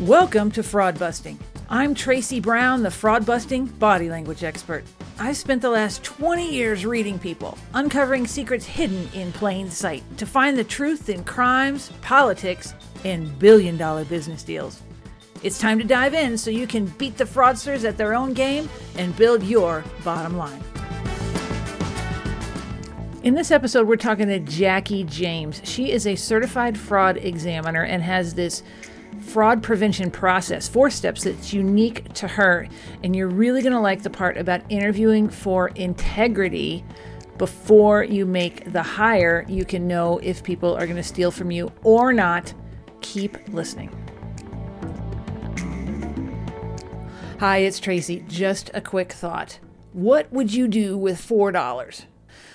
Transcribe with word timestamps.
Welcome 0.00 0.50
to 0.52 0.62
Fraud 0.62 0.98
Busting. 0.98 1.38
I'm 1.68 1.94
Tracy 1.94 2.40
Brown, 2.40 2.82
the 2.82 2.90
fraud 2.90 3.26
busting 3.26 3.66
body 3.66 4.08
language 4.08 4.42
expert. 4.42 4.82
I've 5.18 5.36
spent 5.36 5.60
the 5.60 5.68
last 5.68 6.02
20 6.02 6.50
years 6.50 6.86
reading 6.86 7.18
people, 7.18 7.58
uncovering 7.74 8.26
secrets 8.26 8.64
hidden 8.64 9.10
in 9.12 9.30
plain 9.30 9.70
sight 9.70 10.02
to 10.16 10.24
find 10.24 10.56
the 10.56 10.64
truth 10.64 11.10
in 11.10 11.22
crimes, 11.24 11.92
politics, 12.00 12.72
and 13.04 13.38
billion 13.38 13.76
dollar 13.76 14.06
business 14.06 14.42
deals. 14.42 14.80
It's 15.42 15.58
time 15.58 15.78
to 15.80 15.84
dive 15.84 16.14
in 16.14 16.38
so 16.38 16.50
you 16.50 16.66
can 16.66 16.86
beat 16.86 17.18
the 17.18 17.24
fraudsters 17.24 17.86
at 17.86 17.98
their 17.98 18.14
own 18.14 18.32
game 18.32 18.70
and 18.96 19.14
build 19.16 19.42
your 19.42 19.84
bottom 20.02 20.38
line. 20.38 20.64
In 23.22 23.34
this 23.34 23.50
episode, 23.50 23.86
we're 23.86 23.96
talking 23.96 24.28
to 24.28 24.40
Jackie 24.40 25.04
James. 25.04 25.60
She 25.62 25.92
is 25.92 26.06
a 26.06 26.16
certified 26.16 26.78
fraud 26.78 27.18
examiner 27.18 27.82
and 27.84 28.02
has 28.02 28.32
this 28.32 28.62
fraud 29.30 29.62
prevention 29.62 30.10
process, 30.10 30.66
four 30.68 30.90
steps 30.90 31.22
that's 31.22 31.52
unique 31.52 32.12
to 32.14 32.26
her. 32.26 32.68
And 33.04 33.14
you're 33.14 33.28
really 33.28 33.62
going 33.62 33.72
to 33.72 33.80
like 33.80 34.02
the 34.02 34.10
part 34.10 34.36
about 34.36 34.60
interviewing 34.68 35.28
for 35.28 35.68
integrity 35.68 36.84
before 37.38 38.02
you 38.02 38.26
make 38.26 38.72
the 38.72 38.82
hire. 38.82 39.46
You 39.48 39.64
can 39.64 39.86
know 39.86 40.18
if 40.18 40.42
people 40.42 40.74
are 40.74 40.84
going 40.84 40.96
to 40.96 41.02
steal 41.02 41.30
from 41.30 41.52
you 41.52 41.70
or 41.84 42.12
not. 42.12 42.52
Keep 43.02 43.36
listening. 43.50 43.88
Hi, 47.38 47.58
it's 47.58 47.78
Tracy. 47.78 48.24
Just 48.26 48.70
a 48.74 48.80
quick 48.80 49.12
thought. 49.12 49.60
What 49.92 50.30
would 50.32 50.52
you 50.52 50.66
do 50.66 50.98
with 50.98 51.18
$4? 51.20 52.04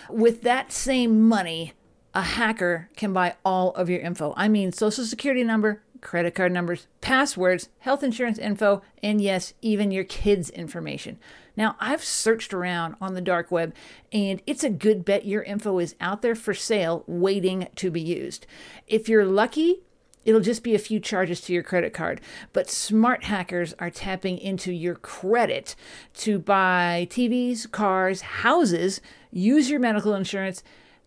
With 0.10 0.42
that 0.42 0.74
same 0.74 1.22
money, 1.28 1.74
a 2.14 2.22
hacker 2.22 2.90
can 2.96 3.14
buy 3.14 3.36
all 3.44 3.72
of 3.72 3.90
your 3.90 4.02
info. 4.02 4.34
I 4.36 4.50
mean, 4.50 4.72
social 4.72 5.06
security 5.06 5.44
number, 5.44 5.82
credit 6.06 6.36
card 6.36 6.52
numbers, 6.52 6.86
passwords, 7.02 7.70
health 7.80 8.04
insurance 8.04 8.38
info, 8.38 8.84
and 9.02 9.20
yes, 9.20 9.54
even 9.64 9.90
your 9.90 10.04
kids' 10.04 10.52
information. 10.52 11.18
Now, 11.58 11.76
I've 11.80 12.04
searched 12.04 12.54
around 12.54 12.96
on 13.02 13.16
the 13.16 13.22
dark 13.22 13.50
web, 13.50 13.74
and 14.14 14.40
it's 14.46 14.64
a 14.64 14.70
good 14.70 15.04
bet 15.04 15.26
your 15.26 15.42
info 15.42 15.80
is 15.80 15.96
out 16.00 16.22
there 16.22 16.36
for 16.36 16.54
sale 16.54 17.04
waiting 17.08 17.68
to 17.78 17.90
be 17.90 18.02
used. 18.02 18.46
If 18.86 19.10
you're 19.10 19.26
lucky, 19.26 19.82
it'll 20.26 20.42
just 20.42 20.62
be 20.62 20.76
a 20.76 20.80
few 20.80 21.00
charges 21.00 21.42
to 21.42 21.54
your 21.54 21.64
credit 21.64 21.92
card. 21.92 22.22
But 22.54 22.70
smart 22.70 23.24
hackers 23.24 23.74
are 23.80 23.90
tapping 23.90 24.38
into 24.38 24.72
your 24.72 24.96
credit 24.96 25.76
to 26.18 26.38
buy 26.38 27.08
TVs, 27.10 27.72
cars, 27.72 28.22
houses, 28.22 29.02
use 29.32 29.72
your 29.72 29.80
medical 29.80 30.14
insurance, 30.14 30.64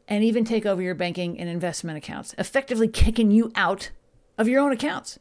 and 0.09 0.25
even 0.25 0.45
take 0.45 0.67
over 0.67 0.83
your 0.83 0.97
banking 0.97 1.39
and 1.39 1.49
investment 1.49 1.99
accounts, 1.99 2.35
effectively 2.37 2.89
kicking 2.89 3.31
you 3.31 3.53
out 3.55 3.91
of 4.39 4.49
your 4.49 4.61
own 4.61 4.73
accounts. 4.73 5.19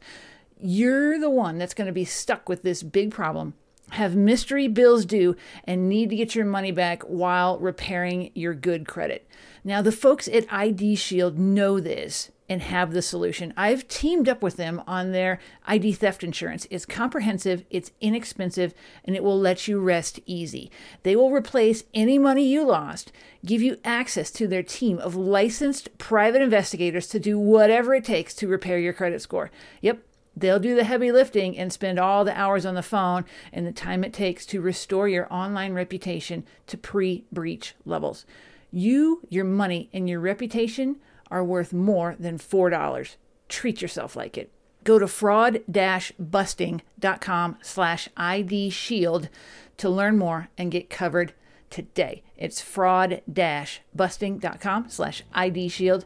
You're 0.60 1.18
the 1.18 1.30
one 1.30 1.58
that's 1.58 1.74
going 1.74 1.86
to 1.86 1.92
be 1.92 2.04
stuck 2.04 2.48
with 2.48 2.62
this 2.62 2.82
big 2.82 3.10
problem, 3.10 3.54
have 3.90 4.16
mystery 4.16 4.68
bills 4.68 5.04
due, 5.04 5.36
and 5.64 5.88
need 5.88 6.10
to 6.10 6.16
get 6.16 6.34
your 6.34 6.46
money 6.46 6.72
back 6.72 7.02
while 7.02 7.58
repairing 7.58 8.30
your 8.34 8.54
good 8.54 8.86
credit. 8.88 9.28
Now, 9.62 9.82
the 9.82 9.92
folks 9.92 10.28
at 10.28 10.52
ID 10.52 10.96
Shield 10.96 11.38
know 11.38 11.78
this 11.80 12.30
and 12.48 12.62
have 12.62 12.92
the 12.92 13.02
solution. 13.02 13.52
I've 13.56 13.86
teamed 13.88 14.28
up 14.28 14.42
with 14.42 14.56
them 14.56 14.82
on 14.86 15.12
their 15.12 15.38
ID 15.66 15.92
theft 15.92 16.24
insurance. 16.24 16.66
It's 16.70 16.86
comprehensive, 16.86 17.64
it's 17.70 17.92
inexpensive, 18.00 18.72
and 19.04 19.14
it 19.14 19.22
will 19.22 19.38
let 19.38 19.68
you 19.68 19.80
rest 19.80 20.20
easy. 20.24 20.70
They 21.02 21.14
will 21.14 21.30
replace 21.30 21.84
any 21.92 22.18
money 22.18 22.46
you 22.46 22.64
lost, 22.64 23.12
give 23.44 23.60
you 23.60 23.78
access 23.84 24.30
to 24.32 24.48
their 24.48 24.62
team 24.62 24.98
of 24.98 25.14
licensed 25.14 25.96
private 25.98 26.42
investigators 26.42 27.06
to 27.08 27.20
do 27.20 27.38
whatever 27.38 27.94
it 27.94 28.04
takes 28.04 28.34
to 28.34 28.48
repair 28.48 28.78
your 28.78 28.92
credit 28.92 29.20
score. 29.20 29.50
Yep, 29.82 30.02
They'll 30.38 30.60
do 30.60 30.76
the 30.76 30.84
heavy 30.84 31.10
lifting 31.10 31.58
and 31.58 31.72
spend 31.72 31.98
all 31.98 32.24
the 32.24 32.38
hours 32.38 32.64
on 32.64 32.76
the 32.76 32.82
phone 32.82 33.24
and 33.52 33.66
the 33.66 33.72
time 33.72 34.04
it 34.04 34.12
takes 34.12 34.46
to 34.46 34.60
restore 34.60 35.08
your 35.08 35.26
online 35.32 35.72
reputation 35.72 36.44
to 36.68 36.78
pre 36.78 37.24
breach 37.32 37.74
levels. 37.84 38.24
You, 38.70 39.22
your 39.28 39.44
money, 39.44 39.88
and 39.92 40.08
your 40.08 40.20
reputation 40.20 40.96
are 41.30 41.44
worth 41.44 41.72
more 41.72 42.16
than 42.18 42.38
$4. 42.38 43.16
Treat 43.48 43.80
yourself 43.80 44.16
like 44.16 44.36
it. 44.36 44.50
Go 44.84 44.98
to 44.98 45.08
fraud-busting.com 45.08 47.56
slash 47.62 48.08
ID 48.16 48.70
Shield 48.70 49.28
to 49.76 49.88
learn 49.88 50.16
more 50.16 50.48
and 50.56 50.70
get 50.70 50.88
covered 50.90 51.32
today. 51.70 52.22
It's 52.36 52.60
fraud-busting.com 52.60 54.88
slash 54.88 55.22
ID 55.34 55.68
Shield. 55.68 56.04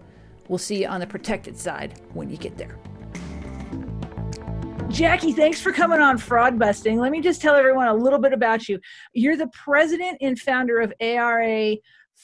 We'll 0.48 0.58
see 0.58 0.82
you 0.82 0.88
on 0.88 1.00
the 1.00 1.06
protected 1.06 1.56
side 1.56 2.00
when 2.12 2.28
you 2.30 2.36
get 2.36 2.58
there. 2.58 2.76
Jackie, 4.88 5.32
thanks 5.32 5.60
for 5.60 5.72
coming 5.72 6.00
on 6.00 6.18
Fraud 6.18 6.58
Busting. 6.58 6.98
Let 6.98 7.12
me 7.12 7.20
just 7.22 7.40
tell 7.40 7.54
everyone 7.54 7.88
a 7.88 7.94
little 7.94 8.18
bit 8.18 8.34
about 8.34 8.68
you. 8.68 8.78
You're 9.14 9.38
the 9.38 9.48
president 9.48 10.18
and 10.20 10.38
founder 10.38 10.80
of 10.80 10.92
ARA 11.00 11.76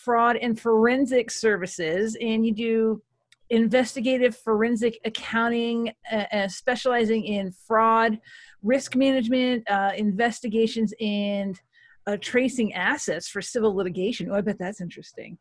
fraud 0.09 0.39
and 0.39 0.59
forensic 0.59 1.31
services, 1.31 2.17
and 2.19 2.47
you 2.47 2.55
do 2.55 3.03
investigative 3.51 4.35
forensic 4.35 4.99
accounting, 5.05 5.93
uh, 6.11 6.25
uh, 6.33 6.49
specializing 6.49 7.27
in 7.27 7.53
fraud, 7.53 8.19
risk 8.63 8.97
management, 8.97 9.71
uh, 9.71 9.93
investigations, 9.99 10.95
and 10.99 11.61
uh, 12.07 12.17
tracing 12.23 12.73
assets 12.73 13.29
for 13.29 13.43
civil 13.43 13.77
litigation. 13.77 14.31
Oh, 14.31 14.37
I 14.37 14.41
bet 14.41 14.59
that's 14.59 14.81
interesting. 14.81 15.37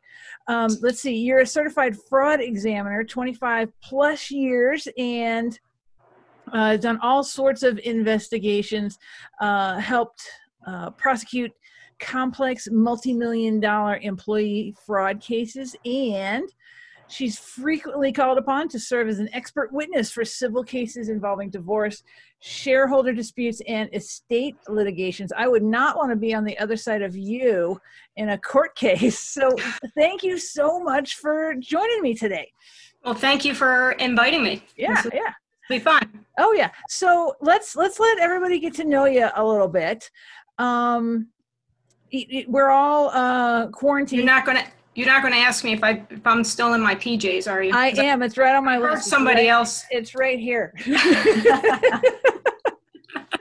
Um, 0.48 0.68
let's 0.82 1.00
see, 1.00 1.16
you're 1.16 1.40
a 1.40 1.46
certified 1.46 1.96
fraud 2.10 2.42
examiner, 2.42 3.04
25 3.04 3.70
plus 3.82 4.30
years, 4.30 4.86
and 4.98 5.58
uh, 6.52 6.76
done 6.76 6.98
all 7.02 7.24
sorts 7.24 7.62
of 7.62 7.78
investigations, 7.78 8.98
helped 9.40 10.22
prosecute 10.98 11.52
complex 11.98 12.68
multi-million 12.70 13.60
dollar 13.60 13.98
employee 14.02 14.74
fraud 14.84 15.20
cases 15.20 15.74
and 15.84 16.48
she's 17.08 17.38
frequently 17.38 18.12
called 18.12 18.38
upon 18.38 18.68
to 18.68 18.78
serve 18.78 19.08
as 19.08 19.18
an 19.18 19.28
expert 19.32 19.72
witness 19.72 20.10
for 20.10 20.24
civil 20.24 20.62
cases 20.62 21.08
involving 21.08 21.50
divorce 21.50 22.02
shareholder 22.40 23.12
disputes 23.12 23.60
and 23.66 23.88
estate 23.92 24.56
litigations. 24.68 25.32
I 25.36 25.48
would 25.48 25.62
not 25.62 25.96
want 25.96 26.10
to 26.10 26.16
be 26.16 26.34
on 26.34 26.44
the 26.44 26.56
other 26.58 26.76
side 26.76 27.02
of 27.02 27.16
you 27.16 27.80
in 28.16 28.30
a 28.30 28.38
court 28.38 28.74
case. 28.76 29.18
So 29.18 29.50
thank 29.96 30.22
you 30.22 30.38
so 30.38 30.80
much 30.80 31.16
for 31.16 31.54
joining 31.58 32.02
me 32.02 32.14
today. 32.14 32.50
Well 33.04 33.14
thank 33.14 33.44
you 33.44 33.54
for 33.54 33.92
inviting 33.92 34.42
me. 34.42 34.62
Yeah 34.76 35.02
yeah. 35.12 35.32
be 35.68 35.78
fun. 35.78 36.24
Oh 36.38 36.52
yeah. 36.52 36.70
So 36.88 37.34
let's 37.40 37.74
let's 37.76 37.98
let 37.98 38.18
everybody 38.18 38.58
get 38.58 38.74
to 38.74 38.84
know 38.84 39.06
you 39.06 39.28
a 39.34 39.44
little 39.44 39.68
bit. 39.68 40.10
Um 40.58 41.28
we're 42.48 42.70
all 42.70 43.10
uh 43.10 43.68
quarantined. 43.68 44.18
You're 44.18 44.26
not 44.26 44.44
gonna 44.44 44.64
you're 44.94 45.06
not 45.06 45.22
gonna 45.22 45.36
ask 45.36 45.64
me 45.64 45.72
if 45.72 45.84
I 45.84 46.02
if 46.10 46.26
I'm 46.26 46.42
still 46.44 46.74
in 46.74 46.80
my 46.80 46.94
PJs, 46.94 47.50
are 47.50 47.62
you? 47.62 47.72
I 47.74 47.88
am. 47.88 48.22
It's 48.22 48.36
right 48.36 48.54
on 48.54 48.64
my 48.64 48.76
I 48.76 48.78
list. 48.78 49.08
Somebody 49.08 49.42
right, 49.42 49.48
else. 49.48 49.84
It's 49.90 50.14
right 50.14 50.38
here. 50.38 50.74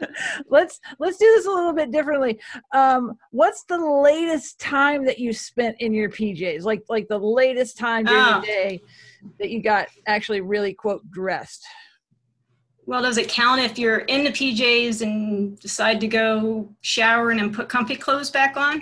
let's 0.50 0.80
let's 1.00 1.18
do 1.18 1.26
this 1.26 1.46
a 1.46 1.50
little 1.50 1.74
bit 1.74 1.92
differently. 1.92 2.40
Um, 2.74 3.18
what's 3.32 3.64
the 3.64 3.78
latest 3.78 4.60
time 4.60 5.06
that 5.06 5.20
you 5.20 5.34
spent 5.34 5.78
in 5.80 5.94
your 5.94 6.10
PJs? 6.10 6.64
Like 6.64 6.84
like 6.90 7.08
the 7.08 7.18
latest 7.18 7.78
time 7.78 8.06
during 8.06 8.22
oh. 8.22 8.42
the 8.42 8.48
day 8.48 8.82
that 9.40 9.50
you 9.50 9.62
got 9.62 9.88
actually 10.06 10.42
really 10.42 10.74
quote 10.74 11.10
dressed. 11.12 11.66
Well, 12.88 13.02
does 13.02 13.18
it 13.18 13.28
count 13.28 13.60
if 13.60 13.78
you're 13.78 14.00
in 14.00 14.24
the 14.24 14.30
PJs 14.30 15.02
and 15.02 15.60
decide 15.60 16.00
to 16.00 16.08
go 16.08 16.74
shower 16.80 17.32
and 17.32 17.40
then 17.40 17.54
put 17.54 17.68
comfy 17.68 17.98
clothes 17.98 18.32
back 18.32 18.56
on? 18.56 18.82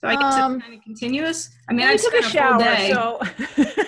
So 0.00 0.08
I 0.08 0.14
guess 0.14 0.34
um, 0.34 0.54
it's 0.54 0.64
kind 0.64 0.78
of 0.78 0.84
continuous. 0.84 1.50
I 1.68 1.72
mean, 1.72 1.86
I 1.86 1.96
took 1.96 2.14
a 2.14 2.22
shower, 2.22 2.62
day. 2.62 2.92
so 2.92 3.20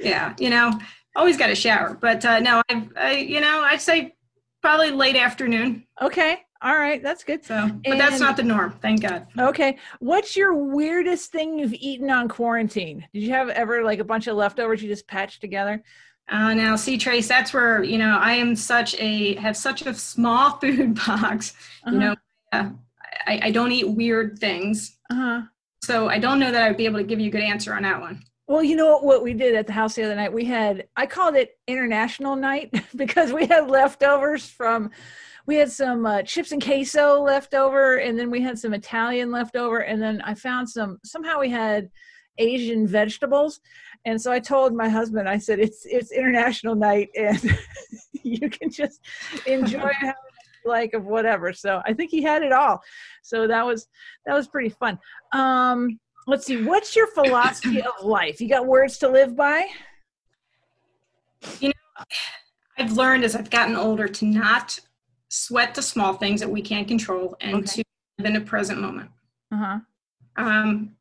yeah, 0.00 0.34
you 0.36 0.50
know, 0.50 0.72
always 1.14 1.36
got 1.36 1.48
a 1.48 1.54
shower. 1.54 1.96
But 1.98 2.24
uh, 2.24 2.40
no, 2.40 2.60
I, 2.68 2.88
I, 2.96 3.12
you 3.12 3.40
know, 3.40 3.60
I'd 3.60 3.80
say 3.80 4.16
probably 4.62 4.90
late 4.90 5.16
afternoon. 5.16 5.86
Okay, 6.02 6.40
all 6.60 6.76
right, 6.76 7.00
that's 7.00 7.22
good. 7.22 7.44
So, 7.44 7.68
but 7.84 7.92
and, 7.92 8.00
that's 8.00 8.18
not 8.18 8.36
the 8.36 8.42
norm, 8.42 8.76
thank 8.82 9.02
God. 9.02 9.28
Okay, 9.38 9.78
what's 10.00 10.36
your 10.36 10.54
weirdest 10.54 11.30
thing 11.30 11.56
you've 11.56 11.74
eaten 11.74 12.10
on 12.10 12.28
quarantine? 12.28 13.06
Did 13.14 13.22
you 13.22 13.30
have 13.30 13.48
ever 13.48 13.84
like 13.84 14.00
a 14.00 14.04
bunch 14.04 14.26
of 14.26 14.34
leftovers 14.34 14.82
you 14.82 14.88
just 14.88 15.06
patched 15.06 15.40
together? 15.40 15.84
Uh, 16.28 16.54
now, 16.54 16.76
see, 16.76 16.96
Trace, 16.96 17.28
that's 17.28 17.52
where 17.52 17.82
you 17.82 17.98
know 17.98 18.18
I 18.18 18.32
am 18.34 18.56
such 18.56 18.94
a 18.98 19.34
have 19.34 19.56
such 19.56 19.82
a 19.82 19.94
small 19.94 20.50
food 20.60 20.94
box. 20.94 21.54
Uh-huh. 21.84 21.92
You 21.92 22.00
know, 22.00 22.16
uh, 22.52 22.70
I, 23.26 23.40
I 23.44 23.50
don't 23.50 23.72
eat 23.72 23.88
weird 23.88 24.38
things. 24.38 24.98
Uh-huh. 25.10 25.42
So 25.82 26.08
I 26.08 26.18
don't 26.18 26.38
know 26.38 26.52
that 26.52 26.62
I'd 26.62 26.76
be 26.76 26.86
able 26.86 26.98
to 26.98 27.04
give 27.04 27.20
you 27.20 27.28
a 27.28 27.32
good 27.32 27.42
answer 27.42 27.74
on 27.74 27.82
that 27.82 28.00
one. 28.00 28.22
Well, 28.46 28.62
you 28.62 28.76
know 28.76 28.98
what 28.98 29.22
we 29.22 29.34
did 29.34 29.54
at 29.54 29.66
the 29.66 29.72
house 29.72 29.94
the 29.94 30.04
other 30.04 30.14
night? 30.14 30.32
We 30.32 30.44
had 30.44 30.86
I 30.96 31.06
called 31.06 31.36
it 31.36 31.58
international 31.66 32.36
night 32.36 32.72
because 32.96 33.32
we 33.32 33.46
had 33.46 33.68
leftovers 33.68 34.46
from 34.46 34.90
we 35.46 35.56
had 35.56 35.72
some 35.72 36.06
uh, 36.06 36.22
chips 36.22 36.52
and 36.52 36.62
queso 36.62 37.20
left 37.20 37.54
over 37.54 37.96
and 37.96 38.18
then 38.18 38.30
we 38.30 38.40
had 38.40 38.58
some 38.58 38.74
Italian 38.74 39.30
left 39.32 39.56
over 39.56 39.78
and 39.78 40.00
then 40.00 40.20
I 40.22 40.34
found 40.34 40.68
some 40.68 40.98
somehow 41.04 41.40
we 41.40 41.50
had 41.50 41.90
Asian 42.38 42.86
vegetables 42.86 43.60
and 44.04 44.20
so 44.20 44.32
I 44.32 44.40
told 44.40 44.74
my 44.74 44.88
husband, 44.88 45.28
I 45.28 45.38
said, 45.38 45.60
it's 45.60 45.86
it's 45.86 46.12
international 46.12 46.74
night, 46.74 47.10
and 47.16 47.58
you 48.22 48.50
can 48.50 48.70
just 48.70 49.00
enjoy 49.46 49.92
like 50.64 50.94
of 50.94 51.04
whatever. 51.04 51.52
So 51.52 51.82
I 51.84 51.92
think 51.92 52.10
he 52.10 52.22
had 52.22 52.42
it 52.42 52.52
all. 52.52 52.80
So 53.22 53.46
that 53.46 53.64
was 53.64 53.86
that 54.26 54.34
was 54.34 54.48
pretty 54.48 54.70
fun. 54.70 54.98
Um, 55.32 55.98
let's 56.26 56.46
see. 56.46 56.64
What's 56.64 56.96
your 56.96 57.06
philosophy 57.08 57.80
of 57.80 58.04
life? 58.04 58.40
You 58.40 58.48
got 58.48 58.66
words 58.66 58.98
to 58.98 59.08
live 59.08 59.36
by? 59.36 59.66
You 61.60 61.68
know, 61.68 62.04
I've 62.78 62.92
learned 62.92 63.24
as 63.24 63.36
I've 63.36 63.50
gotten 63.50 63.76
older 63.76 64.08
to 64.08 64.24
not 64.24 64.78
sweat 65.28 65.74
the 65.74 65.82
small 65.82 66.14
things 66.14 66.40
that 66.40 66.50
we 66.50 66.60
can't 66.60 66.86
control 66.86 67.36
and 67.40 67.56
okay. 67.56 67.66
to 67.66 67.84
live 68.18 68.26
in 68.26 68.34
the 68.34 68.40
present 68.40 68.80
moment. 68.80 69.10
Uh-huh. 69.52 69.78
Um, 70.36 70.96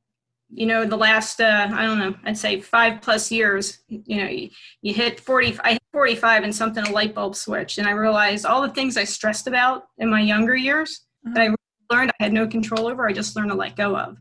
you 0.53 0.65
know, 0.65 0.85
the 0.85 0.97
last, 0.97 1.39
uh, 1.39 1.69
I 1.71 1.85
don't 1.85 1.99
know, 1.99 2.15
I'd 2.25 2.37
say 2.37 2.59
five 2.59 3.01
plus 3.01 3.31
years, 3.31 3.79
you 3.87 4.17
know, 4.17 4.29
you, 4.29 4.49
you 4.81 4.93
hit 4.93 5.19
40, 5.19 5.57
I 5.63 5.73
hit 5.73 5.81
45 5.93 6.43
and 6.43 6.55
something, 6.55 6.85
a 6.85 6.91
light 6.91 7.15
bulb 7.15 7.35
switched. 7.35 7.77
And 7.77 7.87
I 7.87 7.91
realized 7.91 8.45
all 8.45 8.61
the 8.61 8.73
things 8.73 8.97
I 8.97 9.05
stressed 9.05 9.47
about 9.47 9.83
in 9.97 10.09
my 10.09 10.19
younger 10.19 10.55
years 10.55 11.05
uh-huh. 11.25 11.33
that 11.35 11.49
I 11.49 11.93
learned 11.93 12.11
I 12.19 12.23
had 12.23 12.33
no 12.33 12.47
control 12.47 12.87
over, 12.87 13.07
I 13.07 13.13
just 13.13 13.35
learned 13.35 13.51
to 13.51 13.55
let 13.55 13.75
go 13.75 13.95
of. 13.95 14.17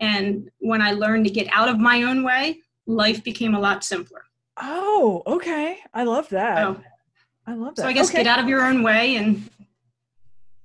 And 0.00 0.50
when 0.58 0.82
I 0.82 0.92
learned 0.92 1.26
to 1.26 1.30
get 1.30 1.48
out 1.52 1.68
of 1.68 1.78
my 1.78 2.02
own 2.02 2.24
way, 2.24 2.60
life 2.86 3.22
became 3.22 3.54
a 3.54 3.60
lot 3.60 3.84
simpler. 3.84 4.22
Oh, 4.56 5.22
okay. 5.26 5.78
I 5.94 6.04
love 6.04 6.28
that. 6.30 6.56
So, 6.56 6.80
I 7.46 7.54
love 7.54 7.76
that. 7.76 7.82
So 7.82 7.88
I 7.88 7.92
guess 7.92 8.08
okay. 8.08 8.24
get 8.24 8.26
out 8.26 8.38
of 8.38 8.48
your 8.48 8.62
own 8.62 8.82
way 8.82 9.16
and 9.16 9.48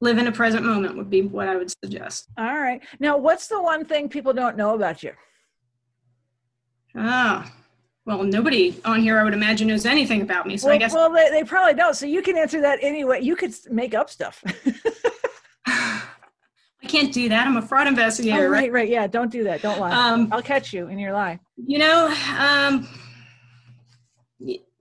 live 0.01 0.17
in 0.17 0.27
a 0.27 0.31
present 0.31 0.65
moment 0.65 0.97
would 0.97 1.09
be 1.09 1.21
what 1.21 1.47
I 1.47 1.55
would 1.55 1.71
suggest. 1.83 2.27
All 2.37 2.45
right. 2.45 2.81
Now, 2.99 3.17
what's 3.17 3.47
the 3.47 3.61
one 3.61 3.85
thing 3.85 4.09
people 4.09 4.33
don't 4.33 4.57
know 4.57 4.75
about 4.75 5.03
you? 5.03 5.11
Ah, 6.97 7.51
well, 8.05 8.23
nobody 8.23 8.79
on 8.85 9.01
here, 9.01 9.19
I 9.19 9.23
would 9.23 9.33
imagine, 9.33 9.67
knows 9.67 9.85
anything 9.85 10.21
about 10.21 10.45
me. 10.45 10.57
So 10.57 10.67
well, 10.67 10.75
I 10.75 10.77
guess. 10.77 10.93
Well, 10.93 11.11
they, 11.11 11.29
they 11.29 11.43
probably 11.43 11.73
don't. 11.73 11.95
So 11.95 12.05
you 12.05 12.21
can 12.21 12.37
answer 12.37 12.61
that 12.61 12.79
anyway. 12.81 13.21
You 13.21 13.35
could 13.35 13.53
make 13.69 13.93
up 13.95 14.09
stuff. 14.09 14.43
I 15.65 16.87
can't 16.87 17.11
do 17.11 17.29
that. 17.29 17.47
I'm 17.47 17.57
a 17.57 17.61
fraud 17.63 17.87
investigator. 17.87 18.45
Oh, 18.45 18.49
right, 18.49 18.71
right. 18.71 18.87
Yeah, 18.87 19.07
don't 19.07 19.31
do 19.31 19.43
that. 19.45 19.63
Don't 19.63 19.79
lie. 19.79 19.91
Um, 19.91 20.29
I'll 20.31 20.43
catch 20.43 20.71
you 20.71 20.87
in 20.87 20.99
your 20.99 21.13
lie. 21.13 21.39
You 21.57 21.79
know, 21.79 22.15
um, 22.37 22.87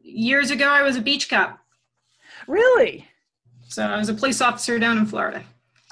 years 0.03 0.51
ago, 0.51 0.69
I 0.69 0.83
was 0.83 0.97
a 0.97 1.01
beach 1.01 1.31
cop. 1.31 1.59
Really? 2.47 3.09
So 3.75 3.83
I 3.83 3.99
was 3.99 4.09
a 4.09 4.15
police 4.15 4.41
officer 4.41 4.79
down 4.79 4.99
in 4.99 5.07
Florida. 5.07 5.43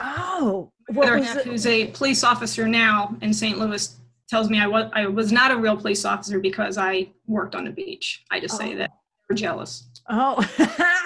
Oh, 0.01 0.71
what 0.93 1.25
who's 1.45 1.67
a 1.67 1.89
police 1.89 2.23
officer 2.23 2.69
now 2.69 3.17
in 3.23 3.35
St. 3.35 3.59
Louis 3.59 3.97
tells 4.29 4.49
me 4.49 4.61
I 4.61 4.69
was 4.69 4.89
I 4.93 5.07
was 5.07 5.33
not 5.33 5.51
a 5.51 5.57
real 5.57 5.77
police 5.77 6.05
officer 6.05 6.39
because 6.39 6.79
I 6.79 7.09
worked 7.27 7.57
on 7.57 7.65
the 7.65 7.73
beach. 7.73 8.23
I 8.31 8.39
just 8.39 8.55
oh. 8.55 8.59
say 8.59 8.75
that 8.77 8.91
we're 9.29 9.35
jealous. 9.35 9.89
Oh, 10.09 10.49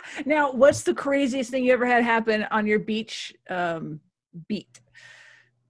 now 0.26 0.52
what's 0.52 0.82
the 0.82 0.92
craziest 0.92 1.50
thing 1.50 1.64
you 1.64 1.72
ever 1.72 1.86
had 1.86 2.04
happen 2.04 2.46
on 2.50 2.66
your 2.66 2.78
beach 2.78 3.32
um, 3.48 4.00
beat? 4.46 4.80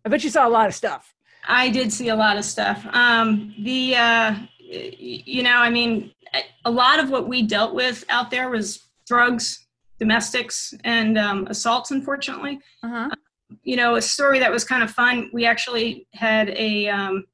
I 0.05 0.09
bet 0.09 0.25
you 0.25 0.31
saw 0.31 0.47
a 0.47 0.51
lot 0.51 0.67
of 0.67 0.75
stuff. 0.75 1.15
I 1.47 1.69
did 1.69 1.93
see 1.93 2.09
a 2.09 2.17
lot 2.17 2.37
of 2.37 2.45
stuff. 2.45 2.85
Um, 2.93 3.55
the 3.61 3.95
uh, 3.95 4.35
you 4.59 5.45
know, 5.45 5.57
I 5.57 5.71
mean, 5.71 6.11
a 6.65 6.71
lot 6.71 6.99
of 6.99 7.11
what 7.11 7.29
we 7.29 7.43
dealt 7.43 7.75
with 7.75 8.05
out 8.09 8.33
there 8.33 8.51
was 8.51 8.89
drugs, 9.07 9.66
domestics 9.99 10.75
and 10.85 11.19
um, 11.19 11.47
assaults, 11.49 11.91
unfortunately. 11.91 12.61
Uh-huh. 12.83 13.11
you 13.63 13.77
know, 13.77 13.97
a 13.97 14.03
story 14.03 14.39
that 14.39 14.51
was 14.51 14.65
kind 14.65 14.83
of 14.83 14.91
fun. 14.91 15.31
We 15.33 15.47
actually 15.47 16.07
had 16.13 16.51
a 16.51 16.89
um, 16.89 17.25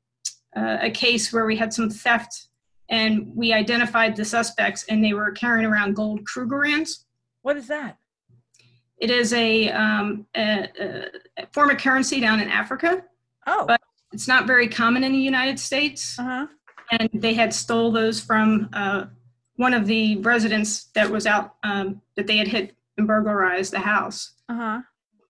uh, 0.56 0.78
a 0.82 0.90
case 0.90 1.32
where 1.32 1.46
we 1.46 1.56
had 1.56 1.72
some 1.72 1.88
theft, 1.88 2.48
and 2.88 3.34
we 3.34 3.52
identified 3.52 4.16
the 4.16 4.24
suspects, 4.24 4.84
and 4.88 5.02
they 5.02 5.14
were 5.14 5.30
carrying 5.32 5.66
around 5.66 5.96
gold 5.96 6.20
Krugerrands. 6.24 7.04
What 7.42 7.56
is 7.56 7.68
that? 7.68 7.96
It 8.98 9.10
is 9.10 9.32
a, 9.32 9.68
um, 9.70 10.26
a, 10.36 10.68
a, 11.36 11.46
form 11.52 11.70
of 11.70 11.78
currency 11.78 12.20
down 12.20 12.38
in 12.40 12.48
Africa. 12.48 13.02
Oh. 13.48 13.64
But 13.66 13.80
it's 14.12 14.28
not 14.28 14.46
very 14.46 14.68
common 14.68 15.02
in 15.02 15.10
the 15.10 15.18
United 15.18 15.58
States. 15.58 16.16
Uh-huh. 16.18 16.46
And 16.92 17.10
they 17.12 17.34
had 17.34 17.52
stole 17.52 17.90
those 17.90 18.20
from 18.20 18.68
uh, 18.72 19.06
one 19.62 19.72
of 19.72 19.86
the 19.86 20.16
residents 20.18 20.84
that 20.94 21.08
was 21.08 21.26
out 21.26 21.54
um, 21.62 22.02
that 22.16 22.26
they 22.26 22.36
had 22.36 22.48
hit 22.48 22.74
and 22.98 23.06
burglarized 23.06 23.72
the 23.72 23.78
house. 23.78 24.32
Uh-huh. 24.48 24.80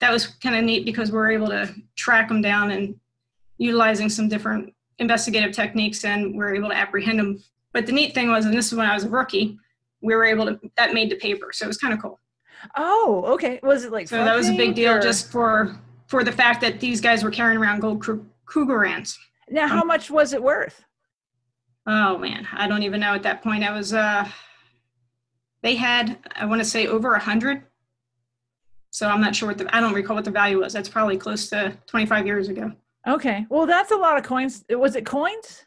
That 0.00 0.10
was 0.10 0.26
kind 0.26 0.56
of 0.56 0.64
neat 0.64 0.84
because 0.84 1.12
we 1.12 1.18
were 1.18 1.30
able 1.30 1.48
to 1.48 1.72
track 1.94 2.28
them 2.28 2.42
down 2.42 2.72
and 2.72 2.96
utilizing 3.58 4.08
some 4.08 4.28
different 4.28 4.74
investigative 4.98 5.52
techniques, 5.52 6.04
and 6.04 6.32
we 6.32 6.38
were 6.38 6.54
able 6.54 6.70
to 6.70 6.76
apprehend 6.76 7.18
them. 7.18 7.42
But 7.72 7.86
the 7.86 7.92
neat 7.92 8.14
thing 8.14 8.30
was, 8.30 8.46
and 8.46 8.54
this 8.54 8.72
is 8.72 8.74
when 8.74 8.86
I 8.86 8.94
was 8.94 9.04
a 9.04 9.08
rookie, 9.08 9.58
we 10.00 10.16
were 10.16 10.24
able 10.24 10.46
to 10.46 10.58
that 10.76 10.92
made 10.94 11.10
the 11.10 11.16
paper, 11.16 11.50
so 11.52 11.66
it 11.66 11.68
was 11.68 11.78
kind 11.78 11.94
of 11.94 12.00
cool. 12.00 12.18
Oh, 12.76 13.24
okay. 13.34 13.60
Was 13.62 13.84
it 13.84 13.92
like 13.92 14.08
so? 14.08 14.24
That 14.24 14.36
was 14.36 14.48
a 14.48 14.56
big 14.56 14.74
deal 14.74 14.94
or? 14.94 15.00
just 15.00 15.30
for 15.30 15.76
for 16.06 16.24
the 16.24 16.32
fact 16.32 16.60
that 16.62 16.80
these 16.80 17.00
guys 17.00 17.22
were 17.22 17.30
carrying 17.30 17.60
around 17.60 17.80
gold 17.80 18.04
Krugerrands. 18.46 19.16
Now, 19.48 19.68
how 19.68 19.82
um, 19.82 19.86
much 19.86 20.10
was 20.10 20.32
it 20.32 20.42
worth? 20.42 20.84
Oh 21.86 22.18
man, 22.18 22.46
I 22.52 22.68
don't 22.68 22.82
even 22.82 23.00
know 23.00 23.14
at 23.14 23.22
that 23.24 23.42
point. 23.42 23.64
I 23.64 23.72
was, 23.72 23.92
uh, 23.92 24.28
they 25.62 25.74
had, 25.74 26.18
I 26.34 26.46
want 26.46 26.60
to 26.60 26.64
say 26.64 26.86
over 26.86 27.14
a 27.14 27.20
hundred. 27.20 27.62
So 28.90 29.08
I'm 29.08 29.20
not 29.20 29.34
sure 29.34 29.48
what 29.48 29.58
the, 29.58 29.74
I 29.74 29.80
don't 29.80 29.94
recall 29.94 30.16
what 30.16 30.24
the 30.24 30.30
value 30.30 30.60
was. 30.60 30.72
That's 30.72 30.88
probably 30.88 31.16
close 31.16 31.48
to 31.48 31.76
25 31.86 32.26
years 32.26 32.48
ago. 32.48 32.72
Okay. 33.08 33.46
Well, 33.48 33.66
that's 33.66 33.90
a 33.90 33.96
lot 33.96 34.18
of 34.18 34.24
coins. 34.24 34.64
Was 34.68 34.96
it 34.96 35.06
coins? 35.06 35.64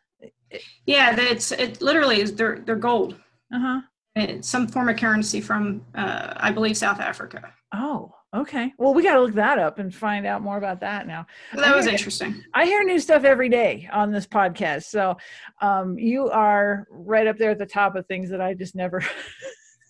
Yeah, 0.86 1.16
it's, 1.20 1.52
it 1.52 1.82
literally 1.82 2.22
is, 2.22 2.34
they're, 2.36 2.60
they're 2.60 2.76
gold. 2.76 3.16
Uh-huh. 3.54 3.82
It's 4.16 4.48
some 4.48 4.68
form 4.68 4.90
of 4.90 4.98
currency 4.98 5.42
from, 5.42 5.84
uh, 5.96 6.34
I 6.38 6.52
believe, 6.52 6.78
South 6.78 7.00
Africa. 7.00 7.52
Oh, 7.74 8.14
Okay. 8.36 8.74
Well, 8.78 8.94
we 8.94 9.02
got 9.02 9.14
to 9.14 9.22
look 9.22 9.34
that 9.36 9.60
up 9.60 9.80
and 9.80 9.94
find 9.94 10.26
out 10.26 10.42
more 10.42 10.58
about 10.58 10.82
that 10.82 11.08
now. 11.08 11.26
Well, 11.54 11.64
that 11.66 11.76
was 11.76 11.88
interesting. 11.88 12.44
I 12.54 12.66
hear 12.66 12.84
new 12.84 13.00
stuff 13.00 13.24
every 13.24 13.48
day 13.48 13.88
on 13.94 14.12
this 14.12 14.28
podcast. 14.28 14.84
So 14.84 15.16
um, 15.62 15.98
you 15.98 16.30
are 16.30 16.86
right 16.92 17.28
up 17.28 17.38
there 17.38 17.52
at 17.52 17.60
the 17.60 17.66
top 17.66 17.96
of 17.96 18.06
things 18.08 18.30
that 18.32 18.42
I 18.42 18.54
just 18.54 18.76
never. 18.76 19.02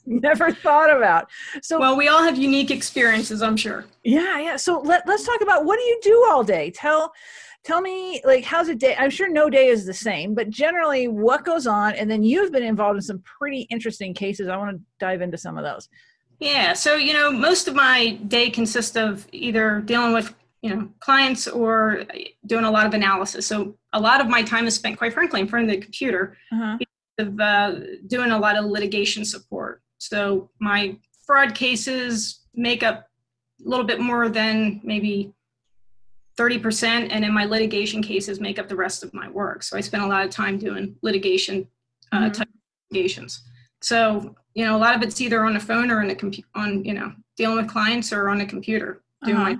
never 0.07 0.51
thought 0.51 0.95
about 0.95 1.27
so 1.63 1.79
well 1.79 1.97
we 1.97 2.07
all 2.09 2.21
have 2.21 2.37
unique 2.37 2.69
experiences 2.69 3.41
i'm 3.41 3.57
sure 3.57 3.85
yeah 4.03 4.37
yeah 4.37 4.55
so 4.55 4.79
let, 4.81 5.01
let's 5.07 5.25
talk 5.25 5.41
about 5.41 5.65
what 5.65 5.79
do 5.79 5.83
you 5.83 5.99
do 6.03 6.27
all 6.29 6.43
day 6.43 6.69
tell 6.69 7.11
tell 7.63 7.81
me 7.81 8.21
like 8.23 8.43
how's 8.43 8.69
a 8.69 8.75
day 8.75 8.95
i'm 8.99 9.09
sure 9.09 9.27
no 9.27 9.49
day 9.49 9.65
is 9.65 9.83
the 9.83 9.93
same 9.95 10.35
but 10.35 10.47
generally 10.51 11.07
what 11.07 11.43
goes 11.43 11.65
on 11.65 11.95
and 11.95 12.11
then 12.11 12.21
you've 12.21 12.51
been 12.51 12.61
involved 12.61 12.97
in 12.97 13.01
some 13.01 13.19
pretty 13.39 13.61
interesting 13.71 14.13
cases 14.13 14.47
i 14.47 14.55
want 14.55 14.77
to 14.77 14.83
dive 14.99 15.23
into 15.23 15.39
some 15.39 15.57
of 15.57 15.63
those 15.63 15.89
yeah, 16.39 16.73
so 16.73 16.95
you 16.95 17.13
know, 17.13 17.31
most 17.31 17.67
of 17.67 17.75
my 17.75 18.19
day 18.27 18.49
consists 18.49 18.95
of 18.95 19.27
either 19.31 19.81
dealing 19.81 20.13
with 20.13 20.33
you 20.61 20.75
know 20.75 20.89
clients 20.99 21.47
or 21.47 22.05
doing 22.45 22.65
a 22.65 22.71
lot 22.71 22.85
of 22.85 22.93
analysis. 22.93 23.47
So 23.47 23.77
a 23.93 23.99
lot 23.99 24.21
of 24.21 24.27
my 24.27 24.41
time 24.41 24.67
is 24.67 24.75
spent, 24.75 24.97
quite 24.97 25.13
frankly, 25.13 25.41
in 25.41 25.47
front 25.47 25.65
of 25.65 25.71
the 25.71 25.81
computer, 25.81 26.37
uh-huh. 26.51 26.77
of 27.19 27.39
uh, 27.39 27.75
doing 28.07 28.31
a 28.31 28.39
lot 28.39 28.57
of 28.57 28.65
litigation 28.65 29.23
support. 29.25 29.81
So 29.97 30.49
my 30.59 30.97
fraud 31.25 31.55
cases 31.55 32.41
make 32.53 32.83
up 32.83 33.07
a 33.65 33.69
little 33.69 33.85
bit 33.85 33.99
more 33.99 34.27
than 34.29 34.81
maybe 34.83 35.33
30%, 36.37 37.07
and 37.11 37.23
in 37.23 37.33
my 37.33 37.45
litigation 37.45 38.01
cases 38.01 38.39
make 38.41 38.59
up 38.59 38.67
the 38.67 38.75
rest 38.75 39.03
of 39.03 39.13
my 39.13 39.29
work. 39.29 39.63
So 39.63 39.77
I 39.77 39.81
spend 39.81 40.03
a 40.03 40.07
lot 40.07 40.25
of 40.25 40.31
time 40.31 40.57
doing 40.57 40.95
litigation 41.01 41.67
uh, 42.11 42.17
mm-hmm. 42.17 42.31
type 42.31 42.49
litigations. 42.91 43.43
So 43.81 44.35
you 44.55 44.65
know, 44.65 44.75
a 44.75 44.79
lot 44.79 44.95
of 44.95 45.03
it's 45.03 45.21
either 45.21 45.43
on 45.45 45.55
a 45.55 45.59
phone 45.59 45.91
or 45.91 46.01
on 46.01 46.07
the 46.07 46.15
computer, 46.15 46.47
on 46.55 46.83
you 46.83 46.93
know, 46.93 47.13
dealing 47.37 47.57
with 47.57 47.67
clients 47.67 48.11
or 48.11 48.29
on 48.29 48.41
a 48.41 48.45
computer 48.45 49.03
doing 49.23 49.37
uh-huh. 49.37 49.55
my 49.55 49.57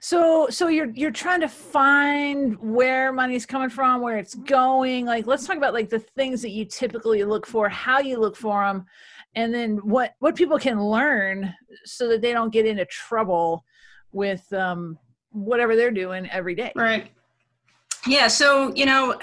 so 0.00 0.48
so 0.50 0.66
you're 0.66 0.90
you're 0.94 1.12
trying 1.12 1.40
to 1.40 1.48
find 1.48 2.58
where 2.58 3.12
money's 3.12 3.46
coming 3.46 3.70
from 3.70 4.00
where 4.00 4.18
it's 4.18 4.34
going 4.34 5.06
like 5.06 5.26
let's 5.26 5.46
talk 5.46 5.56
about 5.56 5.72
like 5.72 5.88
the 5.88 6.00
things 6.00 6.42
that 6.42 6.50
you 6.50 6.64
typically 6.64 7.24
look 7.24 7.46
for 7.46 7.68
how 7.68 8.00
you 8.00 8.18
look 8.18 8.36
for 8.36 8.64
them 8.64 8.84
and 9.36 9.54
then 9.54 9.76
what 9.78 10.14
what 10.18 10.34
people 10.34 10.58
can 10.58 10.82
learn 10.82 11.54
so 11.84 12.08
that 12.08 12.20
they 12.20 12.32
don't 12.32 12.52
get 12.52 12.66
into 12.66 12.84
trouble 12.86 13.64
with 14.10 14.52
um 14.52 14.98
whatever 15.30 15.76
they're 15.76 15.92
doing 15.92 16.28
every 16.30 16.54
day 16.54 16.72
right 16.74 17.10
yeah 18.06 18.26
so 18.26 18.74
you 18.74 18.84
know 18.84 19.16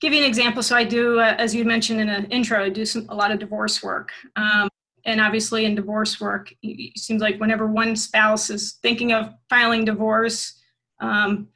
give 0.00 0.12
you 0.12 0.20
an 0.20 0.26
example. 0.26 0.62
So 0.62 0.76
I 0.76 0.84
do, 0.84 1.20
uh, 1.20 1.34
as 1.38 1.54
you 1.54 1.64
mentioned 1.64 2.00
in 2.00 2.08
an 2.08 2.26
intro, 2.26 2.62
I 2.64 2.68
do 2.68 2.84
some, 2.84 3.06
a 3.08 3.14
lot 3.14 3.30
of 3.30 3.38
divorce 3.38 3.82
work. 3.82 4.10
Um, 4.36 4.68
and 5.04 5.20
obviously 5.20 5.64
in 5.64 5.74
divorce 5.74 6.20
work, 6.20 6.52
it 6.62 6.98
seems 6.98 7.22
like 7.22 7.38
whenever 7.38 7.66
one 7.66 7.94
spouse 7.94 8.50
is 8.50 8.78
thinking 8.82 9.12
of 9.12 9.32
filing 9.48 9.84
divorce, 9.84 10.60
um, 11.00 11.48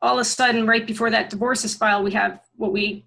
all 0.00 0.14
of 0.14 0.20
a 0.20 0.24
sudden, 0.24 0.66
right 0.66 0.86
before 0.86 1.10
that 1.10 1.30
divorce 1.30 1.64
is 1.64 1.74
filed, 1.74 2.04
we 2.04 2.12
have 2.12 2.40
what 2.56 2.72
we 2.72 3.06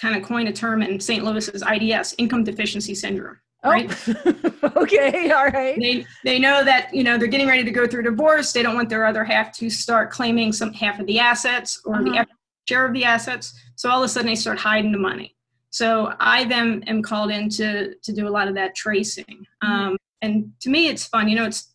kind 0.00 0.16
of 0.16 0.22
coin 0.22 0.46
a 0.46 0.52
term 0.52 0.82
in 0.82 0.98
St. 1.00 1.24
Louis 1.24 1.48
as 1.48 1.62
IDS, 1.62 2.14
income 2.16 2.44
deficiency 2.44 2.94
syndrome. 2.94 3.38
Oh. 3.64 3.70
Right. 3.70 3.90
Okay. 4.76 5.30
All 5.30 5.46
right. 5.46 5.78
They 5.78 6.04
they 6.24 6.38
know 6.38 6.64
that 6.64 6.92
you 6.94 7.02
know 7.02 7.16
they're 7.16 7.28
getting 7.28 7.48
ready 7.48 7.64
to 7.64 7.70
go 7.70 7.86
through 7.86 8.02
divorce. 8.02 8.52
They 8.52 8.62
don't 8.62 8.74
want 8.74 8.88
their 8.88 9.06
other 9.06 9.24
half 9.24 9.52
to 9.58 9.70
start 9.70 10.10
claiming 10.10 10.52
some 10.52 10.72
half 10.72 10.98
of 10.98 11.06
the 11.06 11.18
assets 11.18 11.80
or 11.84 11.96
uh-huh. 11.96 12.04
the 12.04 12.18
share 12.68 12.86
of 12.86 12.92
the 12.92 13.04
assets. 13.04 13.58
So 13.76 13.90
all 13.90 14.02
of 14.02 14.04
a 14.04 14.08
sudden 14.08 14.28
they 14.28 14.34
start 14.34 14.58
hiding 14.58 14.92
the 14.92 14.98
money. 14.98 15.34
So 15.70 16.14
I 16.20 16.44
then 16.44 16.82
am 16.86 17.02
called 17.02 17.30
in 17.30 17.48
to, 17.50 17.94
to 17.94 18.12
do 18.12 18.28
a 18.28 18.30
lot 18.30 18.48
of 18.48 18.54
that 18.54 18.74
tracing. 18.74 19.46
Mm-hmm. 19.64 19.72
Um, 19.72 19.96
and 20.20 20.52
to 20.60 20.70
me, 20.70 20.88
it's 20.88 21.06
fun. 21.06 21.28
You 21.28 21.36
know, 21.36 21.44
it's 21.44 21.74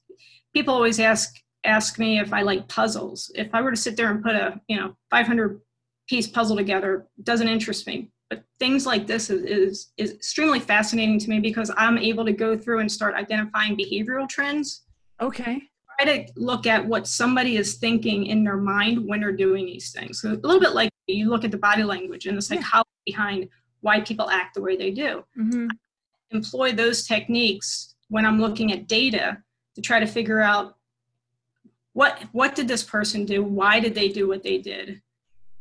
people 0.54 0.74
always 0.74 1.00
ask 1.00 1.36
ask 1.66 1.98
me 1.98 2.20
if 2.20 2.34
I 2.34 2.42
like 2.42 2.68
puzzles. 2.68 3.32
If 3.36 3.50
I 3.54 3.62
were 3.62 3.72
to 3.72 3.78
sit 3.78 3.96
there 3.96 4.12
and 4.12 4.22
put 4.22 4.36
a 4.36 4.60
you 4.68 4.78
know 4.78 4.96
500 5.10 5.62
piece 6.10 6.28
puzzle 6.28 6.58
together, 6.58 7.08
doesn't 7.24 7.48
interest 7.48 7.88
me. 7.88 8.12
But 8.30 8.44
things 8.60 8.86
like 8.86 9.08
this 9.08 9.30
is, 9.30 9.44
is 9.44 9.92
is 9.98 10.12
extremely 10.12 10.60
fascinating 10.60 11.20
to 11.20 11.30
me 11.30 11.40
because 11.40 11.72
I'm 11.78 11.98
able 11.98 12.26
to 12.26 12.34
go 12.34 12.58
through 12.58 12.80
and 12.80 12.92
start 12.92 13.16
identifying 13.16 13.78
behavioral 13.78 14.28
trends. 14.28 14.84
Okay. 15.22 15.70
Try 16.00 16.18
to 16.18 16.32
look 16.36 16.66
at 16.66 16.86
what 16.86 17.08
somebody 17.08 17.58
is 17.58 17.76
thinking 17.76 18.28
in 18.28 18.44
their 18.44 18.58
mind 18.58 19.08
when 19.08 19.22
they're 19.22 19.32
doing 19.32 19.66
these 19.66 19.92
things. 19.92 20.22
So 20.22 20.32
a 20.32 20.34
little 20.34 20.60
bit 20.60 20.74
like 20.74 20.90
you 21.08 21.30
look 21.30 21.44
at 21.44 21.52
the 21.52 21.58
body 21.58 21.84
language 21.84 22.26
and 22.26 22.38
the 22.38 22.42
psychology 22.42 22.90
yeah. 23.06 23.16
behind 23.16 23.50
why 23.82 24.02
people 24.02 24.30
act 24.30 24.56
the 24.56 24.62
way 24.62 24.76
they 24.78 24.92
do. 24.92 25.24
Mm-hmm. 25.38 25.68
Employ 26.32 26.72
those 26.72 27.06
techniques 27.06 27.96
when 28.10 28.26
I'm 28.26 28.40
looking 28.40 28.72
at 28.72 28.88
data 28.88 29.38
to 29.76 29.82
try 29.82 30.00
to 30.00 30.08
figure 30.08 30.42
out 30.42 30.76
what 31.94 32.20
what 32.32 32.56
did 32.56 32.68
this 32.68 32.84
person 32.84 33.26
do 33.26 33.44
why 33.44 33.80
did 33.80 33.96
they 33.96 34.10
do 34.10 34.28
what 34.28 34.44
they 34.44 34.58
did 34.58 35.02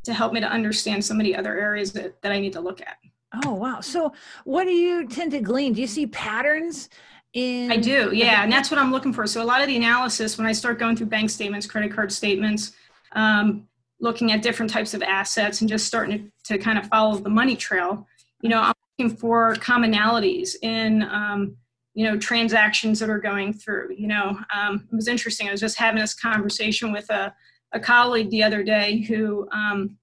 to 0.03 0.13
help 0.13 0.33
me 0.33 0.39
to 0.39 0.47
understand 0.47 1.03
some 1.03 1.19
of 1.19 1.23
the 1.23 1.35
other 1.35 1.57
areas 1.57 1.93
that, 1.93 2.21
that 2.21 2.31
i 2.31 2.39
need 2.39 2.53
to 2.53 2.59
look 2.59 2.81
at 2.81 2.97
oh 3.45 3.53
wow 3.53 3.79
so 3.79 4.11
what 4.43 4.65
do 4.65 4.71
you 4.71 5.07
tend 5.07 5.31
to 5.31 5.39
glean 5.39 5.73
do 5.73 5.81
you 5.81 5.87
see 5.87 6.07
patterns 6.07 6.89
in 7.33 7.71
i 7.71 7.77
do 7.77 8.11
yeah 8.13 8.43
and 8.43 8.51
that's 8.51 8.69
what 8.69 8.79
i'm 8.79 8.91
looking 8.91 9.13
for. 9.13 9.25
So 9.25 9.41
a 9.41 9.45
lot 9.45 9.61
of 9.61 9.67
the 9.67 9.75
analysis 9.75 10.37
when 10.37 10.47
i 10.47 10.51
start 10.51 10.79
going 10.79 10.95
through 10.95 11.07
bank 11.07 11.29
statements 11.29 11.65
credit 11.65 11.93
card 11.93 12.11
statements 12.11 12.73
um, 13.13 13.67
looking 13.99 14.31
at 14.31 14.41
different 14.41 14.71
types 14.71 14.93
of 14.93 15.01
assets 15.03 15.61
and 15.61 15.69
just 15.69 15.85
starting 15.85 16.31
to, 16.43 16.57
to 16.57 16.57
kind 16.57 16.77
of 16.77 16.87
follow 16.87 17.17
the 17.17 17.29
money 17.29 17.55
trail 17.55 18.07
you 18.41 18.49
know 18.49 18.59
i'm 18.59 18.73
looking 18.99 19.15
for 19.15 19.55
commonalities 19.55 20.55
in 20.61 21.03
um, 21.03 21.55
you 21.93 22.05
know 22.05 22.17
transactions 22.17 22.99
that 22.99 23.09
are 23.09 23.19
going 23.19 23.53
through 23.53 23.93
you 23.97 24.07
know 24.07 24.37
um, 24.53 24.87
it 24.91 24.95
was 24.95 25.07
interesting 25.07 25.47
i 25.47 25.51
was 25.51 25.61
just 25.61 25.77
having 25.77 25.99
this 25.99 26.13
conversation 26.13 26.91
with 26.91 27.09
a, 27.09 27.33
a 27.71 27.79
colleague 27.79 28.29
the 28.29 28.43
other 28.43 28.63
day 28.63 29.01
who 29.01 29.47
um, 29.51 29.97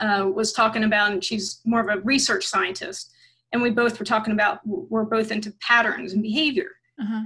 uh, 0.00 0.28
was 0.32 0.52
talking 0.52 0.84
about 0.84 1.12
and 1.12 1.24
she's 1.24 1.60
more 1.64 1.80
of 1.80 1.88
a 1.88 2.00
research 2.02 2.46
scientist 2.46 3.12
and 3.52 3.62
we 3.62 3.70
both 3.70 3.98
were 3.98 4.04
talking 4.04 4.32
about 4.32 4.60
we're 4.64 5.04
both 5.04 5.30
into 5.30 5.52
patterns 5.60 6.12
and 6.12 6.22
behavior 6.22 6.70
uh-huh. 7.00 7.22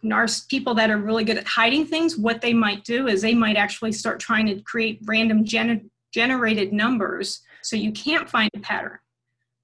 people 0.49 0.75
that 0.75 0.91
are 0.91 0.99
really 0.99 1.25
good 1.25 1.39
at 1.39 1.47
hiding 1.47 1.87
things, 1.87 2.17
what 2.17 2.41
they 2.41 2.53
might 2.53 2.85
do 2.85 3.09
is 3.09 3.23
they 3.23 3.35
might 3.35 3.57
actually 3.57 3.93
start 3.93 4.21
trying 4.21 4.47
to 4.47 4.61
create 4.63 5.01
random 5.05 5.45
gener- 5.45 5.89
generated 6.13 6.73
numbers 6.73 7.41
so 7.63 7.75
you 7.75 7.91
can't 7.91 8.29
find 8.29 8.51
a 8.55 8.61
pattern. 8.61 8.99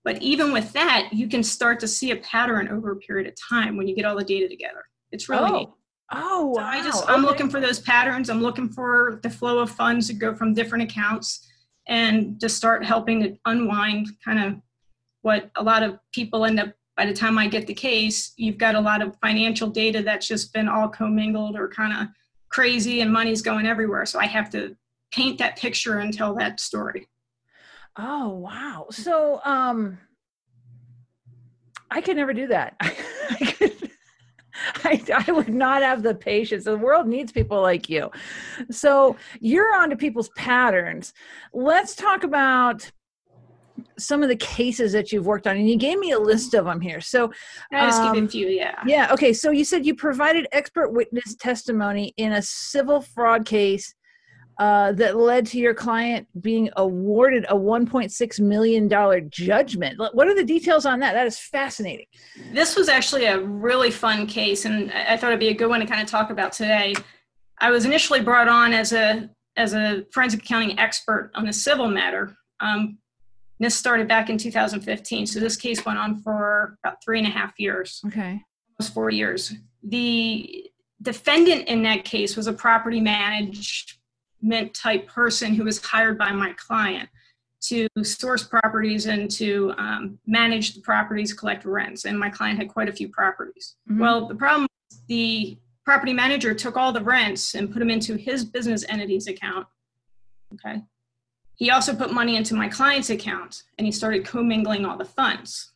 But 0.04 0.20
even 0.20 0.52
with 0.52 0.72
that, 0.72 1.10
you 1.12 1.28
can 1.28 1.44
start 1.44 1.78
to 1.80 1.88
see 1.88 2.10
a 2.10 2.16
pattern 2.16 2.68
over 2.68 2.90
a 2.90 2.96
period 2.96 3.28
of 3.28 3.34
time 3.48 3.76
when 3.76 3.86
you 3.86 3.94
get 3.94 4.04
all 4.04 4.16
the 4.16 4.24
data 4.24 4.48
together. 4.48 4.82
It's 5.12 5.28
really 5.28 5.66
oh. 5.66 5.74
Oh, 6.12 6.47
wow. 6.47 6.54
So 6.54 6.61
I 6.61 6.83
just 6.83 7.09
I'm 7.09 7.23
looking 7.23 7.49
for 7.49 7.61
those 7.61 7.81
patterns. 7.81 8.31
I'm 8.31 8.42
looking 8.42 8.69
for 8.69 9.21
the 9.23 9.31
flow 9.31 9.59
of 9.61 9.71
funds 9.71 10.07
to 10.09 10.14
go 10.14 10.35
from 10.35 10.54
different 10.54 10.85
accounts 10.85 11.49
and 11.88 12.40
to 12.40 12.49
start 12.49 12.85
helping 12.85 13.23
to 13.23 13.38
unwind 13.47 14.09
kind 14.25 14.42
of 14.42 14.61
what 15.23 15.50
a 15.57 15.62
lot 15.62 15.83
of 15.83 15.99
people 16.12 16.45
end 16.45 16.61
up 16.61 16.75
by 16.97 17.07
the 17.07 17.12
time 17.14 17.38
I 17.38 17.47
get 17.47 17.66
the 17.66 17.75
case, 17.75 18.33
you've 18.37 18.59
got 18.59 18.75
a 18.75 18.81
lot 18.81 19.00
of 19.00 19.16
financial 19.16 19.69
data 19.69 20.02
that's 20.02 20.28
just 20.28 20.52
been 20.52 20.69
all 20.69 20.88
commingled 20.88 21.57
or 21.57 21.69
kind 21.69 21.92
of 21.92 22.09
crazy 22.50 23.00
and 23.00 23.12
money's 23.12 23.40
going 23.40 23.66
everywhere. 23.66 24.04
So 24.04 24.19
I 24.19 24.26
have 24.26 24.50
to 24.50 24.76
paint 25.11 25.38
that 25.38 25.57
picture 25.57 25.99
and 25.99 26.12
tell 26.12 26.35
that 26.35 26.61
story. 26.61 27.09
Oh, 27.97 28.28
wow. 28.28 28.87
So, 28.90 29.40
um, 29.45 29.99
I 31.90 32.00
could 32.00 32.16
never 32.16 32.33
do 32.33 32.47
that. 32.49 32.76
I, 32.81 33.54
could, 33.59 33.71
I, 34.85 35.02
I, 35.26 35.33
would 35.33 35.52
not 35.52 35.83
have 35.83 36.02
the 36.02 36.14
patience. 36.14 36.64
The 36.64 36.76
world 36.76 37.07
needs 37.07 37.33
people 37.33 37.61
like 37.61 37.88
you. 37.88 38.11
So 38.71 39.16
you're 39.40 39.75
onto 39.75 39.97
people's 39.97 40.31
patterns. 40.31 41.12
Let's 41.52 41.95
talk 41.95 42.25
about 42.25 42.90
some 43.99 44.23
of 44.23 44.28
the 44.28 44.37
cases 44.37 44.92
that 44.92 45.12
you've 45.12 45.26
worked 45.26 45.47
on 45.47 45.57
and 45.57 45.69
you 45.69 45.76
gave 45.76 45.99
me 45.99 46.12
a 46.12 46.19
list 46.19 46.54
of 46.54 46.64
them 46.66 46.81
here 46.81 47.00
so 47.00 47.33
i 47.73 47.87
just 47.87 48.00
um, 48.00 48.14
give 48.14 48.25
a 48.25 48.28
few 48.28 48.47
yeah 48.49 48.81
yeah 48.87 49.12
okay 49.12 49.33
so 49.33 49.50
you 49.50 49.64
said 49.64 49.85
you 49.85 49.95
provided 49.95 50.47
expert 50.52 50.90
witness 50.90 51.35
testimony 51.37 52.12
in 52.16 52.33
a 52.33 52.42
civil 52.42 53.00
fraud 53.00 53.45
case 53.45 53.95
uh, 54.59 54.92
that 54.92 55.16
led 55.16 55.47
to 55.47 55.59
your 55.59 55.75
client 55.75 56.26
being 56.40 56.71
awarded 56.76 57.44
a 57.49 57.54
1.6 57.54 58.40
million 58.40 58.88
dollar 58.88 59.21
judgment 59.21 59.99
what 59.99 60.28
are 60.28 60.35
the 60.35 60.44
details 60.44 60.87
on 60.87 61.00
that 61.00 61.14
that 61.14 61.26
is 61.26 61.38
fascinating 61.38 62.06
this 62.52 62.76
was 62.76 62.88
actually 62.88 63.25
a 63.25 63.40
really 63.40 63.90
fun 63.90 64.26
case 64.26 64.64
and 64.64 64.92
i 64.92 65.16
thought 65.16 65.28
it'd 65.28 65.40
be 65.40 65.49
a 65.49 65.54
good 65.54 65.68
one 65.68 65.80
to 65.80 65.87
kind 65.87 66.02
of 66.02 66.09
talk 66.09 66.30
about 66.30 66.52
today 66.52 66.94
i 67.61 67.71
was 67.71 67.85
initially 67.85 68.21
brought 68.21 68.49
on 68.49 68.73
as 68.73 68.92
a 68.92 69.28
as 69.56 69.75
a 69.75 70.04
forensic 70.12 70.40
accounting 70.40 70.78
expert 70.78 71.30
on 71.35 71.49
a 71.49 71.52
civil 71.52 71.88
matter 71.88 72.37
um, 72.61 72.99
this 73.62 73.76
started 73.76 74.09
back 74.09 74.28
in 74.28 74.38
2015. 74.38 75.26
So 75.26 75.38
this 75.38 75.56
case 75.56 75.85
went 75.87 75.99
on 75.99 76.21
for 76.23 76.76
about 76.82 76.97
three 77.04 77.18
and 77.18 77.28
a 77.28 77.30
half 77.30 77.52
years. 77.59 78.02
Okay. 78.06 78.42
Almost 78.78 78.92
four 78.92 79.11
years. 79.11 79.54
The 79.85 80.71
defendant 81.00 81.68
in 81.68 81.82
that 81.85 82.04
case 82.04 82.37
was 82.37 82.49
a 82.49 82.52
property 82.52 83.00
management 84.42 84.75
type 84.75 85.06
person 85.06 85.54
who 85.54 85.64
was 85.64 85.84
hired 85.84 86.18
by 86.18 86.32
my 86.32 86.52
client 86.54 87.08
to 87.62 87.87
source 88.02 88.42
properties 88.42 89.06
and 89.06 89.30
to 89.30 89.72
um, 89.78 90.18
manage 90.26 90.75
the 90.75 90.80
properties, 90.80 91.32
collect 91.32 91.64
rents. 91.64 92.04
And 92.04 92.18
my 92.18 92.28
client 92.28 92.58
had 92.58 92.68
quite 92.68 92.88
a 92.88 92.92
few 92.92 93.08
properties. 93.08 93.76
Mm-hmm. 93.88 94.00
Well, 94.00 94.26
the 94.26 94.34
problem 94.34 94.66
was 94.90 95.00
the 95.06 95.56
property 95.84 96.12
manager 96.12 96.54
took 96.54 96.76
all 96.76 96.92
the 96.92 97.02
rents 97.02 97.54
and 97.54 97.72
put 97.72 97.78
them 97.78 97.90
into 97.90 98.16
his 98.16 98.44
business 98.44 98.84
entity's 98.88 99.28
account. 99.28 99.66
Okay. 100.54 100.82
He 101.54 101.70
also 101.70 101.94
put 101.94 102.12
money 102.12 102.37
into 102.37 102.54
my 102.54 102.68
client's 102.68 103.11
account 103.11 103.62
and 103.78 103.87
he 103.87 103.92
started 103.92 104.26
commingling 104.26 104.84
all 104.84 104.99
the 104.99 105.04
funds. 105.04 105.72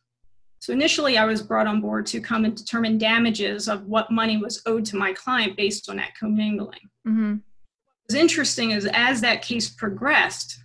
So 0.59 0.73
initially, 0.73 1.17
I 1.17 1.23
was 1.23 1.41
brought 1.41 1.67
on 1.67 1.79
board 1.79 2.05
to 2.07 2.19
come 2.19 2.43
and 2.43 2.55
determine 2.55 2.97
damages 2.97 3.69
of 3.69 3.85
what 3.85 4.11
money 4.11 4.37
was 4.37 4.61
owed 4.65 4.83
to 4.85 4.97
my 4.97 5.13
client 5.13 5.55
based 5.55 5.89
on 5.89 5.95
that 5.97 6.15
commingling. 6.19 6.89
Mm-hmm. 7.07 7.35
Was 8.09 8.15
interesting 8.15 8.71
is 8.71 8.85
as 8.93 9.21
that 9.21 9.41
case 9.41 9.69
progressed, 9.69 10.59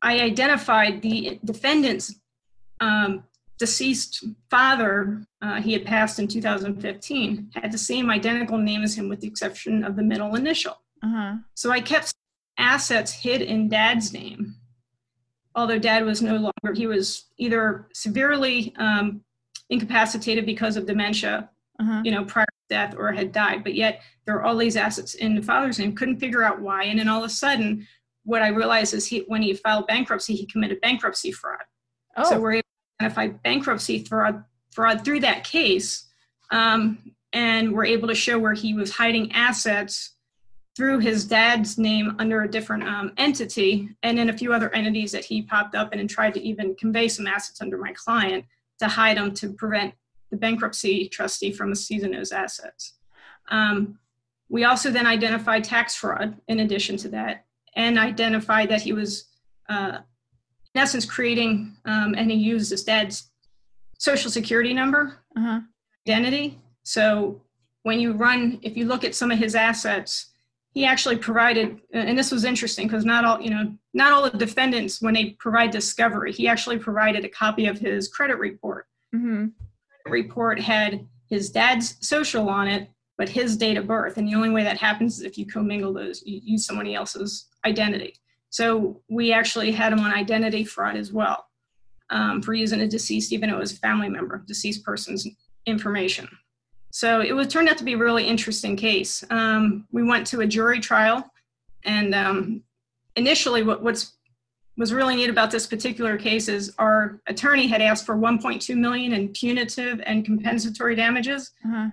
I 0.00 0.20
identified 0.20 1.02
the 1.02 1.40
defendant's 1.44 2.14
um, 2.80 3.24
deceased 3.58 4.24
father, 4.48 5.24
uh, 5.42 5.60
he 5.60 5.72
had 5.72 5.84
passed 5.84 6.18
in 6.18 6.28
2015, 6.28 7.50
had 7.54 7.72
the 7.72 7.78
same 7.78 8.10
identical 8.10 8.58
name 8.58 8.82
as 8.82 8.96
him 8.96 9.08
with 9.08 9.20
the 9.20 9.26
exception 9.26 9.84
of 9.84 9.96
the 9.96 10.02
middle 10.02 10.36
initial. 10.36 10.80
Uh-huh. 11.02 11.36
So 11.54 11.70
I 11.70 11.80
kept 11.80 12.14
assets 12.56 13.12
hid 13.12 13.42
in 13.42 13.68
dad's 13.68 14.12
name. 14.12 14.54
Although 15.54 15.78
dad 15.78 16.04
was 16.04 16.22
no 16.22 16.34
longer, 16.36 16.74
he 16.74 16.86
was 16.86 17.26
either 17.36 17.88
severely 17.92 18.74
um, 18.76 19.22
incapacitated 19.70 20.46
because 20.46 20.76
of 20.76 20.86
dementia, 20.86 21.50
uh-huh. 21.80 22.02
you 22.04 22.12
know, 22.12 22.24
prior 22.24 22.46
death, 22.68 22.94
or 22.96 23.12
had 23.12 23.32
died. 23.32 23.64
But 23.64 23.74
yet 23.74 24.02
there 24.24 24.36
are 24.36 24.44
all 24.44 24.56
these 24.56 24.76
assets 24.76 25.14
in 25.14 25.34
the 25.34 25.42
father's 25.42 25.78
name. 25.78 25.94
Couldn't 25.94 26.20
figure 26.20 26.42
out 26.42 26.60
why. 26.60 26.84
And 26.84 26.98
then 26.98 27.08
all 27.08 27.24
of 27.24 27.30
a 27.30 27.32
sudden, 27.32 27.86
what 28.24 28.42
I 28.42 28.48
realized 28.48 28.94
is 28.94 29.06
he, 29.06 29.20
when 29.28 29.42
he 29.42 29.54
filed 29.54 29.86
bankruptcy, 29.86 30.34
he 30.34 30.46
committed 30.46 30.80
bankruptcy 30.80 31.32
fraud. 31.32 31.62
Oh. 32.16 32.28
So 32.28 32.40
we're 32.40 32.54
able 32.54 32.62
to 33.00 33.04
identify 33.04 33.28
bankruptcy 33.28 34.04
fraud, 34.04 34.44
fraud 34.72 35.04
through 35.04 35.20
that 35.20 35.44
case. 35.44 36.08
Um, 36.50 37.12
and 37.32 37.72
we're 37.72 37.84
able 37.84 38.08
to 38.08 38.14
show 38.14 38.38
where 38.38 38.54
he 38.54 38.74
was 38.74 38.90
hiding 38.90 39.32
assets 39.32 40.14
through 40.78 41.00
his 41.00 41.24
dad's 41.24 41.76
name 41.76 42.14
under 42.20 42.42
a 42.42 42.48
different 42.48 42.84
um, 42.84 43.12
entity 43.16 43.88
and 44.04 44.16
then 44.16 44.28
a 44.28 44.36
few 44.36 44.52
other 44.52 44.72
entities 44.74 45.10
that 45.10 45.24
he 45.24 45.42
popped 45.42 45.74
up 45.74 45.92
and 45.92 46.08
tried 46.08 46.32
to 46.32 46.40
even 46.40 46.74
convey 46.76 47.08
some 47.08 47.26
assets 47.26 47.60
under 47.60 47.76
my 47.76 47.92
client 47.94 48.44
to 48.78 48.86
hide 48.86 49.16
them 49.16 49.34
to 49.34 49.52
prevent 49.54 49.92
the 50.30 50.36
bankruptcy 50.36 51.08
trustee 51.08 51.52
from 51.52 51.74
seizing 51.74 52.12
those 52.12 52.32
assets. 52.32 52.94
Um, 53.50 53.98
we 54.48 54.64
also 54.64 54.90
then 54.90 55.06
identified 55.06 55.64
tax 55.64 55.94
fraud 55.94 56.36
in 56.48 56.60
addition 56.60 56.96
to 56.98 57.08
that, 57.10 57.44
and 57.74 57.98
identified 57.98 58.68
that 58.70 58.82
he 58.82 58.92
was, 58.92 59.28
uh, 59.68 59.98
in 60.74 60.80
essence, 60.80 61.04
creating 61.04 61.76
um, 61.84 62.14
and 62.16 62.30
he 62.30 62.36
used 62.36 62.70
his 62.70 62.84
dad's 62.84 63.30
social 63.98 64.30
security 64.30 64.72
number 64.72 65.18
uh-huh. 65.36 65.60
identity. 66.06 66.58
So 66.82 67.42
when 67.82 68.00
you 68.00 68.12
run, 68.12 68.58
if 68.62 68.76
you 68.76 68.86
look 68.86 69.04
at 69.04 69.14
some 69.14 69.30
of 69.30 69.38
his 69.38 69.54
assets, 69.54 70.32
he 70.72 70.84
actually 70.84 71.16
provided, 71.16 71.80
and 71.92 72.16
this 72.16 72.30
was 72.30 72.44
interesting 72.44 72.86
because 72.86 73.04
not 73.04 73.24
all, 73.24 73.40
you 73.40 73.50
know, 73.50 73.74
not 73.94 74.12
all 74.12 74.30
the 74.30 74.36
defendants, 74.38 75.02
when 75.02 75.14
they 75.14 75.30
provide 75.38 75.70
discovery, 75.70 76.32
he 76.32 76.46
actually 76.46 76.78
provided 76.78 77.24
a 77.24 77.28
copy 77.28 77.66
of 77.66 77.78
his 77.78 78.08
credit 78.08 78.38
report. 78.38 78.86
Mm-hmm. 79.14 79.46
Report 80.10 80.60
had 80.60 81.06
his 81.28 81.50
dad's 81.50 81.96
social 82.06 82.48
on 82.48 82.68
it, 82.68 82.88
but 83.16 83.28
his 83.28 83.56
date 83.56 83.76
of 83.76 83.86
birth. 83.86 84.16
And 84.16 84.26
the 84.28 84.34
only 84.34 84.50
way 84.50 84.64
that 84.64 84.78
happens 84.78 85.18
is 85.18 85.24
if 85.24 85.36
you 85.36 85.46
commingle 85.46 85.92
those, 85.92 86.22
you 86.24 86.40
use 86.42 86.66
somebody 86.66 86.94
else's 86.94 87.48
identity. 87.64 88.14
So 88.50 89.02
we 89.08 89.32
actually 89.32 89.72
had 89.72 89.92
him 89.92 90.00
on 90.00 90.12
identity 90.12 90.64
fraud 90.64 90.96
as 90.96 91.12
well 91.12 91.46
um, 92.10 92.40
for 92.42 92.54
using 92.54 92.80
a 92.80 92.88
deceased, 92.88 93.32
even 93.32 93.50
though 93.50 93.56
it 93.56 93.60
was 93.60 93.72
a 93.72 93.76
family 93.76 94.08
member, 94.08 94.44
deceased 94.46 94.84
person's 94.84 95.26
information. 95.66 96.28
So 96.90 97.20
it 97.20 97.32
was 97.32 97.48
turned 97.48 97.68
out 97.68 97.78
to 97.78 97.84
be 97.84 97.92
a 97.92 97.98
really 97.98 98.26
interesting 98.26 98.76
case. 98.76 99.22
Um, 99.30 99.86
we 99.92 100.02
went 100.02 100.26
to 100.28 100.40
a 100.40 100.46
jury 100.46 100.80
trial, 100.80 101.30
and 101.84 102.14
um, 102.14 102.62
initially, 103.14 103.62
what, 103.62 103.82
what's 103.82 104.16
was 104.78 104.92
really 104.92 105.16
neat 105.16 105.28
about 105.28 105.50
this 105.50 105.66
particular 105.66 106.16
case 106.16 106.48
is 106.48 106.72
our 106.78 107.20
attorney 107.26 107.66
had 107.66 107.82
asked 107.82 108.06
for 108.06 108.16
1.2 108.16 108.76
million 108.76 109.12
in 109.12 109.28
punitive 109.30 110.00
and 110.06 110.24
compensatory 110.24 110.94
damages. 110.94 111.50
Uh-huh. 111.66 111.88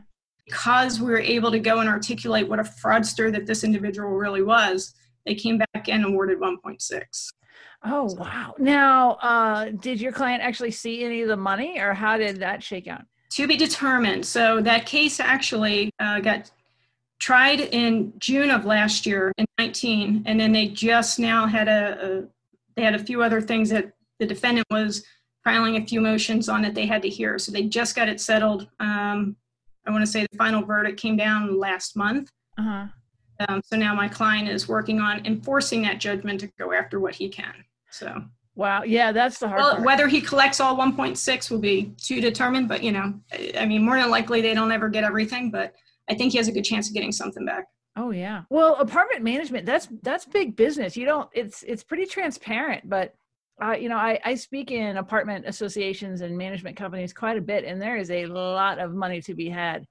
Because 0.46 1.01
we 1.01 1.10
were 1.10 1.20
able 1.20 1.50
to 1.50 1.60
go 1.60 1.80
and 1.80 1.89
articulate 1.89 2.48
what 2.48 2.60
a 2.60 2.63
fraudster 2.63 3.32
that 3.32 3.48
this 3.48 3.63
individual 3.63 4.12
really 4.12 4.44
was, 4.44 4.94
they 5.25 5.34
came 5.34 5.58
back 5.58 5.89
and 5.89 6.06
awarded 6.06 6.39
1.6. 6.39 7.32
Oh 7.84 8.13
wow! 8.13 8.54
Now, 8.58 9.13
uh, 9.13 9.70
did 9.80 10.00
your 10.00 10.12
client 10.12 10.44
actually 10.44 10.72
see 10.72 11.04
any 11.04 11.22
of 11.22 11.27
the 11.27 11.38
money, 11.38 11.80
or 11.80 11.94
how 11.94 12.18
did 12.18 12.39
that 12.39 12.62
shake 12.62 12.88
out? 12.88 13.04
To 13.32 13.48
be 13.48 13.58
determined. 13.58 14.25
So 14.25 14.62
that 14.62 14.86
case 14.86 15.20
actually 15.20 15.92
uh, 16.00 16.20
got 16.20 16.51
tried 17.20 17.60
in 17.60 18.13
June 18.18 18.50
of 18.50 18.65
last 18.65 19.06
year 19.06 19.32
in 19.38 19.46
19, 19.60 20.24
and 20.25 20.39
then 20.39 20.51
they 20.51 20.68
just 20.68 21.20
now 21.20 21.46
had 21.46 21.68
a, 21.68 22.24
a 22.24 22.24
they 22.75 22.84
had 22.84 22.96
a 22.96 23.00
few 23.00 23.22
other 23.24 23.41
things 23.41 23.70
that 23.70 23.91
the 24.20 24.25
defendant 24.25 24.67
was 24.70 25.03
filing 25.44 25.77
a 25.77 25.86
few 25.86 26.01
motions 26.01 26.50
on 26.50 26.62
that 26.63 26.75
they 26.75 26.86
had 26.86 27.01
to 27.03 27.10
hear. 27.10 27.38
So 27.38 27.51
they 27.51 27.63
just 27.63 27.96
got 27.96 28.10
it 28.10 28.20
settled. 28.20 28.67
Um, 28.79 29.36
I 29.86 29.91
want 29.91 30.03
to 30.03 30.12
say 30.12 30.25
the 30.29 30.38
final 30.38 30.63
verdict 30.63 31.00
came 31.00 31.15
down 31.15 31.60
last 31.60 31.96
month. 31.96 32.32
Uh-huh. 32.58 32.88
Um, 33.48 33.62
so 33.63 33.75
now 33.75 33.94
my 33.94 34.08
client 34.08 34.50
is 34.50 34.67
working 34.67 35.00
on 35.00 35.25
enforcing 35.25 35.82
that 35.84 36.00
judgment 36.00 36.39
to 36.39 36.48
go 36.58 36.74
after 36.74 37.00
what 37.00 37.15
he 37.15 37.29
can. 37.29 37.53
So 37.91 38.24
wow, 38.55 38.84
yeah, 38.84 39.12
that's 39.12 39.39
the 39.39 39.48
hard 39.48 39.60
well, 39.60 39.72
part. 39.74 39.86
Whether 39.86 40.08
he 40.08 40.22
collects 40.22 40.60
all 40.60 40.77
1.6 40.77 41.51
will 41.51 41.60
be 41.60 41.94
to 42.03 42.22
determine, 42.22 42.67
but 42.67 42.82
you 42.82 42.91
know, 42.91 43.13
I 43.58 43.65
mean, 43.65 43.84
more 43.84 44.00
than 44.00 44.10
likely 44.10 44.41
they 44.41 44.53
don't 44.53 44.72
ever 44.72 44.89
get 44.89 45.03
everything, 45.03 45.51
but 45.51 45.75
I 46.10 46.15
think 46.15 46.32
he 46.32 46.38
has 46.38 46.48
a 46.48 46.51
good 46.51 46.63
chance 46.63 46.88
of 46.88 46.94
getting 46.94 47.12
something 47.12 47.46
back. 47.46 47.65
Oh 47.96 48.12
yeah. 48.12 48.44
Well, 48.50 48.75
apartment 48.75 49.24
management 49.24 49.66
that's 49.66 49.88
that's 50.02 50.25
big 50.25 50.56
business. 50.56 50.98
You 50.98 51.06
don't 51.06 51.30
it's 51.34 51.64
it's 51.64 51.84
pretty 51.84 52.06
transparent, 52.06 52.90
but 52.90 53.16
uh, 53.64 53.72
you 53.72 53.88
know, 53.88 53.96
I, 53.96 54.20
I 54.25 54.36
speak 54.36 54.72
in 54.72 54.98
apartment 54.98 55.46
associations 55.48 56.20
and 56.20 56.38
management 56.38 56.75
companies 56.75 57.14
quite 57.14 57.38
a 57.38 57.42
bit, 57.42 57.64
and 57.64 57.82
there 57.82 57.96
is 57.96 58.12
a 58.12 58.25
lot 58.25 58.80
of 58.80 58.94
money 58.94 59.22
to 59.22 59.34
be 59.34 59.50
had. 59.50 59.88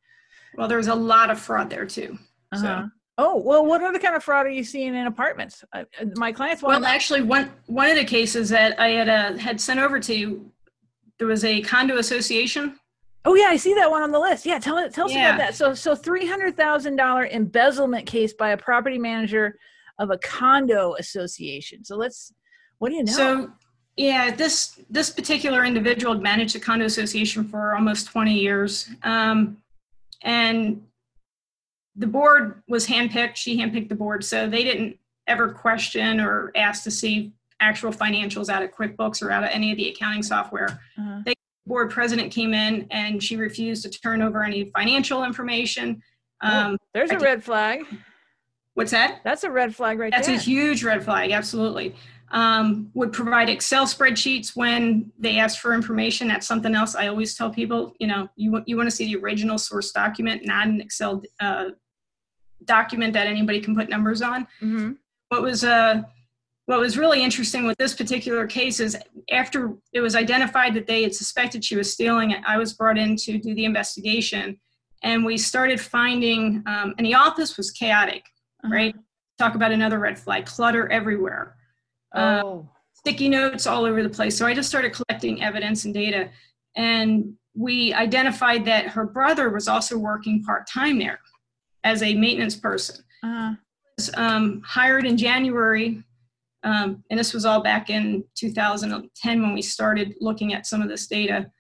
Well, 0.55 0.69
there's 0.69 0.89
a 0.89 0.95
lot 0.95 1.31
of 1.31 1.41
fraud 1.41 1.71
there 1.71 1.87
too. 1.87 2.19
Uh-huh. 2.53 2.63
So 2.63 2.91
Oh 3.17 3.37
well, 3.37 3.65
what 3.65 3.83
other 3.83 3.99
kind 3.99 4.17
of 4.17 4.25
fraud 4.25 4.47
are 4.47 4.51
you 4.51 4.65
seeing 4.65 4.95
in 4.95 5.07
apartments? 5.07 5.65
Uh, 5.73 5.85
my 6.17 6.33
clients 6.33 6.63
want. 6.63 6.81
Well, 6.81 6.91
actually, 6.91 7.23
one 7.23 7.53
one 7.67 7.89
of 7.89 7.97
the 7.97 8.05
cases 8.05 8.49
that 8.49 8.79
I 8.81 8.89
had 8.89 9.09
uh, 9.09 9.39
had 9.39 9.61
sent 9.61 9.79
over 9.79 10.01
to 10.01 10.15
you, 10.15 10.51
there 11.19 11.29
was 11.29 11.45
a 11.45 11.61
condo 11.63 11.99
association. 11.99 12.79
Oh 13.27 13.35
yeah, 13.35 13.47
I 13.47 13.57
see 13.57 13.75
that 13.75 13.91
one 13.91 14.03
on 14.03 14.11
the 14.11 14.19
list. 14.19 14.45
Yeah, 14.45 14.59
tell 14.59 14.89
tell 14.91 15.07
us 15.07 15.15
yeah. 15.15 15.35
about 15.35 15.39
that. 15.39 15.55
So 15.55 15.75
so 15.75 15.95
three 15.95 16.27
hundred 16.27 16.57
thousand 16.57 16.97
dollar 16.97 17.27
embezzlement 17.27 18.07
case 18.07 18.35
by 18.35 18.51
a 18.51 18.57
property 18.57 18.99
manager 18.99 19.59
of 19.99 20.11
a 20.11 20.19
condo 20.19 20.95
association. 20.95 21.85
So 21.85 21.97
let's. 21.97 22.33
What 22.79 22.91
do 22.91 22.97
you 22.97 23.05
know? 23.05 23.13
So 23.13 23.53
yeah, 23.97 24.35
this 24.35 24.79
this 24.91 25.11
particular 25.11 25.65
individual 25.65 26.15
managed 26.17 26.57
a 26.57 26.61
condo 26.61 26.85
association 26.85 27.45
for 27.45 27.75
almost 27.75 28.09
twenty 28.09 28.35
years, 28.35 28.91
um, 29.05 29.59
and 30.23 30.83
the 31.97 32.07
board 32.07 32.63
was 32.69 32.87
handpicked. 32.87 33.37
She 33.37 33.59
handpicked 33.59 33.89
the 33.89 33.95
board, 33.95 34.25
so 34.25 34.49
they 34.49 34.65
didn't 34.65 34.99
ever 35.27 35.49
question 35.49 36.21
or 36.21 36.51
ask 36.57 36.83
to 36.85 36.91
see 36.91 37.33
actual 37.61 37.93
financials 37.93 38.49
out 38.49 38.63
of 38.63 38.71
QuickBooks 38.73 39.23
or 39.23 39.31
out 39.31 39.45
of 39.45 39.51
any 39.51 39.71
of 39.71 39.79
the 39.79 39.89
accounting 39.89 40.23
software. 40.23 40.81
Uh-huh. 40.99 41.23
The 41.25 41.35
board 41.67 41.91
president 41.91 42.33
came 42.33 42.55
in 42.55 42.87
and 42.91 43.23
she 43.23 43.37
refused 43.37 43.83
to 43.85 43.91
turn 43.91 44.23
over 44.23 44.43
any 44.43 44.71
financial 44.77 45.25
information. 45.25 46.03
Um, 46.41 46.77
there's 46.93 47.11
a 47.11 47.19
red 47.19 47.43
flag. 47.43 47.85
What's 48.75 48.91
that? 48.91 49.21
That's 49.25 49.45
a 49.45 49.51
red 49.51 49.75
flag 49.75 49.99
right 49.99 50.13
That's 50.13 50.27
there. 50.27 50.37
That's 50.37 50.47
a 50.47 50.51
huge 50.51 50.85
red 50.85 51.05
flag, 51.05 51.31
absolutely. 51.31 51.95
Um, 52.31 52.91
would 52.95 53.13
provide 53.13 53.49
Excel 53.49 53.87
spreadsheets 53.87 54.57
when 54.57 55.13
they 55.19 55.39
ask 55.39 55.61
for 55.61 55.73
information. 55.73 56.27
That's 56.27 56.47
something 56.47 56.75
else 56.75 56.97
I 56.97 57.07
always 57.07 57.37
tell 57.37 57.51
people. 57.51 57.95
You 58.01 58.09
know, 58.09 58.29
you 58.35 58.63
you 58.67 58.77
want 58.77 58.89
to 58.89 58.91
see 58.91 59.07
the 59.07 59.21
original 59.21 59.59
source 59.59 59.93
document, 59.93 60.45
not 60.45 60.67
an 60.67 60.81
Excel 60.81 61.23
uh, 61.39 61.67
document 62.65 63.13
that 63.13 63.29
anybody 63.29 63.61
can 63.61 63.77
put 63.77 63.89
numbers 63.89 64.21
on. 64.21 64.49
Mm-hmm. 64.61 64.93
What 65.29 65.43
was 65.43 65.63
uh, 65.63 66.03
what 66.67 66.81
was 66.81 66.97
really 66.97 67.23
interesting 67.23 67.67
with 67.67 67.77
this 67.77 67.95
particular 67.95 68.47
case 68.47 68.81
is 68.81 68.97
after 69.31 69.75
it 69.93 70.01
was 70.01 70.17
identified 70.17 70.75
that 70.75 70.87
they 70.87 71.03
had 71.03 71.15
suspected 71.15 71.65
she 71.65 71.77
was 71.77 71.93
stealing 71.93 72.31
it, 72.31 72.41
I 72.47 72.57
was 72.57 72.73
brought 72.73 72.97
in 72.97 73.17
to 73.17 73.39
do 73.39 73.55
the 73.55 73.65
investigation, 73.65 74.59
and 75.03 75.25
we 75.25 75.37
started 75.37 75.81
finding, 75.81 76.63
um, 76.67 76.95
and 76.97 77.07
the 77.07 77.15
office 77.15 77.57
was 77.57 77.71
chaotic, 77.71 78.25
uh-huh. 78.65 78.75
right? 78.75 78.97
Talk 79.39 79.55
about 79.55 79.73
another 79.73 79.99
red 79.99 80.19
flag: 80.19 80.47
clutter 80.47 80.91
everywhere. 80.91 81.57
Uh, 82.15 82.41
oh. 82.45 82.71
Sticky 82.95 83.29
notes 83.29 83.67
all 83.67 83.85
over 83.85 84.03
the 84.03 84.09
place. 84.09 84.39
So 84.39 84.47
I 84.47 84.55
just 84.55 84.71
started 84.71 84.95
collecting 84.95 85.43
evidence 85.43 85.85
and 85.85 85.93
data, 85.93 86.31
and 86.77 87.35
we 87.55 87.93
identified 87.93 88.65
that 88.65 88.87
her 88.87 89.05
brother 89.05 89.51
was 89.51 89.69
also 89.69 89.99
working 89.99 90.43
part 90.43 90.67
time 90.67 90.99
there 90.99 91.21
as 91.85 92.03
a 92.03 92.15
maintenance 92.15 92.57
person. 92.57 93.05
Uh-huh. 93.23 93.55
Was, 93.99 94.11
um, 94.17 94.63
hired 94.65 95.05
in 95.05 95.19
January, 95.19 96.03
um, 96.65 97.05
and 97.11 97.19
this 97.19 97.35
was 97.35 97.45
all 97.45 97.63
back 97.63 97.91
in 97.91 98.25
2010 98.35 99.43
when 99.43 99.53
we 99.53 99.63
started 99.63 100.15
looking 100.21 100.55
at 100.55 100.67
some 100.67 100.81
of 100.81 100.89
this 100.89 101.07
data. 101.07 101.51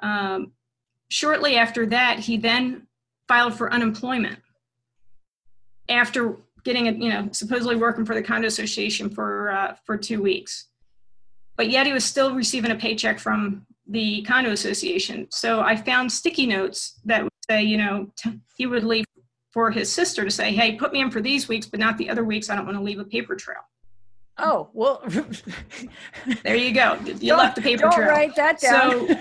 Um, 0.00 0.52
shortly 1.08 1.56
after 1.56 1.86
that, 1.86 2.18
he 2.18 2.38
then 2.38 2.86
filed 3.28 3.54
for 3.54 3.72
unemployment 3.72 4.38
after 5.90 6.38
getting 6.64 6.88
a, 6.88 6.92
you 6.92 7.10
know, 7.10 7.28
supposedly 7.32 7.76
working 7.76 8.06
for 8.06 8.14
the 8.14 8.22
condo 8.22 8.48
association 8.48 9.10
for 9.10 9.50
uh, 9.50 9.76
for 9.84 9.98
two 9.98 10.22
weeks, 10.22 10.68
but 11.56 11.68
yet 11.68 11.86
he 11.86 11.92
was 11.92 12.04
still 12.04 12.34
receiving 12.34 12.70
a 12.70 12.74
paycheck 12.74 13.18
from 13.18 13.66
the 13.86 14.22
condo 14.22 14.50
association. 14.50 15.26
So 15.30 15.60
I 15.60 15.76
found 15.76 16.10
sticky 16.10 16.46
notes 16.46 17.00
that 17.04 17.22
would 17.22 17.32
say, 17.50 17.62
you 17.62 17.76
know, 17.76 18.10
he 18.56 18.64
would 18.64 18.82
leave 18.82 19.04
for 19.50 19.70
his 19.70 19.92
sister 19.92 20.24
to 20.24 20.30
say, 20.30 20.54
hey, 20.54 20.74
put 20.76 20.92
me 20.92 21.02
in 21.02 21.10
for 21.10 21.20
these 21.20 21.48
weeks, 21.48 21.66
but 21.66 21.78
not 21.78 21.98
the 21.98 22.08
other 22.08 22.24
weeks. 22.24 22.48
I 22.48 22.56
don't 22.56 22.64
want 22.64 22.78
to 22.78 22.82
leave 22.82 22.98
a 22.98 23.04
paper 23.04 23.36
trail. 23.36 23.60
Oh, 24.38 24.68
well, 24.72 25.02
there 26.42 26.56
you 26.56 26.72
go. 26.72 26.98
You 27.04 27.28
don't, 27.30 27.38
left 27.38 27.56
the 27.56 27.62
paper 27.62 27.82
don't 27.82 27.94
trail. 27.94 28.08
write 28.08 28.34
that 28.34 28.60
down. 28.60 29.06
So, 29.08 29.16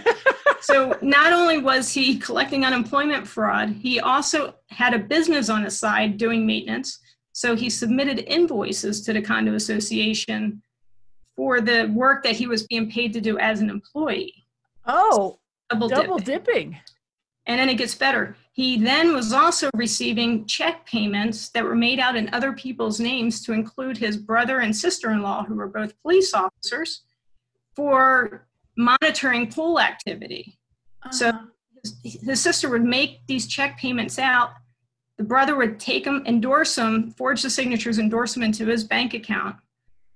so 0.61 0.97
not 1.01 1.33
only 1.33 1.59
was 1.59 1.93
he 1.93 2.17
collecting 2.17 2.65
unemployment 2.65 3.27
fraud, 3.27 3.69
he 3.69 3.99
also 3.99 4.55
had 4.69 4.93
a 4.93 4.99
business 4.99 5.49
on 5.49 5.63
his 5.63 5.77
side 5.77 6.17
doing 6.17 6.45
maintenance. 6.47 6.99
So 7.31 7.55
he 7.55 7.69
submitted 7.69 8.19
invoices 8.19 9.01
to 9.01 9.13
the 9.13 9.21
condo 9.21 9.53
association 9.53 10.61
for 11.35 11.61
the 11.61 11.91
work 11.93 12.23
that 12.23 12.35
he 12.35 12.47
was 12.47 12.65
being 12.67 12.89
paid 12.89 13.13
to 13.13 13.21
do 13.21 13.37
as 13.37 13.59
an 13.59 13.69
employee. 13.69 14.45
Oh, 14.85 15.39
double, 15.69 15.89
double 15.89 16.17
dipping. 16.17 16.71
dipping. 16.71 16.79
And 17.45 17.59
then 17.59 17.69
it 17.69 17.75
gets 17.75 17.95
better. 17.95 18.35
He 18.53 18.77
then 18.77 19.13
was 19.15 19.33
also 19.33 19.69
receiving 19.73 20.45
check 20.45 20.85
payments 20.85 21.49
that 21.49 21.63
were 21.63 21.75
made 21.75 21.99
out 21.99 22.15
in 22.15 22.29
other 22.33 22.53
people's 22.53 22.99
names 22.99 23.43
to 23.45 23.53
include 23.53 23.97
his 23.97 24.15
brother 24.15 24.59
and 24.59 24.75
sister 24.75 25.11
in 25.11 25.23
law, 25.23 25.43
who 25.43 25.55
were 25.55 25.67
both 25.67 25.99
police 26.03 26.35
officers, 26.35 27.01
for 27.75 28.47
monitoring 28.77 29.49
pool 29.49 29.79
activity. 29.79 30.59
Uh-huh. 31.01 31.11
So 31.11 31.31
his, 31.83 32.21
his, 32.21 32.41
sister 32.41 32.69
would 32.69 32.83
make 32.83 33.25
these 33.25 33.47
check 33.47 33.79
payments 33.79 34.19
out. 34.19 34.51
The 35.17 35.23
brother 35.23 35.55
would 35.55 35.79
take 35.79 36.03
them, 36.03 36.23
endorse 36.27 36.75
them, 36.75 37.09
forge 37.09 37.41
the 37.41 37.49
signatures, 37.49 37.97
endorse 37.97 38.35
them 38.35 38.43
into 38.43 38.67
his 38.67 38.83
bank 38.83 39.15
account. 39.15 39.55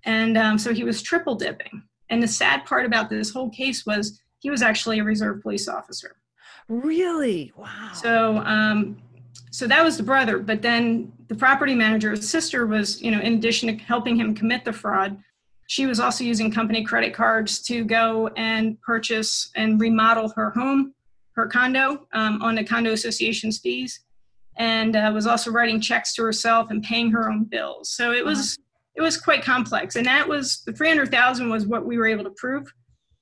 And 0.04 0.38
um, 0.38 0.60
so 0.60 0.76
he 0.76 0.84
was 0.84 1.02
triple 1.02 1.36
dipping. 1.36 1.82
And 2.10 2.21
the 2.21 2.28
sad 2.28 2.65
part 2.65 2.86
about 2.86 3.10
this 3.10 3.32
whole 3.32 3.50
case 3.50 3.84
was 3.86 4.21
he 4.39 4.52
was 4.52 4.62
actually 4.62 5.00
a 5.00 5.04
reserve 5.04 5.41
police 5.41 5.67
officer. 5.67 6.17
Really? 6.69 7.51
Wow. 7.56 7.91
So, 7.93 8.38
um, 8.38 8.97
so 9.51 9.67
that 9.67 9.84
was 9.84 9.97
the 9.97 10.03
brother. 10.03 10.39
But 10.39 10.62
then 10.62 11.12
the 11.27 11.36
property 11.36 11.75
manager's 11.75 12.30
sister 12.30 12.67
was, 12.67 13.01
you 13.01 13.12
know, 13.12 13.19
in 13.19 13.36
addition 13.36 13.69
to 13.69 13.84
helping 13.84 14.17
him 14.17 14.36
commit 14.36 14.65
the 14.65 14.73
fraud, 14.73 15.17
she 15.67 15.86
was 15.86 15.99
also 15.99 16.23
using 16.23 16.51
company 16.51 16.84
credit 16.84 17.13
cards 17.13 17.62
to 17.63 17.84
go 17.84 18.30
and 18.38 18.82
purchase 18.82 19.49
and 19.56 19.80
remodel 19.80 20.30
her 20.36 20.51
home, 20.51 20.93
her 21.34 21.47
condo, 21.47 22.08
um, 22.13 22.41
on 22.41 22.56
the 22.56 22.63
condo 22.63 22.93
association's 22.93 23.60
fees, 23.60 23.99
and 24.58 24.95
uh, 24.95 25.12
was 25.13 25.27
also 25.27 25.51
writing 25.51 25.82
checks 25.82 26.13
to 26.15 26.23
herself 26.23 26.71
and 26.71 26.84
paying 26.84 27.12
her 27.12 27.30
own 27.30 27.43
bills. 27.43 27.91
So 27.91 28.13
it 28.13 28.25
was 28.25 28.58
uh-huh. 28.58 28.63
it 28.95 29.01
was 29.01 29.17
quite 29.17 29.43
complex, 29.43 29.97
and 29.97 30.06
that 30.06 30.27
was 30.27 30.63
the 30.65 30.71
three 30.71 30.88
hundred 30.88 31.12
thousand 31.12 31.49
was 31.49 31.67
what 31.67 31.86
we 31.86 31.97
were 31.97 32.08
able 32.08 32.23
to 32.23 32.34
prove. 32.38 32.73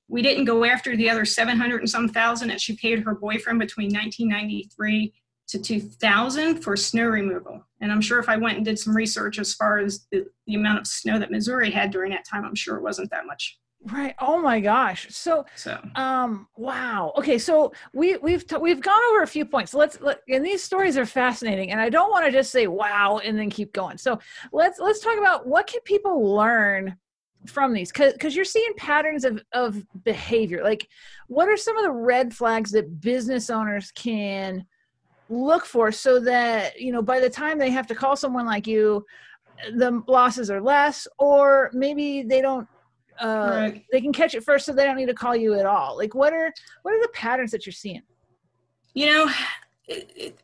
We 0.07 0.21
didn't 0.21 0.45
go 0.45 0.63
after 0.65 0.95
the 0.95 1.09
other 1.09 1.25
seven 1.25 1.57
hundred 1.57 1.81
and 1.81 1.89
some 1.89 2.07
thousand 2.07 2.49
that 2.49 2.61
she 2.61 2.75
paid 2.75 2.99
her 2.99 3.15
boyfriend 3.15 3.59
between 3.59 3.89
nineteen 3.89 4.29
ninety 4.29 4.69
three 4.75 5.13
to 5.47 5.59
2000 5.59 6.61
for 6.61 6.75
snow 6.75 7.05
removal. 7.05 7.63
And 7.81 7.91
I'm 7.91 8.01
sure 8.01 8.19
if 8.19 8.29
I 8.29 8.37
went 8.37 8.57
and 8.57 8.65
did 8.65 8.79
some 8.79 8.95
research 8.95 9.37
as 9.37 9.53
far 9.53 9.77
as 9.77 10.07
the, 10.11 10.25
the 10.47 10.55
amount 10.55 10.79
of 10.79 10.87
snow 10.87 11.19
that 11.19 11.31
Missouri 11.31 11.69
had 11.69 11.91
during 11.91 12.11
that 12.11 12.25
time, 12.25 12.45
I'm 12.45 12.55
sure 12.55 12.77
it 12.77 12.81
wasn't 12.81 13.11
that 13.11 13.25
much. 13.25 13.59
Right. 13.91 14.15
Oh 14.19 14.41
my 14.41 14.59
gosh. 14.59 15.07
So, 15.11 15.45
so, 15.55 15.79
um, 15.93 16.47
wow. 16.57 17.13
Okay. 17.17 17.37
So 17.37 17.71
we, 17.93 18.17
we've, 18.17 18.47
t- 18.47 18.57
we've 18.57 18.81
gone 18.81 18.99
over 19.11 19.21
a 19.21 19.27
few 19.27 19.45
points. 19.45 19.75
Let's, 19.75 20.01
let, 20.01 20.21
and 20.27 20.43
these 20.43 20.63
stories 20.63 20.97
are 20.97 21.05
fascinating 21.05 21.71
and 21.71 21.79
I 21.79 21.89
don't 21.89 22.09
want 22.09 22.25
to 22.25 22.31
just 22.31 22.51
say, 22.51 22.65
wow, 22.65 23.19
and 23.23 23.37
then 23.37 23.51
keep 23.51 23.73
going. 23.73 23.99
So 23.99 24.17
let's, 24.51 24.79
let's 24.79 25.01
talk 25.01 25.19
about 25.19 25.45
what 25.45 25.67
can 25.67 25.81
people 25.81 26.33
learn 26.33 26.97
from 27.45 27.73
these 27.73 27.91
because 27.91 28.13
because 28.13 28.36
you're 28.36 28.45
seeing 28.45 28.73
patterns 28.77 29.23
of 29.25 29.41
of 29.53 29.84
behavior 30.03 30.63
like 30.63 30.88
what 31.27 31.47
are 31.47 31.58
some 31.58 31.77
of 31.77 31.84
the 31.84 31.91
red 31.91 32.34
flags 32.34 32.71
that 32.71 33.01
business 33.01 33.49
owners 33.49 33.91
can 33.91 34.65
look 35.29 35.65
for 35.65 35.91
so 35.91 36.19
that 36.19 36.79
you 36.79 36.91
know 36.91 37.01
by 37.01 37.19
the 37.19 37.29
time 37.29 37.58
they 37.58 37.69
have 37.69 37.88
to 37.88 37.95
call 37.95 38.15
someone 38.15 38.45
like 38.45 38.67
you 38.67 39.05
the 39.75 40.03
losses 40.08 40.51
are 40.51 40.62
less 40.62 41.08
or 41.17 41.69
maybe 41.73 42.23
they 42.23 42.41
don't 42.41 42.67
uh, 43.21 43.47
right. 43.49 43.86
they 43.91 44.01
can 44.01 44.12
catch 44.12 44.36
it 44.36 44.43
first 44.43 44.65
so 44.65 44.73
they 44.73 44.84
don't 44.84 44.97
need 44.97 45.05
to 45.05 45.13
call 45.13 45.36
you 45.36 45.53
at 45.53 45.65
all 45.65 45.97
like 45.97 46.13
what 46.13 46.34
are 46.34 46.51
what 46.81 46.93
are 46.93 47.01
the 47.01 47.10
patterns 47.13 47.51
that 47.51 47.65
you're 47.65 47.73
seeing 47.73 48.01
you 48.93 49.05
know 49.05 49.31
it, 49.88 50.12
it, 50.15 50.39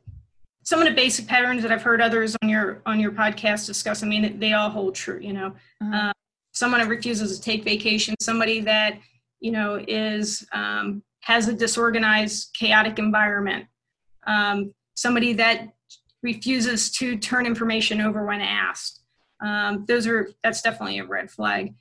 some 0.64 0.80
of 0.80 0.88
the 0.88 0.94
basic 0.94 1.28
patterns 1.28 1.62
that 1.62 1.72
i've 1.72 1.84
heard 1.84 2.02
others 2.02 2.36
on 2.42 2.50
your 2.50 2.82
on 2.86 3.00
your 3.00 3.12
podcast 3.12 3.66
discuss 3.66 4.04
i 4.04 4.08
mean 4.08 4.40
they 4.40 4.54
all 4.54 4.70
hold 4.70 4.96
true 4.96 5.20
you 5.22 5.34
know 5.34 5.54
uh-huh. 5.82 6.10
uh, 6.10 6.14
someone 6.52 6.82
that 6.82 6.90
refuses 6.90 7.40
to 7.40 7.42
take 7.44 7.64
vacation 7.64 8.16
somebody 8.20 8.60
that 8.60 9.00
you 9.40 9.52
know 9.52 9.84
is 9.88 10.46
um, 10.54 11.04
has 11.22 11.48
a 11.48 11.54
disorganized 11.54 12.54
chaotic 12.54 13.00
environment 13.00 13.66
um, 14.28 14.74
somebody 14.96 15.34
that 15.34 15.70
refuses 16.24 16.92
to 16.92 17.18
turn 17.18 17.46
information 17.46 18.02
over 18.02 18.26
when 18.26 18.42
asked. 18.42 19.02
Um, 19.44 19.86
those 19.88 20.06
are 20.08 20.30
that's 20.44 20.62
definitely 20.62 21.00
a 21.00 21.06
red 21.06 21.32
flag. 21.32 21.74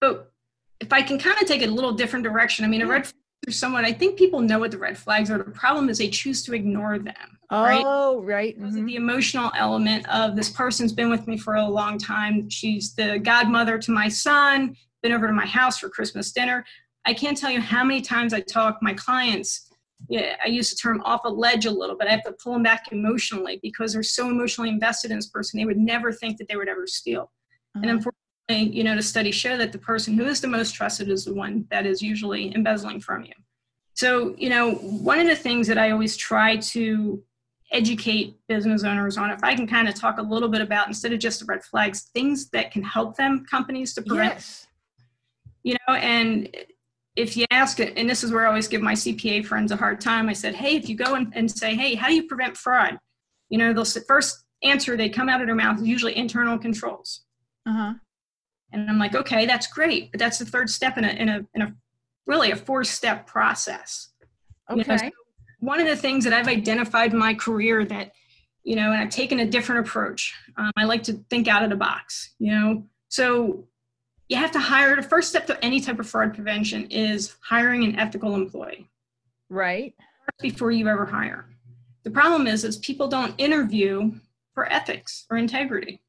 But 0.00 0.32
if 0.80 0.92
I 0.92 1.02
can 1.02 1.18
kind 1.18 1.40
of 1.40 1.46
take 1.46 1.62
it 1.62 1.68
a 1.68 1.72
little 1.72 1.92
different 1.92 2.24
direction, 2.24 2.64
I 2.64 2.68
mean, 2.68 2.82
a 2.82 2.86
red 2.86 3.10
is 3.46 3.58
someone 3.58 3.84
I 3.84 3.92
think 3.92 4.18
people 4.18 4.40
know 4.40 4.58
what 4.58 4.70
the 4.70 4.78
red 4.78 4.98
flags 4.98 5.30
are. 5.30 5.38
The 5.38 5.44
problem 5.44 5.88
is 5.88 5.98
they 5.98 6.10
choose 6.10 6.42
to 6.44 6.54
ignore 6.54 6.98
them. 6.98 7.38
Oh, 7.50 8.20
right. 8.20 8.54
right. 8.56 8.60
Mm-hmm. 8.60 8.84
The 8.86 8.96
emotional 8.96 9.50
element 9.56 10.08
of 10.08 10.36
this 10.36 10.50
person's 10.50 10.92
been 10.92 11.10
with 11.10 11.26
me 11.26 11.38
for 11.38 11.54
a 11.54 11.64
long 11.64 11.98
time. 11.98 12.50
She's 12.50 12.94
the 12.94 13.18
godmother 13.18 13.78
to 13.78 13.90
my 13.90 14.08
son. 14.08 14.76
Been 15.02 15.12
over 15.12 15.26
to 15.26 15.32
my 15.32 15.46
house 15.46 15.78
for 15.78 15.88
Christmas 15.88 16.32
dinner. 16.32 16.64
I 17.06 17.14
can't 17.14 17.38
tell 17.38 17.50
you 17.50 17.60
how 17.60 17.84
many 17.84 18.02
times 18.02 18.34
I 18.34 18.40
talk 18.40 18.78
my 18.82 18.92
clients 18.92 19.68
yeah, 20.08 20.36
I 20.42 20.48
use 20.48 20.70
the 20.70 20.76
term 20.76 21.02
off 21.04 21.22
a 21.24 21.28
ledge 21.28 21.66
a 21.66 21.70
little, 21.70 21.96
but 21.96 22.06
I 22.06 22.12
have 22.12 22.22
to 22.24 22.32
pull 22.32 22.52
them 22.52 22.62
back 22.62 22.92
emotionally 22.92 23.58
because 23.62 23.92
they're 23.92 24.02
so 24.02 24.28
emotionally 24.28 24.70
invested 24.70 25.10
in 25.10 25.18
this 25.18 25.28
person. 25.28 25.58
They 25.58 25.66
would 25.66 25.78
never 25.78 26.12
think 26.12 26.38
that 26.38 26.48
they 26.48 26.56
would 26.56 26.68
ever 26.68 26.86
steal. 26.86 27.32
And 27.74 27.84
uh-huh. 27.84 27.94
unfortunately, 27.94 28.27
you 28.48 28.82
know, 28.82 28.96
the 28.96 29.02
studies 29.02 29.34
show 29.34 29.56
that 29.58 29.72
the 29.72 29.78
person 29.78 30.14
who 30.14 30.24
is 30.24 30.40
the 30.40 30.48
most 30.48 30.74
trusted 30.74 31.10
is 31.10 31.24
the 31.24 31.34
one 31.34 31.66
that 31.70 31.84
is 31.86 32.00
usually 32.00 32.54
embezzling 32.54 33.00
from 33.00 33.24
you. 33.24 33.32
So, 33.94 34.34
you 34.38 34.48
know, 34.48 34.74
one 34.74 35.18
of 35.18 35.26
the 35.26 35.36
things 35.36 35.66
that 35.66 35.76
I 35.76 35.90
always 35.90 36.16
try 36.16 36.56
to 36.56 37.22
educate 37.70 38.36
business 38.48 38.84
owners 38.84 39.18
on, 39.18 39.30
if 39.30 39.42
I 39.42 39.54
can 39.54 39.66
kind 39.66 39.88
of 39.88 39.94
talk 39.94 40.18
a 40.18 40.22
little 40.22 40.48
bit 40.48 40.62
about 40.62 40.86
instead 40.86 41.12
of 41.12 41.18
just 41.18 41.40
the 41.40 41.46
red 41.46 41.62
flags, 41.62 42.02
things 42.14 42.48
that 42.50 42.70
can 42.70 42.82
help 42.82 43.16
them, 43.16 43.44
companies 43.50 43.92
to 43.94 44.02
prevent. 44.02 44.34
Yes. 44.34 44.66
You 45.64 45.74
know, 45.86 45.94
and 45.94 46.48
if 47.16 47.36
you 47.36 47.44
ask 47.50 47.80
it, 47.80 47.92
and 47.96 48.08
this 48.08 48.24
is 48.24 48.32
where 48.32 48.44
I 48.44 48.48
always 48.48 48.68
give 48.68 48.80
my 48.80 48.94
CPA 48.94 49.44
friends 49.44 49.72
a 49.72 49.76
hard 49.76 50.00
time, 50.00 50.28
I 50.28 50.32
said, 50.32 50.54
hey, 50.54 50.76
if 50.76 50.88
you 50.88 50.94
go 50.94 51.16
and, 51.16 51.32
and 51.34 51.50
say, 51.50 51.74
hey, 51.74 51.94
how 51.94 52.06
do 52.08 52.14
you 52.14 52.22
prevent 52.22 52.56
fraud? 52.56 52.98
You 53.50 53.58
know, 53.58 53.72
they'll 53.72 53.84
first 53.84 54.44
answer 54.62 54.96
they 54.96 55.08
come 55.08 55.28
out 55.28 55.40
of 55.40 55.46
their 55.46 55.56
mouth 55.56 55.80
is 55.80 55.86
usually 55.86 56.16
internal 56.16 56.58
controls. 56.58 57.22
Uh-huh. 57.66 57.94
And 58.72 58.88
I'm 58.88 58.98
like, 58.98 59.14
okay, 59.14 59.46
that's 59.46 59.66
great, 59.66 60.10
but 60.10 60.18
that's 60.18 60.38
the 60.38 60.44
third 60.44 60.68
step 60.68 60.98
in 60.98 61.04
a 61.04 61.08
in 61.08 61.28
a 61.28 61.46
in 61.54 61.62
a 61.62 61.74
really 62.26 62.50
a 62.50 62.56
four 62.56 62.84
step 62.84 63.26
process. 63.26 64.10
Okay. 64.70 64.80
You 64.80 64.86
know, 64.86 64.96
so 64.96 65.10
one 65.60 65.80
of 65.80 65.86
the 65.86 65.96
things 65.96 66.24
that 66.24 66.32
I've 66.32 66.48
identified 66.48 67.12
in 67.12 67.18
my 67.18 67.34
career 67.34 67.84
that, 67.86 68.12
you 68.62 68.76
know, 68.76 68.92
and 68.92 69.00
I've 69.00 69.10
taken 69.10 69.40
a 69.40 69.46
different 69.46 69.86
approach. 69.86 70.34
Um, 70.56 70.70
I 70.76 70.84
like 70.84 71.02
to 71.04 71.14
think 71.30 71.48
out 71.48 71.62
of 71.62 71.70
the 71.70 71.76
box. 71.76 72.34
You 72.38 72.52
know, 72.52 72.86
so 73.08 73.68
you 74.28 74.36
have 74.36 74.52
to 74.52 74.60
hire 74.60 74.94
the 74.94 75.02
first 75.02 75.30
step 75.30 75.46
to 75.46 75.64
any 75.64 75.80
type 75.80 75.98
of 75.98 76.08
fraud 76.08 76.34
prevention 76.34 76.86
is 76.90 77.36
hiring 77.40 77.84
an 77.84 77.98
ethical 77.98 78.34
employee 78.34 78.88
right 79.48 79.94
before 80.40 80.70
you 80.70 80.86
ever 80.88 81.06
hire 81.06 81.46
the 82.04 82.10
problem 82.10 82.46
is 82.46 82.64
is 82.64 82.76
people 82.78 83.08
don't 83.08 83.34
interview 83.38 84.12
for 84.54 84.70
ethics 84.70 85.24
or 85.30 85.36
integrity 85.36 86.00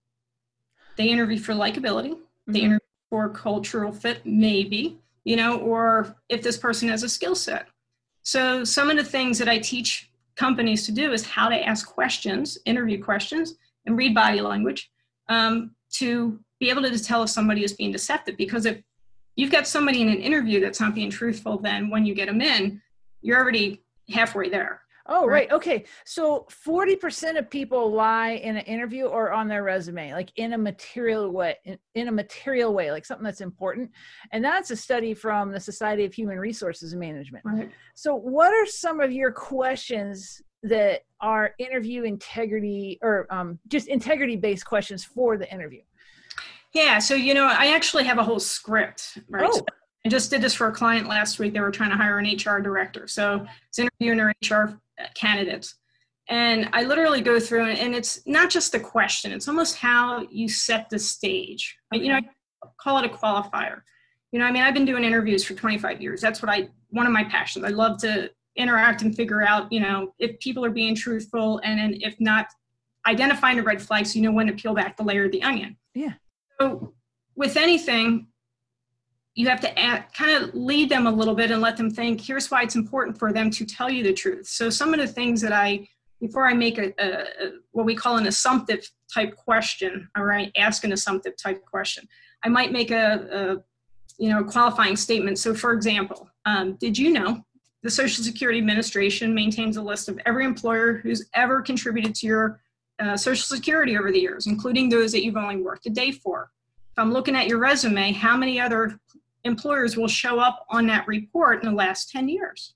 they 0.98 1.08
interview 1.08 1.40
for 1.40 1.54
likability 1.54 2.18
mm-hmm. 2.50 2.54
they 2.54 2.62
interview 2.62 2.80
for 3.10 3.30
cultural 3.30 3.92
fit 3.92 4.22
maybe 4.26 5.00
you 5.24 5.36
know 5.36 5.58
or 5.60 6.16
if 6.30 6.42
this 6.42 6.58
person 6.58 6.90
has 6.90 7.04
a 7.04 7.10
skill 7.10 7.36
set. 7.36 7.68
So 8.24 8.64
some 8.64 8.90
of 8.90 8.98
the 8.98 9.04
things 9.04 9.38
that 9.40 9.50
i 9.50 9.58
teach 9.58 10.12
companies 10.36 10.86
to 10.86 10.92
do 10.92 11.12
is 11.12 11.26
how 11.26 11.50
to 11.50 11.56
ask 11.56 11.88
questions 11.88 12.58
interview 12.66 13.02
questions 13.04 13.56
and 13.86 13.98
read 13.98 14.14
body 14.14 14.42
language 14.42 14.92
um, 15.28 15.72
to 15.94 16.40
be 16.60 16.70
able 16.70 16.82
to 16.82 17.04
tell 17.04 17.24
if 17.24 17.30
somebody 17.30 17.64
is 17.64 17.74
being 17.74 17.92
deceptive. 17.92 18.36
Because 18.38 18.66
if 18.66 18.82
you've 19.40 19.52
got 19.52 19.66
somebody 19.66 20.02
in 20.02 20.10
an 20.10 20.20
interview 20.20 20.60
that's 20.60 20.82
not 20.82 20.94
being 20.94 21.10
truthful 21.10 21.58
then 21.58 21.90
when 21.90 22.06
you 22.06 22.14
get 22.14 22.28
them 22.28 22.42
in 22.42 22.82
you're 23.22 23.38
already 23.38 23.82
halfway 24.10 24.50
there 24.50 24.82
oh 25.10 25.26
right, 25.26 25.50
right. 25.50 25.52
okay 25.52 25.86
so 26.06 26.48
40% 26.66 27.38
of 27.38 27.50
people 27.50 27.92
lie 27.92 28.32
in 28.32 28.56
an 28.56 28.66
interview 28.66 29.06
or 29.06 29.32
on 29.32 29.48
their 29.48 29.64
resume 29.64 30.14
like 30.14 30.32
in 30.38 30.54
a 30.54 30.58
material 30.58 31.32
way 31.32 31.56
in, 31.66 31.78
in 31.96 32.08
a 32.08 32.12
material 32.12 32.74
way 32.74 32.92
like 32.92 33.06
something 33.06 33.26
that's 33.26 33.42
important 33.42 33.92
and 34.32 34.44
that's 34.44 34.72
a 34.72 34.76
study 34.76 35.14
from 35.14 35.52
the 35.52 35.60
society 35.60 36.06
of 36.06 36.14
human 36.14 36.40
resources 36.40 36.96
management 36.96 37.44
right. 37.46 37.72
so 37.96 38.16
what 38.16 38.54
are 38.54 38.66
some 38.66 39.00
of 39.02 39.12
your 39.12 39.32
questions 39.32 40.42
that 40.64 41.02
are 41.22 41.54
interview 41.58 42.04
integrity 42.04 42.98
or 43.02 43.26
um, 43.30 43.60
just 43.68 43.88
integrity 43.88 44.36
based 44.36 44.66
questions 44.66 45.04
for 45.04 45.38
the 45.38 45.52
interview 45.54 45.82
yeah, 46.74 47.00
so 47.00 47.16
you 47.16 47.34
know, 47.34 47.48
I 47.48 47.74
actually 47.74 48.04
have 48.04 48.20
a 48.20 48.24
whole 48.24 48.40
script, 48.40 49.18
right? 49.30 49.46
Oh. 49.48 49.58
So 49.58 49.66
I 50.06 50.10
just 50.10 50.30
did 50.30 50.42
this 50.42 50.54
for 50.54 50.68
a 50.68 50.72
client 50.72 51.08
last 51.08 51.40
week. 51.40 51.54
They 51.54 51.60
were 51.60 51.72
trying 51.72 51.90
to 51.90 51.96
hire 51.96 52.20
an 52.20 52.26
HR 52.26 52.62
director, 52.62 53.08
so 53.08 53.46
it's 53.68 53.80
interviewing 53.80 54.18
their 54.18 54.34
HR 54.44 54.80
candidates, 55.16 55.76
and 56.30 56.70
I 56.74 56.84
literally 56.84 57.22
go 57.22 57.40
through 57.40 57.66
and 57.66 57.96
it's 57.96 58.26
not 58.28 58.50
just 58.50 58.72
the 58.72 58.80
question; 58.80 59.32
it's 59.32 59.48
almost 59.48 59.78
how 59.78 60.28
you 60.32 60.48
set 60.48 60.90
the 60.90 61.00
stage. 61.00 61.78
Okay. 61.94 62.04
You 62.04 62.12
know, 62.12 62.18
I 62.18 62.68
call 62.80 62.98
it 63.00 63.06
a 63.06 63.10
qualifier. 63.10 63.82
You 64.32 64.40
know, 64.40 64.46
I 64.46 64.52
mean, 64.52 64.62
I've 64.62 64.76
been 64.76 64.86
doing 64.86 65.04
interviews 65.04 65.44
for 65.44 65.56
25 65.56 66.02
years. 66.02 66.22
That's 66.22 66.42
what 66.42 66.52
I 66.52 66.70
one 66.90 67.06
of 67.06 67.14
my 67.14 67.24
passions. 67.24 67.66
I 67.66 67.70
love 67.70 67.98
to 68.00 68.30
interact 68.56 69.02
and 69.02 69.16
figure 69.16 69.42
out, 69.42 69.72
you 69.72 69.80
know, 69.80 70.14
if 70.20 70.40
people 70.40 70.64
are 70.66 70.70
being 70.70 70.96
truthful, 70.96 71.60
and, 71.64 71.80
and 71.80 72.02
if 72.04 72.16
not, 72.20 72.48
identifying 73.08 73.58
the 73.58 73.64
red 73.64 73.82
flags, 73.82 74.14
so 74.14 74.18
you 74.18 74.24
know 74.24 74.32
when 74.32 74.48
to 74.48 74.54
peel 74.54 74.74
back 74.74 74.98
the 74.98 75.04
layer 75.04 75.26
of 75.26 75.32
the 75.32 75.42
onion. 75.42 75.78
Yeah. 75.96 76.14
So 76.60 76.94
with 77.36 77.58
anything, 77.58 78.28
you 79.36 79.48
have 79.48 79.62
to 79.62 79.80
add, 79.80 80.06
kind 80.14 80.44
of 80.44 80.54
lead 80.54 80.90
them 80.90 81.08
a 81.08 81.12
little 81.12 81.36
bit 81.36 81.52
and 81.52 81.62
let 81.62 81.78
them 81.78 81.90
think, 81.90 82.20
here's 82.20 82.50
why 82.52 82.64
it's 82.64 82.76
important 82.76 83.18
for 83.18 83.32
them 83.32 83.50
to 83.52 83.66
tell 83.66 83.90
you 83.90 84.04
the 84.04 84.14
truth. 84.14 84.48
So 84.48 84.70
some 84.70 84.94
of 84.94 85.00
the 85.00 85.08
things 85.08 85.40
that 85.42 85.54
I, 85.54 85.88
before 86.20 86.48
I 86.48 86.54
make 86.54 86.78
a, 86.78 86.94
a, 87.00 87.08
a 87.08 87.52
what 87.72 87.86
we 87.86 87.96
call 87.96 88.18
an 88.18 88.28
assumptive 88.28 88.90
type 89.14 89.36
question, 89.36 90.10
all 90.18 90.26
right, 90.26 90.52
ask 90.58 90.84
an 90.84 90.92
assumptive 90.92 91.38
type 91.38 91.64
question. 91.66 92.08
I 92.44 92.50
might 92.50 92.72
make 92.72 92.92
a, 92.92 93.28
a 93.32 93.64
you 94.22 94.30
know, 94.30 94.44
qualifying 94.44 94.98
statement. 94.98 95.40
So 95.40 95.54
for 95.54 95.72
example, 95.72 96.30
um, 96.46 96.76
did 96.76 96.98
you 96.98 97.12
know 97.12 97.46
the 97.84 97.90
Social 97.90 98.24
Security 98.24 98.60
Administration 98.60 99.34
maintains 99.34 99.78
a 99.78 99.82
list 99.82 100.10
of 100.10 100.20
every 100.26 100.44
employer 100.44 100.98
who's 100.98 101.30
ever 101.34 101.62
contributed 101.62 102.14
to 102.16 102.28
your 102.28 102.62
uh, 103.00 103.16
Social 103.16 103.56
Security 103.56 103.98
over 103.98 104.12
the 104.12 104.20
years, 104.20 104.48
including 104.48 104.90
those 104.90 105.14
that 105.14 105.24
you've 105.24 105.38
only 105.38 105.58
worked 105.58 105.86
a 105.86 105.90
day 105.90 106.12
for. 106.12 106.52
If 106.92 107.00
I'm 107.00 107.14
looking 107.14 107.36
at 107.36 107.48
your 107.48 107.60
resume, 107.60 108.12
how 108.12 108.36
many 108.36 108.60
other 108.60 109.00
employers 109.44 109.98
will 109.98 110.08
show 110.08 110.40
up 110.40 110.66
on 110.70 110.88
that 110.88 111.08
report 111.08 111.64
in 111.64 111.70
the 111.70 111.76
last 111.76 112.12
10 112.12 112.30
years? 112.30 112.74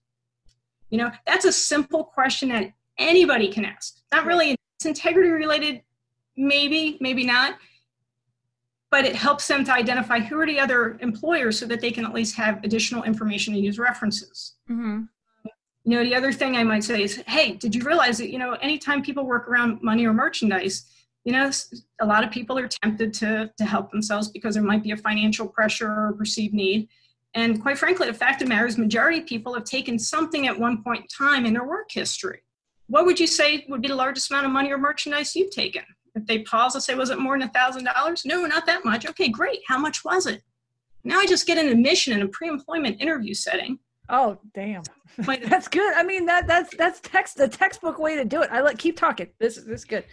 You 0.90 0.98
know, 1.00 1.12
that's 1.26 1.46
a 1.46 1.52
simple 1.52 2.04
question 2.04 2.50
that 2.50 2.72
anybody 2.98 3.52
can 3.52 3.66
ask. 3.66 3.96
Not 4.12 4.26
really 4.26 4.56
it's 4.78 4.86
integrity 4.86 5.30
related, 5.30 5.82
maybe, 6.38 6.98
maybe 7.02 7.26
not. 7.26 7.58
But 8.92 9.06
it 9.06 9.16
helps 9.16 9.48
them 9.48 9.64
to 9.64 9.74
identify 9.74 10.20
who 10.20 10.40
are 10.40 10.46
the 10.46 10.60
other 10.60 11.00
employers 11.02 11.58
so 11.58 11.66
that 11.66 11.82
they 11.82 11.90
can 11.90 12.06
at 12.06 12.14
least 12.14 12.36
have 12.36 12.64
additional 12.64 13.02
information 13.04 13.54
to 13.56 13.60
use 13.60 13.80
references. 13.80 14.54
Mm-hmm. 14.70 15.02
You 15.86 15.98
know, 15.98 16.04
the 16.04 16.14
other 16.14 16.32
thing 16.32 16.56
I 16.56 16.64
might 16.64 16.84
say 16.84 17.02
is, 17.02 17.24
hey, 17.28 17.54
did 17.54 17.74
you 17.74 17.84
realize 17.84 18.20
that, 18.20 18.30
you 18.30 18.38
know, 18.38 18.54
anytime 18.54 19.02
people 19.02 19.26
work 19.26 19.50
around 19.50 19.82
money 19.82 20.06
or 20.06 20.14
merchandise, 20.14 20.86
you 21.26 21.32
know, 21.32 21.50
a 22.02 22.06
lot 22.06 22.24
of 22.24 22.32
people 22.32 22.58
are 22.58 22.68
tempted 22.68 23.14
to, 23.16 23.50
to 23.58 23.66
help 23.66 23.92
themselves 23.92 24.30
because 24.30 24.56
there 24.56 24.64
might 24.64 24.84
be 24.84 24.92
a 24.92 24.98
financial 24.98 25.48
pressure 25.48 25.90
or 25.90 26.14
perceived 26.18 26.54
need. 26.54 26.90
And 27.34 27.62
quite 27.62 27.78
frankly, 27.78 28.08
the 28.08 28.14
fact 28.14 28.42
of 28.42 28.48
the 28.48 28.54
matter 28.54 28.68
is, 28.68 28.78
majority 28.78 29.20
of 29.20 29.26
people 29.26 29.54
have 29.54 29.64
taken 29.64 29.98
something 29.98 30.48
at 30.48 30.58
one 30.58 30.84
point 30.84 31.02
in 31.02 31.08
time 31.08 31.46
in 31.46 31.54
their 31.54 31.66
work 31.66 31.90
history. 31.92 32.42
What 32.88 33.06
would 33.06 33.20
you 33.20 33.28
say 33.28 33.66
would 33.70 33.82
be 33.82 33.88
the 33.88 33.96
largest 33.96 34.30
amount 34.30 34.46
of 34.46 34.52
money 34.52 34.72
or 34.72 34.78
merchandise 34.78 35.36
you've 35.36 35.52
taken? 35.52 35.84
If 36.16 36.28
they 36.28 36.40
pause 36.40 36.76
and 36.76 36.84
say, 36.84 36.94
was 36.94 37.10
it 37.10 37.18
more 37.18 37.38
than 37.40 37.48
a 37.48 37.52
thousand 37.52 37.86
dollars? 37.86 38.24
No, 38.24 38.46
not 38.46 38.66
that 38.68 38.86
much. 38.86 39.08
Okay, 39.08 39.30
great. 39.30 39.62
How 39.68 39.80
much 39.80 40.06
was 40.06 40.28
it? 40.28 40.44
Now 41.04 41.20
I 41.20 41.26
just 41.26 41.48
get 41.48 41.58
an 41.58 41.68
admission 41.70 42.14
in 42.14 42.22
a 42.22 42.28
pre-employment 42.28 43.02
interview 43.02 43.34
setting. 43.34 43.80
Oh, 44.10 44.38
damn. 44.54 44.84
that's 45.18 45.68
good. 45.68 45.94
I 45.96 46.04
mean, 46.04 46.26
that 46.26 46.48
that's 46.48 46.76
that's 46.76 47.00
text 47.00 47.38
the 47.38 47.48
textbook 47.48 48.00
way 48.00 48.16
to 48.16 48.26
do 48.26 48.42
it. 48.42 48.50
I 48.52 48.62
like 48.62 48.78
keep 48.78 48.98
talking. 48.98 49.28
This 49.40 49.56
this 49.56 49.82
is 49.82 49.86
good. 49.86 50.06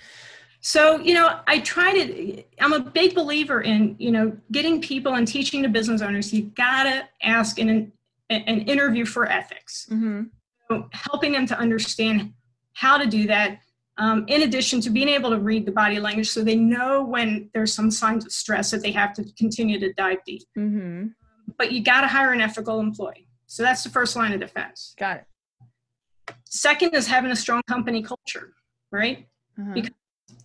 So, 0.61 0.99
you 1.01 1.15
know, 1.15 1.41
I 1.47 1.61
try 1.61 1.93
to, 1.93 2.43
I'm 2.61 2.75
a 2.75 2.81
big 2.81 3.15
believer 3.15 3.63
in, 3.63 3.97
you 3.99 4.11
know, 4.11 4.37
getting 4.53 4.81
people 4.81 5.15
and 5.15 5.27
teaching 5.27 5.63
the 5.63 5.69
business 5.69 6.03
owners, 6.03 6.33
you 6.33 6.43
gotta 6.55 7.09
ask 7.23 7.59
in 7.59 7.69
an, 7.71 7.93
an 8.29 8.61
interview 8.63 9.07
for 9.07 9.27
ethics. 9.27 9.87
Mm-hmm. 9.91 10.25
So 10.71 10.89
helping 10.93 11.33
them 11.33 11.47
to 11.47 11.59
understand 11.59 12.35
how 12.75 12.99
to 12.99 13.07
do 13.07 13.27
that, 13.27 13.61
um, 13.97 14.25
in 14.29 14.43
addition 14.43 14.81
to 14.83 14.91
being 14.91 15.09
able 15.09 15.31
to 15.31 15.39
read 15.39 15.65
the 15.65 15.73
body 15.73 15.99
language 15.99 16.29
so 16.29 16.45
they 16.45 16.57
know 16.57 17.03
when 17.03 17.51
there's 17.55 17.73
some 17.73 17.91
signs 17.91 18.27
of 18.27 18.33
stress 18.33 18.71
that 18.71 18.83
they 18.83 18.93
have 18.93 19.15
to 19.15 19.25
continue 19.39 19.81
to 19.81 19.93
dive 19.95 20.19
deep. 20.27 20.43
Mm-hmm. 20.59 21.09
But 21.57 21.73
you 21.73 21.83
gotta 21.83 22.07
hire 22.07 22.33
an 22.33 22.41
ethical 22.41 22.81
employee. 22.81 23.29
So 23.47 23.63
that's 23.63 23.83
the 23.83 23.91
first 23.91 24.15
line 24.15 24.33
of 24.33 24.41
defense. 24.41 24.95
Got 24.99 25.17
it. 25.17 26.35
Second 26.45 26.95
is 26.95 27.07
having 27.07 27.31
a 27.31 27.37
strong 27.37 27.63
company 27.67 28.03
culture, 28.03 28.53
right? 28.93 29.27
Uh-huh. 29.59 29.73
Because 29.75 29.91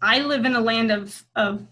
I 0.06 0.20
live 0.20 0.46
in 0.46 0.56
a 0.56 0.62
land 0.62 0.92
of 0.92 1.24
of 1.36 1.66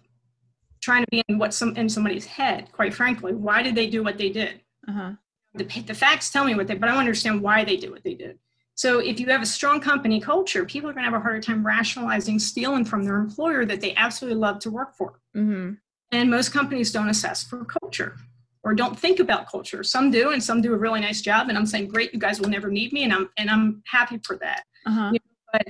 trying 0.82 1.04
to 1.04 1.08
be 1.12 1.24
in 1.30 1.38
what 1.38 1.54
some 1.54 1.76
in 1.78 1.88
somebody's 1.88 2.26
head. 2.26 2.72
Quite 2.72 2.94
frankly, 2.94 3.34
why 3.34 3.62
did 3.62 3.76
they 3.76 3.88
do 3.88 4.04
what 4.04 4.18
they 4.18 4.30
did? 4.30 4.62
Uh-huh. 4.90 5.12
The, 5.54 5.66
the 5.82 5.94
facts 5.94 6.32
tell 6.32 6.44
me 6.44 6.56
what 6.56 6.66
they, 6.68 6.74
but 6.74 6.90
I 6.90 6.94
don't 6.94 7.00
understand 7.00 7.42
why 7.42 7.64
they 7.64 7.78
did 7.78 7.92
what 7.92 8.04
they 8.04 8.16
did. 8.16 8.40
So 8.76 8.98
if 8.98 9.20
you 9.20 9.28
have 9.28 9.44
a 9.44 9.46
strong 9.46 9.80
company 9.80 10.20
culture, 10.20 10.66
people 10.66 10.90
are 10.90 10.94
going 10.94 11.06
to 11.06 11.12
have 11.12 11.20
a 11.20 11.24
harder 11.24 11.40
time 11.40 11.64
rationalizing 11.66 12.40
stealing 12.40 12.86
from 12.86 13.04
their 13.04 13.18
employer 13.18 13.66
that 13.66 13.80
they 13.80 13.94
absolutely 13.96 14.40
love 14.40 14.58
to 14.60 14.72
work 14.72 14.96
for. 14.96 15.20
Mm-hmm. 15.38 15.74
And 16.12 16.32
most 16.32 16.52
companies 16.52 16.92
don't 16.92 17.10
assess 17.10 17.44
for 17.44 17.64
culture 17.66 18.16
or 18.64 18.74
don't 18.74 18.98
think 18.98 19.20
about 19.20 19.48
culture. 19.48 19.84
Some 19.84 20.10
do, 20.10 20.32
and 20.32 20.42
some 20.42 20.60
do 20.60 20.74
a 20.74 20.78
really 20.78 21.02
nice 21.02 21.22
job. 21.22 21.50
And 21.50 21.58
I'm 21.58 21.68
saying, 21.68 21.90
great, 21.90 22.14
you 22.14 22.20
guys 22.20 22.40
will 22.40 22.50
never 22.50 22.72
need 22.72 22.94
me, 22.94 23.04
and 23.04 23.14
I'm 23.14 23.30
and 23.38 23.50
I'm 23.50 23.84
happy 23.86 24.20
for 24.24 24.38
that. 24.38 24.64
Uh-huh. 24.88 25.12
You 25.14 25.20
know, 25.20 25.52
but 25.54 25.68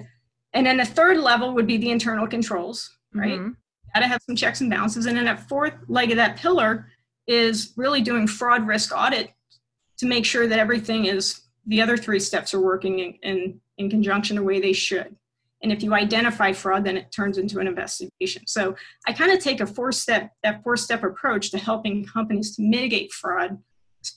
and 0.53 0.65
then 0.65 0.77
the 0.77 0.85
third 0.85 1.17
level 1.17 1.53
would 1.53 1.67
be 1.67 1.77
the 1.77 1.89
internal 1.89 2.27
controls, 2.27 2.91
right? 3.13 3.39
Mm-hmm. 3.39 3.51
Got 3.93 4.01
to 4.01 4.07
have 4.07 4.21
some 4.23 4.35
checks 4.35 4.61
and 4.61 4.69
balances. 4.69 5.05
And 5.05 5.17
then 5.17 5.25
that 5.25 5.47
fourth 5.49 5.73
leg 5.87 6.11
of 6.11 6.17
that 6.17 6.37
pillar 6.37 6.87
is 7.27 7.73
really 7.75 8.01
doing 8.01 8.27
fraud 8.27 8.67
risk 8.67 8.91
audit 8.95 9.31
to 9.97 10.05
make 10.05 10.25
sure 10.25 10.47
that 10.47 10.59
everything 10.59 11.05
is 11.05 11.41
the 11.65 11.81
other 11.81 11.97
three 11.97 12.19
steps 12.19 12.53
are 12.53 12.59
working 12.59 12.99
in, 12.99 13.13
in, 13.23 13.61
in 13.77 13.89
conjunction 13.89 14.35
the 14.35 14.43
way 14.43 14.59
they 14.59 14.73
should. 14.73 15.15
And 15.61 15.71
if 15.71 15.81
you 15.81 15.93
identify 15.93 16.51
fraud, 16.51 16.83
then 16.83 16.97
it 16.97 17.11
turns 17.11 17.37
into 17.37 17.59
an 17.59 17.67
investigation. 17.67 18.45
So 18.47 18.75
I 19.07 19.13
kind 19.13 19.31
of 19.31 19.39
take 19.39 19.61
a 19.61 19.65
four 19.65 19.93
step 19.93 20.31
that 20.43 20.61
four 20.61 20.75
step 20.75 21.03
approach 21.03 21.51
to 21.51 21.57
helping 21.57 22.05
companies 22.05 22.55
to 22.57 22.61
mitigate 22.61 23.13
fraud 23.13 23.57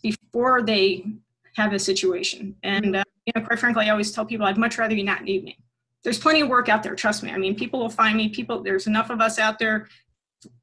before 0.03 0.63
they 0.63 1.05
have 1.55 1.73
a 1.73 1.79
situation. 1.79 2.57
And 2.65 2.97
uh, 2.97 3.05
you 3.27 3.33
know, 3.37 3.47
quite 3.47 3.61
frankly, 3.61 3.87
I 3.87 3.91
always 3.91 4.11
tell 4.11 4.27
people 4.27 4.45
I'd 4.45 4.59
much 4.59 4.77
rather 4.77 4.97
you 4.97 5.05
not 5.05 5.23
need 5.23 5.45
me 5.45 5.57
there's 6.07 6.21
plenty 6.21 6.41
of 6.41 6.49
work 6.49 6.69
out 6.69 6.85
there 6.85 6.95
trust 6.95 7.25
me. 7.25 7.33
I 7.33 7.37
mean 7.37 7.57
people 7.57 7.81
will 7.81 7.91
find 7.91 8.17
me 8.17 8.29
people 8.29 8.63
there's 8.63 8.87
enough 8.87 9.11
of 9.11 9.21
us 9.21 9.41
out 9.41 9.59
there 9.59 9.89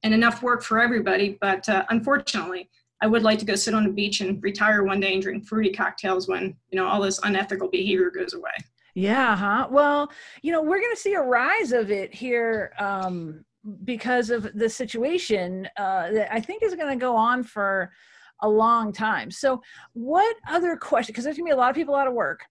and 0.02 0.14
enough 0.14 0.42
work 0.42 0.64
for 0.64 0.80
everybody 0.80 1.38
but 1.42 1.68
uh, 1.68 1.84
unfortunately 1.90 2.70
i 3.02 3.08
would 3.08 3.24
like 3.24 3.40
to 3.40 3.46
go 3.46 3.54
sit 3.54 3.74
on 3.74 3.84
the 3.84 3.92
beach 3.92 4.22
and 4.22 4.42
retire 4.42 4.84
one 4.84 5.02
day 5.02 5.14
and 5.14 5.22
drink 5.22 5.46
fruity 5.46 5.70
cocktails 5.70 6.30
when 6.30 6.56
you 6.70 6.78
know 6.78 6.88
all 6.88 7.02
this 7.02 7.20
unethical 7.24 7.68
behavior 7.68 8.10
goes 8.10 8.34
away. 8.34 8.54
Yeah 8.96 9.36
huh? 9.36 9.68
Well 9.70 10.10
you 10.44 10.54
know 10.54 10.62
we're 10.62 10.80
going 10.80 10.96
to 10.96 11.02
see 11.02 11.16
a 11.16 11.22
rise 11.22 11.74
of 11.74 11.92
it 11.92 12.16
here 12.16 12.72
um, 12.80 13.44
because 13.84 14.30
of 14.30 14.50
the 14.54 14.70
situation 14.70 15.68
uh, 15.78 16.10
that 16.12 16.34
i 16.34 16.40
think 16.40 16.64
is 16.64 16.76
going 16.76 16.98
to 16.98 17.02
go 17.02 17.16
on 17.16 17.44
for 17.44 17.92
a 18.42 18.50
long 18.50 18.92
time. 18.92 19.32
So 19.32 19.62
what 19.94 20.36
other 20.50 20.76
question 20.76 21.14
because 21.14 21.24
there's 21.24 21.38
going 21.38 21.48
to 21.48 21.54
be 21.54 21.58
a 21.58 21.58
lot 21.58 21.70
of 21.70 21.76
people 21.76 21.96
out 21.96 22.08
of 22.08 22.14
work 22.14 22.46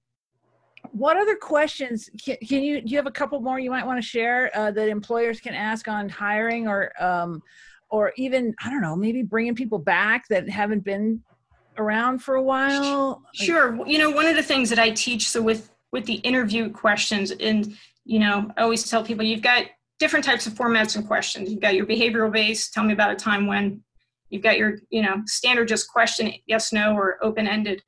what 0.90 1.16
other 1.16 1.37
questions 1.37 2.11
can, 2.23 2.37
can, 2.47 2.62
you 2.62 2.81
do 2.81 2.88
you 2.88 2.97
have 2.97 3.07
a 3.07 3.12
couple 3.12 3.40
more 3.40 3.59
you 3.59 3.71
might 3.71 3.87
want 3.87 4.03
to 4.03 4.07
share 4.07 4.51
uh, 4.55 4.71
that 4.71 4.88
employers 4.88 5.40
can 5.40 5.55
ask 5.55 5.88
on 5.88 6.09
hiring 6.09 6.66
or 6.66 6.92
um, 7.03 7.42
or 7.90 8.12
even 8.16 8.55
i 8.64 8.71
don't 8.71 8.83
know 8.83 8.97
maybe 8.97 9.23
bringing 9.23 9.55
people 9.55 9.79
back 9.79 10.27
that 10.29 10.49
haven't 10.49 10.85
been 10.85 11.23
around 11.79 12.18
for 12.18 12.35
a 12.35 12.42
while? 12.42 13.23
Sure. 13.33 13.81
You 13.87 13.97
know 13.97 14.11
one 14.11 14.27
of 14.27 14.37
the 14.37 14.42
things 14.42 14.68
that 14.71 14.79
i 14.79 14.90
teach 14.90 15.31
so 15.31 15.40
with 15.40 15.71
with 15.92 16.05
the 16.05 16.16
interview 16.16 16.71
questions 16.71 17.31
and 17.31 17.77
you 18.05 18.18
know 18.18 18.51
i 18.57 18.62
always 18.62 18.88
tell 18.88 19.03
people 19.03 19.25
you've 19.25 19.42
got 19.42 19.66
different 20.03 20.25
types 20.25 20.49
of 20.49 20.55
formats 20.55 20.97
and 20.97 21.07
questions. 21.07 21.49
You've 21.49 21.61
got 21.61 21.77
your 21.77 21.87
behavioral 21.87 22.33
based 22.33 22.75
tell 22.75 22.83
me 22.83 22.92
about 22.92 23.12
a 23.12 23.14
time 23.14 23.47
when 23.47 23.83
you've 24.31 24.42
got 24.42 24.59
your 24.59 24.79
you 24.90 25.01
know 25.01 25.23
standard 25.27 25.68
just 25.68 25.88
question 25.88 26.33
yes 26.47 26.73
no 26.73 26.95
or 26.95 27.18
open 27.23 27.47
ended 27.47 27.83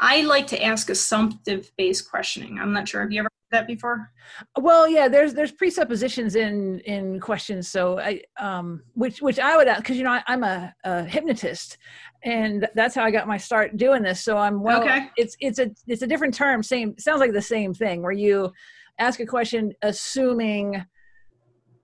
I 0.00 0.22
like 0.22 0.46
to 0.48 0.62
ask 0.62 0.88
assumptive 0.88 1.70
based 1.76 2.10
questioning. 2.10 2.58
I'm 2.58 2.72
not 2.72 2.88
sure. 2.88 3.02
Have 3.02 3.12
you 3.12 3.20
ever 3.20 3.28
heard 3.28 3.58
that 3.58 3.66
before? 3.66 4.10
Well, 4.58 4.88
yeah, 4.88 5.08
there's 5.08 5.34
there's 5.34 5.52
presuppositions 5.52 6.36
in 6.36 6.80
in 6.80 7.20
questions. 7.20 7.68
So 7.68 8.00
I 8.00 8.22
um 8.38 8.82
which 8.94 9.20
which 9.20 9.38
I 9.38 9.56
would 9.56 9.68
ask 9.68 9.82
because 9.82 9.98
you 9.98 10.04
know 10.04 10.12
I, 10.12 10.22
am 10.32 10.42
a, 10.42 10.74
a, 10.84 11.04
hypnotist 11.04 11.76
and 12.24 12.66
that's 12.74 12.94
how 12.94 13.04
I 13.04 13.10
got 13.10 13.28
my 13.28 13.36
start 13.36 13.76
doing 13.76 14.02
this. 14.02 14.22
So 14.22 14.38
I'm 14.38 14.62
well 14.62 14.82
okay. 14.82 15.10
it's 15.16 15.36
it's 15.38 15.58
a 15.58 15.70
it's 15.86 16.02
a 16.02 16.06
different 16.06 16.32
term, 16.32 16.62
same 16.62 16.98
sounds 16.98 17.20
like 17.20 17.32
the 17.32 17.42
same 17.42 17.74
thing 17.74 18.02
where 18.02 18.12
you 18.12 18.52
ask 18.98 19.20
a 19.20 19.26
question 19.26 19.72
assuming 19.82 20.82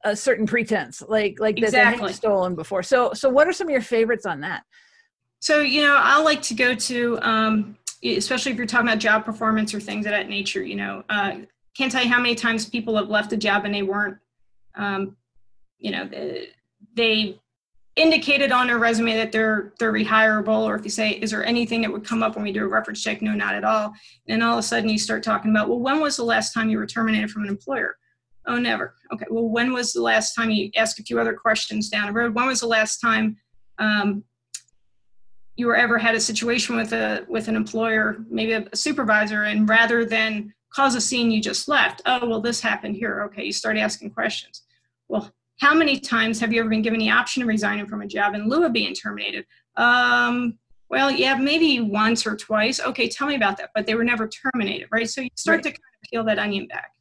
a 0.05 0.17
certain 0.17 0.47
pretense 0.47 1.03
like 1.07 1.39
like 1.39 1.59
exactly. 1.59 2.09
that 2.09 2.15
stolen 2.15 2.55
before. 2.55 2.83
So 2.83 3.13
so 3.13 3.29
what 3.29 3.47
are 3.47 3.53
some 3.53 3.67
of 3.67 3.73
your 3.73 3.83
favorites 3.83 4.25
on 4.25 4.41
that? 4.41 4.63
So 5.41 5.61
you 5.61 5.83
know, 5.83 5.97
I 6.01 6.23
like 6.23 6.41
to 6.43 6.55
go 6.55 6.75
to 6.75 7.19
um 7.21 7.77
especially 8.05 8.53
if 8.53 8.59
you're 8.59 8.67
talking 8.67 8.89
about 8.89 8.99
job 8.99 9.25
performance 9.25 9.75
or 9.75 9.81
things 9.81 10.07
of 10.07 10.13
that 10.13 10.29
nature, 10.29 10.63
you 10.63 10.77
know, 10.77 11.05
uh, 11.09 11.37
can't 11.77 11.93
tell 11.93 12.03
you 12.03 12.11
how 12.11 12.21
many 12.21 12.35
times 12.35 12.69
people 12.69 12.97
have 12.97 13.09
left 13.09 13.33
a 13.33 13.37
job 13.37 13.65
and 13.65 13.75
they 13.75 13.83
weren't, 13.83 14.17
um, 14.77 15.17
you 15.79 15.91
know, 15.91 16.09
they, 16.95 17.39
indicated 17.97 18.53
on 18.53 18.67
their 18.67 18.79
resume 18.79 19.17
that 19.17 19.33
they're 19.33 19.73
they're 19.79 19.93
rehirable 19.93 20.65
or 20.65 20.77
if 20.77 20.85
you 20.85 20.91
say 20.91 21.13
is 21.13 21.31
there 21.31 21.45
anything 21.45 21.81
that 21.81 21.91
would 21.91 22.05
come 22.05 22.23
up 22.23 22.37
when 22.37 22.45
we 22.45 22.53
do 22.53 22.63
a 22.63 22.69
reference 22.69 23.03
check? 23.03 23.23
No 23.23 23.33
not 23.33 23.55
at 23.55 23.65
all. 23.65 23.93
And 24.29 24.43
all 24.43 24.53
of 24.53 24.59
a 24.59 24.63
sudden 24.63 24.91
you 24.91 24.99
start 24.99 25.23
talking 25.23 25.51
about 25.51 25.69
well 25.69 25.81
when 25.81 26.01
was 26.01 26.17
the 26.17 26.25
last 26.25 26.53
time 26.53 26.69
you 26.69 26.77
were 26.77 26.87
terminated 26.87 27.31
from 27.31 27.45
an 27.45 27.49
employer? 27.49 27.97
Oh 28.47 28.59
never. 28.59 28.95
Okay. 29.13 29.25
Well 29.31 29.49
when 29.49 29.73
was 29.73 29.95
the 29.95 30.03
last 30.03 30.35
time 30.35 30.51
you 30.51 30.71
ask 30.77 31.01
a 31.01 31.03
few 31.03 31.19
other 31.19 31.33
questions 31.33 31.89
down 31.89 32.07
the 32.07 32.13
road? 32.13 32.35
When 32.35 32.47
was 32.47 32.61
the 32.61 32.67
last 32.67 32.99
time 32.99 33.39
um, 33.79 34.23
you 35.57 35.67
were 35.67 35.77
ever 35.77 35.99
had 35.99 36.15
a 36.15 36.21
situation 36.21 36.77
with 36.77 36.93
a 36.93 37.25
with 37.29 37.49
an 37.49 37.57
employer, 37.57 38.19
maybe 38.29 38.53
a, 38.53 38.67
a 38.73 38.77
supervisor, 38.77 39.45
and 39.45 39.69
rather 39.69 40.05
than 40.05 40.53
cause 40.75 40.95
a 40.95 41.01
scene, 41.01 41.31
you 41.31 41.41
just 41.41 41.69
left. 41.69 42.03
Oh, 42.07 42.27
well, 42.27 42.41
this 42.41 42.61
happened 42.61 42.97
here. 42.97 43.23
Okay, 43.25 43.45
you 43.45 43.53
start 43.53 43.77
asking 43.77 44.11
questions. 44.11 44.63
Well, 45.09 45.33
how 45.61 45.75
many 45.75 45.99
times 45.99 46.39
have 46.41 46.53
you 46.53 46.61
ever 46.61 46.69
been 46.69 46.83
given 46.83 46.99
the 46.99 47.11
option 47.11 47.43
of 47.43 47.49
resigning 47.49 47.87
from 47.87 48.03
a 48.03 48.07
job 48.07 48.35
in 48.35 48.49
lieu 48.49 48.65
of 48.65 48.73
being 48.73 48.95
terminated? 48.95 49.47
Um, 49.77 50.59
well, 50.91 51.11
yeah, 51.11 51.35
maybe 51.35 51.81
once 51.81 52.27
or 52.27 52.37
twice. 52.37 52.79
Okay, 52.79 53.09
tell 53.09 53.27
me 53.27 53.35
about 53.35 53.57
that. 53.57 53.71
But 53.75 53.87
they 53.87 53.95
were 53.95 54.05
never 54.05 54.29
terminated, 54.29 54.89
right? 54.91 55.09
So 55.09 55.23
you 55.23 55.31
start 55.35 55.65
right. 55.65 55.65
to 55.65 55.71
kind 55.71 55.95
of 56.05 56.11
peel 56.11 56.25
that 56.25 56.39
onion 56.39 56.67
back. 56.67 56.93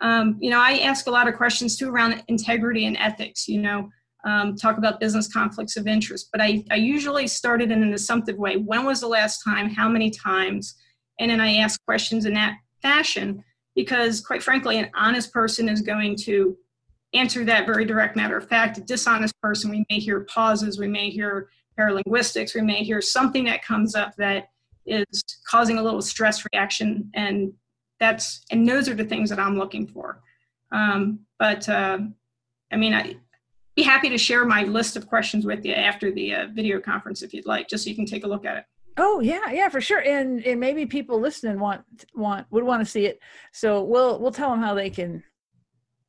Um, 0.00 0.36
you 0.40 0.50
know, 0.50 0.60
I 0.60 0.78
ask 0.78 1.06
a 1.06 1.10
lot 1.10 1.28
of 1.28 1.36
questions 1.36 1.76
too 1.76 1.88
around 1.88 2.22
integrity 2.28 2.86
and 2.86 2.96
ethics. 2.98 3.48
You 3.48 3.62
know, 3.62 3.90
um, 4.24 4.56
talk 4.56 4.78
about 4.78 5.00
business 5.00 5.32
conflicts 5.32 5.76
of 5.76 5.86
interest. 5.86 6.28
But 6.30 6.40
I, 6.40 6.64
I 6.70 6.76
usually 6.76 7.26
started 7.26 7.70
in 7.70 7.82
an 7.82 7.94
assumptive 7.94 8.36
way. 8.36 8.56
When 8.56 8.84
was 8.84 9.00
the 9.00 9.08
last 9.08 9.42
time? 9.42 9.68
How 9.68 9.88
many 9.88 10.10
times? 10.10 10.74
And 11.18 11.30
then 11.30 11.40
I 11.40 11.56
ask 11.56 11.84
questions 11.84 12.24
in 12.24 12.34
that 12.34 12.56
fashion 12.80 13.44
because, 13.74 14.20
quite 14.20 14.42
frankly, 14.42 14.78
an 14.78 14.90
honest 14.94 15.32
person 15.32 15.68
is 15.68 15.80
going 15.80 16.16
to 16.16 16.56
answer 17.14 17.44
that 17.44 17.66
very 17.66 17.84
direct 17.84 18.16
matter 18.16 18.36
of 18.36 18.48
fact. 18.48 18.78
A 18.78 18.80
dishonest 18.80 19.38
person, 19.40 19.70
we 19.70 19.84
may 19.90 19.98
hear 19.98 20.20
pauses, 20.20 20.78
we 20.78 20.88
may 20.88 21.10
hear 21.10 21.48
paralinguistics, 21.78 22.54
we 22.54 22.60
may 22.62 22.84
hear 22.84 23.00
something 23.00 23.44
that 23.44 23.64
comes 23.64 23.94
up 23.94 24.14
that 24.16 24.48
is 24.86 25.22
causing 25.46 25.78
a 25.78 25.82
little 25.82 26.02
stress 26.02 26.44
reaction. 26.52 27.10
And 27.14 27.52
that's 28.00 28.44
and 28.50 28.68
those 28.68 28.88
are 28.88 28.94
the 28.94 29.04
things 29.04 29.30
that 29.30 29.38
I'm 29.38 29.58
looking 29.58 29.86
for. 29.86 30.20
Um, 30.72 31.20
but 31.38 31.68
uh, 31.68 31.98
I 32.72 32.76
mean, 32.76 32.94
I 32.94 33.16
be 33.74 33.82
happy 33.82 34.08
to 34.10 34.18
share 34.18 34.44
my 34.44 34.64
list 34.64 34.96
of 34.96 35.08
questions 35.08 35.46
with 35.46 35.64
you 35.64 35.72
after 35.72 36.12
the 36.12 36.34
uh, 36.34 36.46
video 36.52 36.80
conference 36.80 37.22
if 37.22 37.32
you'd 37.32 37.46
like, 37.46 37.68
just 37.68 37.84
so 37.84 37.90
you 37.90 37.96
can 37.96 38.06
take 38.06 38.24
a 38.24 38.28
look 38.28 38.44
at 38.44 38.58
it. 38.58 38.64
Oh 38.98 39.20
yeah, 39.20 39.50
yeah, 39.50 39.68
for 39.68 39.80
sure. 39.80 40.00
And 40.00 40.44
and 40.44 40.60
maybe 40.60 40.84
people 40.84 41.18
listening 41.18 41.58
want 41.58 41.82
want 42.14 42.46
would 42.50 42.64
want 42.64 42.84
to 42.84 42.90
see 42.90 43.06
it. 43.06 43.20
So 43.52 43.82
we'll 43.82 44.20
we'll 44.20 44.32
tell 44.32 44.50
them 44.50 44.60
how 44.60 44.74
they 44.74 44.90
can 44.90 45.22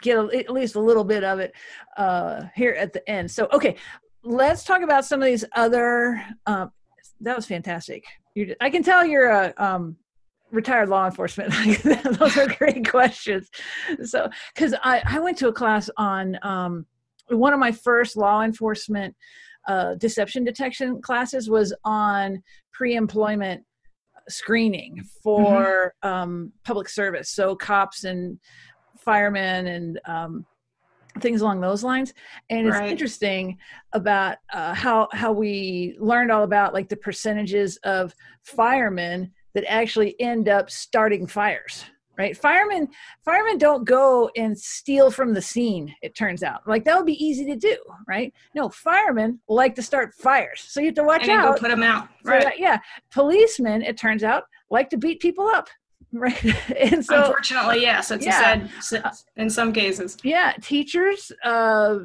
get 0.01 0.17
a, 0.17 0.27
at 0.37 0.49
least 0.49 0.75
a 0.75 0.79
little 0.79 1.05
bit 1.05 1.23
of 1.23 1.39
it 1.39 1.53
uh, 1.95 2.43
here 2.55 2.73
at 2.73 2.91
the 2.91 3.07
end. 3.09 3.31
So 3.31 3.47
okay, 3.53 3.77
let's 4.23 4.65
talk 4.65 4.81
about 4.81 5.05
some 5.05 5.21
of 5.21 5.25
these 5.25 5.45
other. 5.55 6.21
Um, 6.45 6.71
that 7.21 7.35
was 7.35 7.45
fantastic. 7.45 8.03
You, 8.35 8.53
I 8.59 8.69
can 8.69 8.83
tell 8.83 9.05
you're 9.05 9.29
a 9.29 9.53
um, 9.57 9.95
retired 10.51 10.89
law 10.89 11.05
enforcement. 11.05 11.53
Those 11.83 12.37
are 12.37 12.47
great 12.47 12.89
questions. 12.89 13.49
So 14.03 14.29
because 14.53 14.73
I 14.83 15.01
I 15.05 15.19
went 15.19 15.37
to 15.37 15.47
a 15.47 15.53
class 15.53 15.89
on 15.95 16.37
um, 16.41 16.85
one 17.29 17.53
of 17.53 17.59
my 17.59 17.71
first 17.71 18.17
law 18.17 18.41
enforcement 18.41 19.15
uh, 19.67 19.95
deception 19.95 20.43
detection 20.43 21.01
classes 21.01 21.49
was 21.49 21.73
on 21.85 22.43
pre-employment 22.73 23.63
screening 24.29 25.03
for 25.21 25.93
mm-hmm. 26.03 26.09
um, 26.09 26.51
public 26.63 26.89
service. 26.89 27.29
So 27.29 27.55
cops 27.55 28.03
and 28.03 28.39
firemen 28.97 29.67
and 29.67 29.99
um, 30.05 30.45
things 31.19 31.41
along 31.41 31.61
those 31.61 31.83
lines. 31.83 32.13
And 32.49 32.67
it's 32.67 32.77
interesting 32.79 33.57
about 33.93 34.37
uh, 34.51 34.73
how 34.73 35.07
how 35.11 35.31
we 35.31 35.95
learned 35.99 36.31
all 36.31 36.43
about 36.43 36.73
like 36.73 36.89
the 36.89 36.97
percentages 36.97 37.77
of 37.83 38.15
firemen 38.43 39.31
that 39.53 39.65
actually 39.71 40.19
end 40.19 40.49
up 40.49 40.71
starting 40.71 41.27
fires 41.27 41.85
right? 42.17 42.37
Firemen 42.37 42.87
firemen 43.23 43.57
don't 43.57 43.85
go 43.85 44.29
and 44.35 44.57
steal 44.57 45.11
from 45.11 45.33
the 45.33 45.41
scene 45.41 45.93
it 46.01 46.15
turns 46.15 46.43
out. 46.43 46.67
Like 46.67 46.85
that 46.85 46.97
would 46.97 47.05
be 47.05 47.23
easy 47.23 47.45
to 47.45 47.55
do 47.55 47.77
right? 48.07 48.33
No 48.55 48.69
firemen 48.69 49.39
like 49.47 49.75
to 49.75 49.81
start 49.81 50.13
fires. 50.13 50.65
So 50.67 50.79
you 50.79 50.87
have 50.87 50.95
to 50.95 51.03
watch 51.03 51.23
and 51.23 51.31
out 51.31 51.55
go 51.55 51.59
put 51.59 51.69
them 51.69 51.83
out. 51.83 52.07
right 52.23 52.43
that, 52.43 52.59
yeah. 52.59 52.79
Policemen 53.11 53.81
it 53.81 53.97
turns 53.97 54.23
out 54.23 54.45
like 54.69 54.89
to 54.91 54.97
beat 54.97 55.19
people 55.19 55.47
up 55.47 55.69
right? 56.13 56.43
And 56.79 57.03
so 57.03 57.21
unfortunately 57.21 57.81
yes. 57.81 58.11
It's 58.11 58.25
yeah. 58.25 58.69
sad 58.89 59.11
in 59.35 59.49
some 59.49 59.73
cases. 59.73 60.17
Yeah 60.23 60.53
teachers 60.61 61.31
uh 61.43 61.99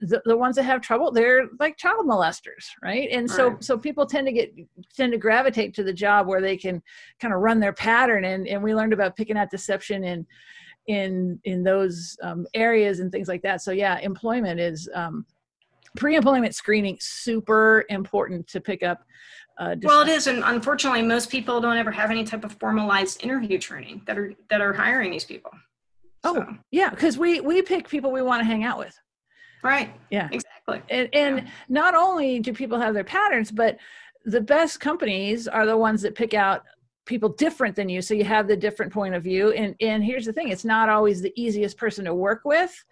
the, 0.00 0.20
the 0.26 0.36
ones 0.36 0.56
that 0.56 0.64
have 0.64 0.80
trouble 0.80 1.10
they're 1.10 1.48
like 1.58 1.76
child 1.76 2.06
molesters 2.06 2.66
right? 2.82 3.08
And 3.10 3.30
so 3.30 3.48
right. 3.48 3.64
so 3.64 3.78
people 3.78 4.06
tend 4.06 4.26
to 4.26 4.32
get 4.32 4.54
tend 4.94 5.12
to 5.12 5.18
gravitate 5.18 5.74
to 5.74 5.82
the 5.82 5.92
job 5.92 6.26
where 6.26 6.40
they 6.40 6.56
can 6.56 6.82
kind 7.20 7.32
of 7.32 7.40
run 7.40 7.60
their 7.60 7.72
pattern. 7.72 8.24
And 8.24 8.46
and 8.46 8.62
we 8.62 8.74
learned 8.74 8.92
about 8.92 9.16
picking 9.16 9.36
out 9.36 9.50
deception 9.50 10.04
in 10.04 10.26
in 10.86 11.40
in 11.44 11.64
those 11.64 12.16
um, 12.22 12.46
areas 12.54 13.00
and 13.00 13.10
things 13.10 13.28
like 13.28 13.42
that. 13.42 13.62
So 13.62 13.72
yeah 13.72 13.98
employment 13.98 14.60
is 14.60 14.88
um, 14.94 15.24
pre-employment 15.96 16.54
screening 16.54 16.98
super 17.00 17.84
important 17.88 18.46
to 18.48 18.60
pick 18.60 18.82
up 18.82 19.02
uh, 19.58 19.74
well 19.82 20.02
it 20.02 20.08
is. 20.08 20.26
And 20.26 20.42
unfortunately 20.44 21.02
most 21.02 21.30
people 21.30 21.60
don't 21.60 21.78
ever 21.78 21.90
have 21.90 22.10
any 22.10 22.24
type 22.24 22.44
of 22.44 22.52
formalized 22.60 23.24
interview 23.24 23.58
training 23.58 24.02
that 24.06 24.18
are 24.18 24.34
that 24.50 24.60
are 24.60 24.74
hiring 24.74 25.10
these 25.10 25.24
people. 25.24 25.52
Oh 26.24 26.34
so. 26.34 26.56
yeah 26.70 26.90
because 26.90 27.16
we 27.16 27.40
we 27.40 27.62
pick 27.62 27.88
people 27.88 28.12
we 28.12 28.20
want 28.20 28.40
to 28.40 28.44
hang 28.44 28.64
out 28.64 28.78
with 28.78 28.98
Right. 29.62 29.94
Yeah. 30.10 30.28
Exactly. 30.30 30.82
And, 30.90 31.08
and 31.12 31.38
yeah. 31.38 31.50
not 31.68 31.94
only 31.94 32.40
do 32.40 32.52
people 32.52 32.78
have 32.78 32.94
their 32.94 33.04
patterns, 33.04 33.50
but 33.50 33.78
the 34.24 34.40
best 34.40 34.80
companies 34.80 35.48
are 35.48 35.66
the 35.66 35.76
ones 35.76 36.02
that 36.02 36.14
pick 36.14 36.34
out 36.34 36.62
people 37.06 37.28
different 37.28 37.76
than 37.76 37.88
you 37.88 38.02
so 38.02 38.12
you 38.12 38.24
have 38.24 38.48
the 38.48 38.56
different 38.56 38.92
point 38.92 39.14
of 39.14 39.22
view 39.22 39.52
and 39.52 39.74
and 39.80 40.04
here's 40.04 40.26
the 40.26 40.32
thing 40.32 40.48
it's 40.48 40.64
not 40.64 40.88
always 40.88 41.22
the 41.22 41.32
easiest 41.40 41.78
person 41.78 42.04
to 42.04 42.12
work 42.12 42.40
with 42.44 42.84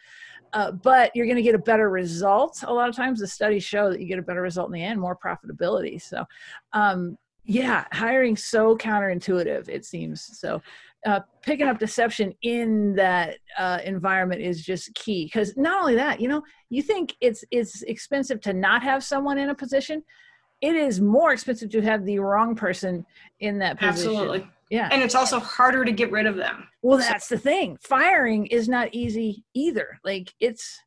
uh, 0.53 0.71
but 0.71 1.11
you're 1.17 1.27
going 1.27 1.37
to 1.37 1.43
get 1.43 1.57
a 1.57 1.59
better 1.59 1.91
result 1.91 2.63
a 2.69 2.73
lot 2.73 2.89
of 2.89 2.95
times 2.95 3.19
the 3.19 3.27
studies 3.27 3.65
show 3.65 3.91
that 3.91 4.01
you 4.01 4.07
get 4.07 4.21
a 4.21 4.23
better 4.23 4.41
result 4.41 4.69
in 4.69 4.73
the 4.73 4.83
end 4.83 5.01
more 5.01 5.17
profitability 5.17 6.01
so 6.01 6.25
um, 6.73 7.19
yeah 7.45 7.85
hiring 7.93 8.37
so 8.37 8.77
counterintuitive 8.77 9.69
it 9.69 9.85
seems 9.85 10.39
so 10.39 10.63
uh, 11.05 11.21
picking 11.43 11.69
up 11.69 11.79
deception 11.79 12.33
in 12.43 12.95
that 12.95 13.37
uh, 13.59 13.79
environment 13.85 14.41
is 14.41 14.65
just 14.65 14.95
key. 14.95 15.25
Because 15.27 15.57
not 15.57 15.81
only 15.81 15.95
that 15.97 16.21
you 16.21 16.29
know 16.29 16.43
you 16.71 16.83
think 16.83 17.15
it's 17.21 17.45
it's 17.51 17.83
expensive 17.83 18.41
to 18.43 18.53
not 18.53 18.83
have 18.83 19.05
someone 19.05 19.39
in 19.39 19.51
a 19.51 19.55
position 19.55 20.03
it 20.65 20.77
is 20.77 20.99
more 20.99 21.33
expensive 21.33 21.71
to 21.71 21.83
have 21.83 22.07
the 22.07 22.19
wrong 22.19 22.55
person 22.55 23.05
in 23.41 23.59
that 23.59 23.79
position. 23.79 24.11
Absolutely. 24.13 24.51
Yeah. 24.71 24.89
And 24.91 25.03
it's 25.03 25.15
also 25.15 25.39
harder 25.39 25.85
to 25.85 25.93
get 25.93 26.11
rid 26.11 26.25
of 26.27 26.37
them. 26.37 26.67
Well 26.83 26.99
that's 26.99 27.29
the 27.29 27.39
thing. 27.39 27.77
Firing 27.83 28.47
is 28.47 28.67
not 28.67 28.89
easy 28.93 29.45
either. 29.53 29.99
Like 30.05 30.33
it's 30.41 30.81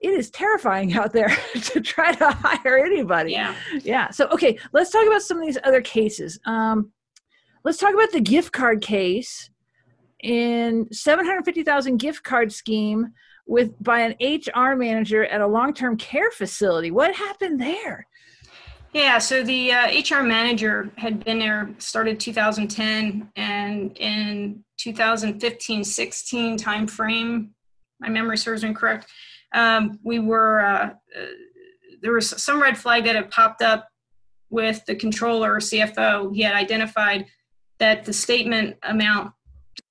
it 0.00 0.10
is 0.10 0.30
terrifying 0.30 0.92
out 0.92 1.14
there 1.14 1.34
to 1.54 1.80
try 1.80 2.12
to 2.12 2.30
hire 2.30 2.78
anybody. 2.78 3.32
Yeah. 3.32 3.54
Yeah. 3.82 4.10
So 4.10 4.28
okay 4.28 4.58
let's 4.74 4.90
talk 4.90 5.06
about 5.06 5.22
some 5.22 5.38
of 5.38 5.46
these 5.46 5.58
other 5.64 5.80
cases. 5.80 6.38
Um 6.44 6.92
let's 7.64 7.78
talk 7.78 7.94
about 7.94 8.12
the 8.12 8.20
gift 8.20 8.52
card 8.52 8.82
case 8.82 9.48
in 10.24 10.88
750,000 10.90 11.98
gift 11.98 12.24
card 12.24 12.50
scheme 12.50 13.12
with 13.46 13.74
by 13.82 14.00
an 14.00 14.14
HR 14.20 14.74
manager 14.74 15.26
at 15.26 15.42
a 15.42 15.46
long-term 15.46 15.98
care 15.98 16.30
facility. 16.30 16.90
What 16.90 17.14
happened 17.14 17.60
there? 17.60 18.06
Yeah, 18.94 19.18
so 19.18 19.42
the 19.42 19.72
uh, 19.72 19.88
HR 19.88 20.22
manager 20.22 20.90
had 20.96 21.24
been 21.24 21.38
there, 21.40 21.74
started 21.78 22.18
2010, 22.20 23.28
and 23.36 23.98
in 23.98 24.64
2015-16 24.78 26.58
timeframe, 26.58 27.48
my 28.00 28.08
memory 28.08 28.38
serves 28.38 28.62
me 28.62 28.72
correct, 28.72 29.10
um, 29.52 29.98
we 30.02 30.20
were 30.20 30.60
uh, 30.60 30.90
uh, 30.90 31.26
there 32.02 32.12
was 32.12 32.30
some 32.42 32.62
red 32.62 32.76
flag 32.78 33.04
that 33.04 33.14
had 33.16 33.30
popped 33.30 33.62
up 33.62 33.88
with 34.50 34.84
the 34.86 34.94
controller 34.94 35.58
CFO. 35.58 36.34
He 36.34 36.42
had 36.42 36.54
identified 36.54 37.26
that 37.78 38.04
the 38.04 38.12
statement 38.12 38.76
amount 38.82 39.32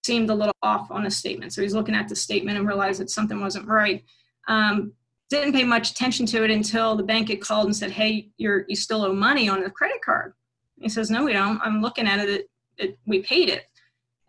seemed 0.06 0.30
a 0.30 0.36
little 0.36 0.56
off 0.62 0.92
on 0.92 1.06
a 1.06 1.12
statement. 1.12 1.54
So 1.54 1.62
he's 1.62 1.74
looking 1.74 1.96
at 1.96 2.10
the 2.10 2.16
statement 2.16 2.58
and 2.58 2.68
realized 2.68 3.00
that 3.00 3.10
something 3.10 3.39
wasn't 3.39 3.68
right. 3.68 4.04
Um, 4.48 4.94
didn't 5.30 5.54
pay 5.54 5.63
much 5.63 5.92
attention 5.92 6.26
to 6.28 6.44
it 6.44 6.52
until 6.52 6.96
the 6.96 7.04
bank 7.04 7.30
had 7.30 7.42
called 7.42 7.66
and 7.66 7.76
said, 7.76 7.92
"Hey, 7.92 8.30
you're 8.38 8.66
you 8.68 8.76
still 8.76 9.04
owe 9.04 9.13
money 9.13 9.50
on 9.50 9.63
the 9.63 9.70
credit 9.70 10.02
card." 10.04 10.34
He 10.80 10.89
says, 10.89 11.10
"No, 11.10 11.24
we 11.24 11.34
don't. 11.34 11.60
I'm 11.63 11.82
looking 11.82 12.08
at 12.08 12.20
it. 12.20 12.30
it, 12.30 12.50
it 12.78 13.00
we 13.06 13.22
paid 13.22 13.50
it." 13.50 13.66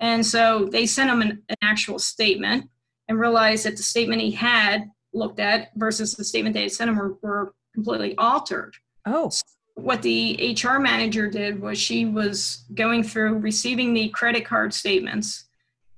And 0.00 0.24
so 0.24 0.68
they 0.70 0.86
sent 0.86 1.10
him 1.10 1.20
an, 1.22 1.42
an 1.48 1.56
actual 1.62 1.98
statement 1.98 2.68
and 3.08 3.18
realized 3.18 3.66
that 3.66 3.76
the 3.76 3.82
statement 3.82 4.22
he 4.22 4.30
had 4.30 4.90
looked 5.12 5.40
at 5.40 5.70
versus 5.76 6.14
the 6.14 6.24
statement 6.24 6.54
they 6.54 6.62
had 6.62 6.72
sent 6.72 6.90
him 6.90 6.96
were, 6.96 7.16
were 7.22 7.54
completely 7.74 8.16
altered. 8.16 8.74
Oh. 9.06 9.28
So 9.28 9.42
what 9.74 10.02
the 10.02 10.56
HR 10.62 10.78
manager 10.78 11.28
did 11.28 11.60
was 11.60 11.78
she 11.78 12.06
was 12.06 12.64
going 12.74 13.02
through 13.02 13.38
receiving 13.38 13.92
the 13.92 14.08
credit 14.10 14.44
card 14.44 14.72
statements 14.72 15.44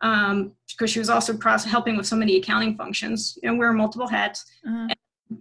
um, 0.07 0.53
because 0.69 0.91
she 0.91 0.99
was 0.99 1.11
also 1.11 1.37
process, 1.37 1.71
helping 1.71 1.97
with 1.97 2.07
some 2.07 2.23
of 2.23 2.29
the 2.29 2.37
accounting 2.37 2.77
functions 2.77 3.39
and 3.43 3.59
wear 3.59 3.73
multiple 3.73 4.07
hats 4.07 4.45
uh-huh. 4.67 4.95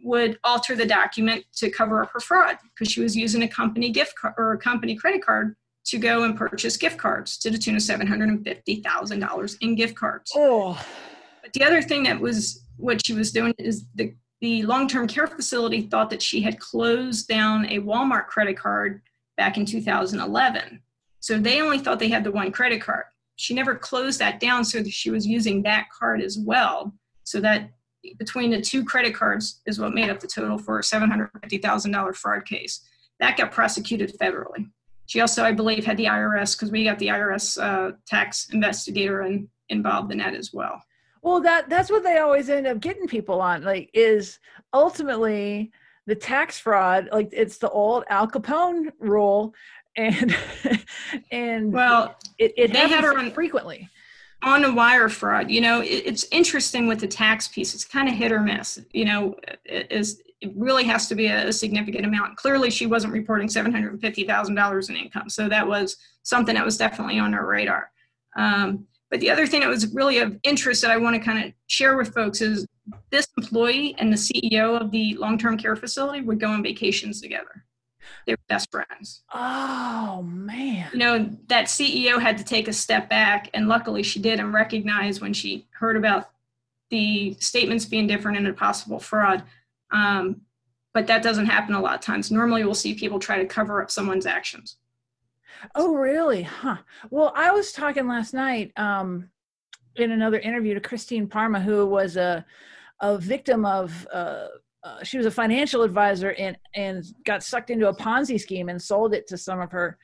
would 0.03 0.39
alter 0.43 0.75
the 0.75 0.85
document 0.85 1.45
to 1.53 1.69
cover 1.69 2.01
up 2.01 2.11
her 2.11 2.19
fraud 2.19 2.57
because 2.73 2.91
she 2.91 3.01
was 3.01 3.15
using 3.15 3.43
a 3.43 3.47
company 3.47 3.91
gift 3.91 4.15
card 4.15 4.33
or 4.37 4.53
a 4.53 4.57
company 4.57 4.95
credit 4.95 5.23
card 5.23 5.55
to 5.85 5.99
go 5.99 6.23
and 6.23 6.35
purchase 6.35 6.77
gift 6.77 6.97
cards 6.97 7.37
to 7.37 7.51
the 7.51 7.57
tune 7.57 7.75
of 7.75 7.81
$750,000 7.81 9.57
in 9.61 9.75
gift 9.75 9.95
cards. 9.95 10.31
Oh. 10.35 10.83
But 11.43 11.53
the 11.53 11.63
other 11.63 11.81
thing 11.83 12.03
that 12.03 12.19
was 12.19 12.63
what 12.77 13.05
she 13.05 13.13
was 13.13 13.31
doing 13.31 13.53
is 13.59 13.85
the, 13.93 14.15
the 14.41 14.63
long-term 14.63 15.07
care 15.07 15.27
facility 15.27 15.81
thought 15.83 16.09
that 16.09 16.23
she 16.23 16.41
had 16.41 16.59
closed 16.59 17.27
down 17.27 17.65
a 17.67 17.79
Walmart 17.79 18.25
credit 18.25 18.57
card 18.57 19.01
back 19.37 19.57
in 19.57 19.65
2011. 19.65 20.81
So 21.19 21.37
they 21.37 21.61
only 21.61 21.77
thought 21.77 21.99
they 21.99 22.09
had 22.09 22.23
the 22.23 22.31
one 22.31 22.51
credit 22.51 22.81
card 22.81 23.05
she 23.35 23.53
never 23.53 23.75
closed 23.75 24.19
that 24.19 24.39
down 24.39 24.63
so 24.63 24.81
that 24.81 24.91
she 24.91 25.09
was 25.09 25.27
using 25.27 25.61
that 25.63 25.87
card 25.89 26.21
as 26.21 26.37
well 26.37 26.93
so 27.23 27.41
that 27.41 27.71
between 28.17 28.51
the 28.51 28.61
two 28.61 28.85
credit 28.85 29.13
cards 29.13 29.61
is 29.65 29.79
what 29.79 29.93
made 29.93 30.09
up 30.09 30.19
the 30.19 30.27
total 30.27 30.57
for 30.57 30.79
a 30.79 30.81
$750,000 30.81 32.15
fraud 32.15 32.45
case. 32.45 32.81
That 33.19 33.37
got 33.37 33.51
prosecuted 33.51 34.17
federally. 34.19 34.69
She 35.07 35.21
also, 35.21 35.43
I 35.43 35.51
believe, 35.51 35.85
had 35.85 35.97
the 35.97 36.05
IRS 36.05 36.55
because 36.55 36.71
we 36.71 36.83
got 36.83 36.99
the 36.99 37.07
IRS 37.07 37.61
uh, 37.61 37.95
tax 38.07 38.49
investigator 38.53 39.23
in, 39.23 39.47
involved 39.69 40.11
in 40.11 40.17
that 40.19 40.35
as 40.35 40.53
well. 40.53 40.81
Well, 41.21 41.41
that 41.41 41.69
that's 41.69 41.89
what 41.89 42.03
they 42.03 42.19
always 42.19 42.49
end 42.49 42.67
up 42.67 42.79
getting 42.79 43.07
people 43.07 43.41
on. 43.41 43.63
Like, 43.63 43.89
is 43.93 44.39
ultimately 44.73 45.71
the 46.05 46.15
tax 46.15 46.59
fraud. 46.59 47.09
Like, 47.11 47.29
it's 47.31 47.57
the 47.57 47.69
old 47.69 48.03
Al 48.09 48.27
Capone 48.27 48.91
rule 48.99 49.53
and 49.97 50.35
and 51.31 51.71
well 51.71 52.15
it, 52.37 52.53
it 52.57 52.73
they 52.73 52.87
had 52.87 53.03
her 53.03 53.17
on, 53.17 53.31
frequently. 53.31 53.89
on 54.43 54.63
a 54.65 54.73
wire 54.73 55.09
fraud 55.09 55.49
you 55.49 55.61
know 55.61 55.81
it, 55.81 56.03
it's 56.05 56.25
interesting 56.31 56.87
with 56.87 56.99
the 56.99 57.07
tax 57.07 57.47
piece 57.47 57.73
it's 57.73 57.85
kind 57.85 58.07
of 58.07 58.15
hit 58.15 58.31
or 58.31 58.41
miss 58.41 58.79
you 58.91 59.05
know 59.05 59.35
it 59.65 59.91
is 59.91 60.21
it 60.41 60.51
really 60.55 60.83
has 60.83 61.07
to 61.07 61.15
be 61.15 61.27
a, 61.27 61.47
a 61.47 61.53
significant 61.53 62.05
amount. 62.05 62.37
Clearly 62.37 62.69
she 62.69 62.85
wasn't 62.85 63.13
reporting 63.13 63.47
$750000 63.47 64.89
in 64.89 64.95
income 64.95 65.29
so 65.29 65.49
that 65.49 65.67
was 65.67 65.97
something 66.23 66.55
that 66.55 66.65
was 66.65 66.77
definitely 66.77 67.19
on 67.19 67.33
her 67.33 67.45
radar. 67.45 67.91
Um, 68.35 68.87
But 69.09 69.19
the 69.21 69.29
other 69.29 69.47
thing 69.47 69.61
that 69.61 69.69
was 69.69 69.93
really 69.93 70.19
of 70.19 70.37
interest 70.43 70.81
that 70.81 70.91
I 70.91 70.97
want 70.97 71.15
to 71.15 71.21
kind 71.21 71.45
of 71.45 71.53
share 71.67 71.95
with 71.95 72.13
folks 72.13 72.41
is 72.41 72.67
this 73.11 73.27
employee 73.37 73.95
and 73.97 74.11
the 74.11 74.17
CEO 74.17 74.79
of 74.79 74.91
the 74.91 75.15
long 75.15 75.37
term 75.37 75.57
care 75.57 75.75
facility 75.75 76.21
would 76.21 76.39
go 76.39 76.49
on 76.49 76.63
vacations 76.63 77.21
together. 77.21 77.65
They 78.25 78.33
were 78.33 78.39
best 78.47 78.71
friends. 78.71 79.23
Oh, 79.33 80.23
man. 80.23 80.89
You 80.93 80.99
know, 80.99 81.29
that 81.47 81.65
CEO 81.65 82.21
had 82.21 82.37
to 82.37 82.43
take 82.43 82.67
a 82.67 82.73
step 82.73 83.09
back, 83.09 83.49
and 83.53 83.67
luckily 83.67 84.03
she 84.03 84.19
did 84.19 84.39
and 84.39 84.53
recognized 84.53 85.21
when 85.21 85.33
she 85.33 85.67
heard 85.71 85.97
about 85.97 86.29
the 86.89 87.35
statements 87.39 87.85
being 87.85 88.07
different 88.07 88.37
and 88.37 88.47
a 88.47 88.53
possible 88.53 88.99
fraud. 88.99 89.43
Um, 89.91 90.41
but 90.93 91.07
that 91.07 91.23
doesn't 91.23 91.47
happen 91.47 91.75
a 91.75 91.81
lot 91.81 91.95
of 91.95 92.01
times. 92.01 92.31
Normally, 92.31 92.63
we'll 92.63 92.73
see 92.73 92.93
people 92.93 93.19
try 93.19 93.37
to 93.37 93.45
cover 93.45 93.81
up 93.81 93.91
someone's 93.91 94.25
actions. 94.25 94.77
Oh, 95.73 95.95
really? 95.95 96.43
Huh. 96.43 96.77
Well, 97.09 97.33
I 97.35 97.51
was 97.51 97.71
talking 97.71 98.07
last 98.07 98.33
night 98.33 98.71
um, 98.77 99.29
in 99.95 100.11
another 100.11 100.39
interview 100.39 100.73
to 100.73 100.79
Christine 100.79 101.27
Parma, 101.27 101.59
who 101.59 101.85
was 101.85 102.17
a 102.17 102.45
a 103.01 103.17
victim 103.17 103.65
of. 103.65 104.07
Uh, 104.11 104.47
uh, 104.85 105.03
she 105.03 105.17
was 105.17 105.25
a 105.25 105.31
financial 105.31 105.81
advisor 105.81 106.33
and 106.33 106.55
and 106.75 107.03
got 107.25 107.43
sucked 107.43 107.71
into 107.71 107.89
a 107.89 107.95
Ponzi 107.95 108.39
scheme 108.39 108.69
and 108.69 108.79
sold 108.79 109.13
it 109.15 109.27
to 109.27 109.37
some 109.37 109.59
of 109.59 109.71
her 109.71 109.97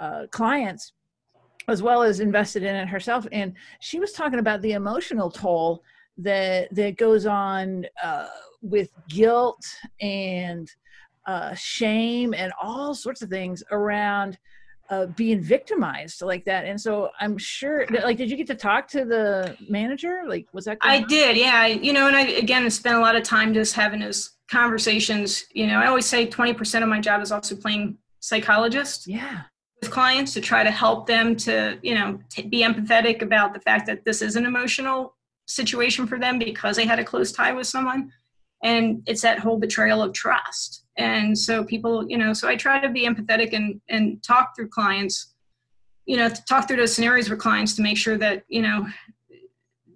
uh, 0.00 0.26
clients, 0.30 0.92
as 1.66 1.82
well 1.82 2.02
as 2.02 2.20
invested 2.20 2.62
in 2.62 2.76
it 2.76 2.88
herself. 2.88 3.26
And 3.32 3.54
she 3.80 3.98
was 3.98 4.12
talking 4.12 4.38
about 4.38 4.62
the 4.62 4.72
emotional 4.72 5.30
toll 5.30 5.82
that 6.18 6.72
that 6.74 6.96
goes 6.96 7.26
on 7.26 7.86
uh, 8.02 8.28
with 8.62 8.90
guilt 9.08 9.64
and 10.00 10.70
uh, 11.26 11.52
shame 11.54 12.32
and 12.32 12.52
all 12.62 12.94
sorts 12.94 13.22
of 13.22 13.28
things 13.28 13.64
around 13.72 14.38
uh, 14.90 15.06
being 15.06 15.40
victimized 15.40 16.20
like 16.20 16.44
that. 16.44 16.66
And 16.66 16.80
so 16.80 17.10
I'm 17.20 17.38
sure, 17.38 17.86
like, 17.88 18.16
did 18.16 18.30
you 18.30 18.36
get 18.36 18.48
to 18.48 18.54
talk 18.54 18.88
to 18.88 19.04
the 19.04 19.56
manager? 19.68 20.22
Like, 20.26 20.48
was 20.52 20.64
that? 20.64 20.78
I 20.80 20.98
on? 20.98 21.08
did, 21.08 21.36
yeah. 21.36 21.66
You 21.66 21.92
know, 21.92 22.08
and 22.08 22.16
I 22.16 22.22
again 22.22 22.68
spent 22.70 22.96
a 22.96 23.00
lot 23.00 23.16
of 23.16 23.22
time 23.22 23.54
just 23.54 23.74
having 23.74 24.00
those 24.00 24.30
conversations. 24.50 25.46
You 25.52 25.68
know, 25.68 25.78
I 25.78 25.86
always 25.86 26.06
say 26.06 26.26
20% 26.26 26.82
of 26.82 26.88
my 26.88 27.00
job 27.00 27.22
is 27.22 27.32
also 27.32 27.56
playing 27.56 27.98
psychologist. 28.18 29.06
Yeah. 29.06 29.42
With 29.80 29.90
clients 29.90 30.34
to 30.34 30.40
try 30.40 30.62
to 30.62 30.70
help 30.70 31.06
them 31.06 31.36
to, 31.36 31.78
you 31.82 31.94
know, 31.94 32.18
t- 32.28 32.42
be 32.42 32.62
empathetic 32.62 33.22
about 33.22 33.54
the 33.54 33.60
fact 33.60 33.86
that 33.86 34.04
this 34.04 34.20
is 34.20 34.36
an 34.36 34.44
emotional 34.44 35.16
situation 35.46 36.06
for 36.06 36.18
them 36.18 36.38
because 36.38 36.76
they 36.76 36.84
had 36.84 36.98
a 36.98 37.04
close 37.04 37.32
tie 37.32 37.52
with 37.52 37.66
someone 37.66 38.12
and 38.62 39.02
it's 39.06 39.22
that 39.22 39.38
whole 39.38 39.58
betrayal 39.58 40.02
of 40.02 40.12
trust 40.12 40.79
and 40.96 41.36
so 41.38 41.64
people 41.64 42.08
you 42.08 42.18
know 42.18 42.32
so 42.32 42.48
i 42.48 42.56
try 42.56 42.80
to 42.80 42.88
be 42.88 43.06
empathetic 43.06 43.52
and 43.52 43.80
and 43.88 44.22
talk 44.22 44.54
through 44.56 44.68
clients 44.68 45.34
you 46.06 46.16
know 46.16 46.28
talk 46.48 46.66
through 46.66 46.76
those 46.76 46.94
scenarios 46.94 47.30
with 47.30 47.38
clients 47.38 47.74
to 47.74 47.82
make 47.82 47.96
sure 47.96 48.18
that 48.18 48.44
you 48.48 48.62
know 48.62 48.86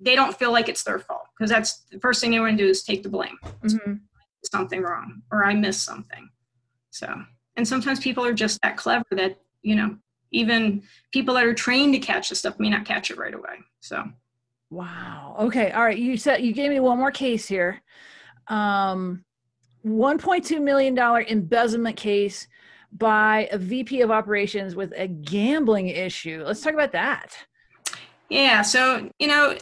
they 0.00 0.14
don't 0.14 0.36
feel 0.38 0.52
like 0.52 0.68
it's 0.68 0.84
their 0.84 0.98
fault 0.98 1.26
because 1.36 1.50
that's 1.50 1.84
the 1.90 1.98
first 1.98 2.20
thing 2.20 2.30
they 2.30 2.40
want 2.40 2.56
to 2.56 2.62
do 2.62 2.68
is 2.68 2.84
take 2.84 3.02
the 3.02 3.08
blame. 3.08 3.38
Mm-hmm. 3.62 3.94
something 4.44 4.82
wrong 4.82 5.22
or 5.32 5.44
i 5.44 5.54
missed 5.54 5.84
something. 5.84 6.28
So 6.90 7.22
and 7.56 7.66
sometimes 7.66 8.00
people 8.00 8.24
are 8.24 8.34
just 8.34 8.60
that 8.62 8.76
clever 8.76 9.06
that 9.12 9.38
you 9.62 9.74
know 9.74 9.96
even 10.30 10.82
people 11.12 11.34
that 11.34 11.44
are 11.44 11.54
trained 11.54 11.94
to 11.94 12.00
catch 12.00 12.28
the 12.28 12.34
stuff 12.34 12.58
may 12.58 12.68
not 12.68 12.84
catch 12.84 13.10
it 13.10 13.18
right 13.18 13.34
away. 13.34 13.60
So. 13.80 14.04
Wow. 14.70 15.36
Okay. 15.38 15.70
All 15.70 15.84
right. 15.84 15.96
You 15.96 16.16
said 16.16 16.38
you 16.38 16.52
gave 16.52 16.70
me 16.70 16.80
one 16.80 16.98
more 16.98 17.12
case 17.12 17.46
here. 17.46 17.80
Um, 18.48 19.24
$1.2 19.84 20.62
million 20.62 20.98
embezzlement 21.28 21.96
case 21.96 22.48
by 22.92 23.48
a 23.50 23.58
VP 23.58 24.00
of 24.02 24.10
operations 24.10 24.76
with 24.76 24.92
a 24.96 25.08
gambling 25.08 25.88
issue. 25.88 26.42
Let's 26.46 26.60
talk 26.60 26.74
about 26.74 26.92
that. 26.92 27.36
Yeah, 28.30 28.62
so, 28.62 29.10
you 29.18 29.26
know, 29.26 29.56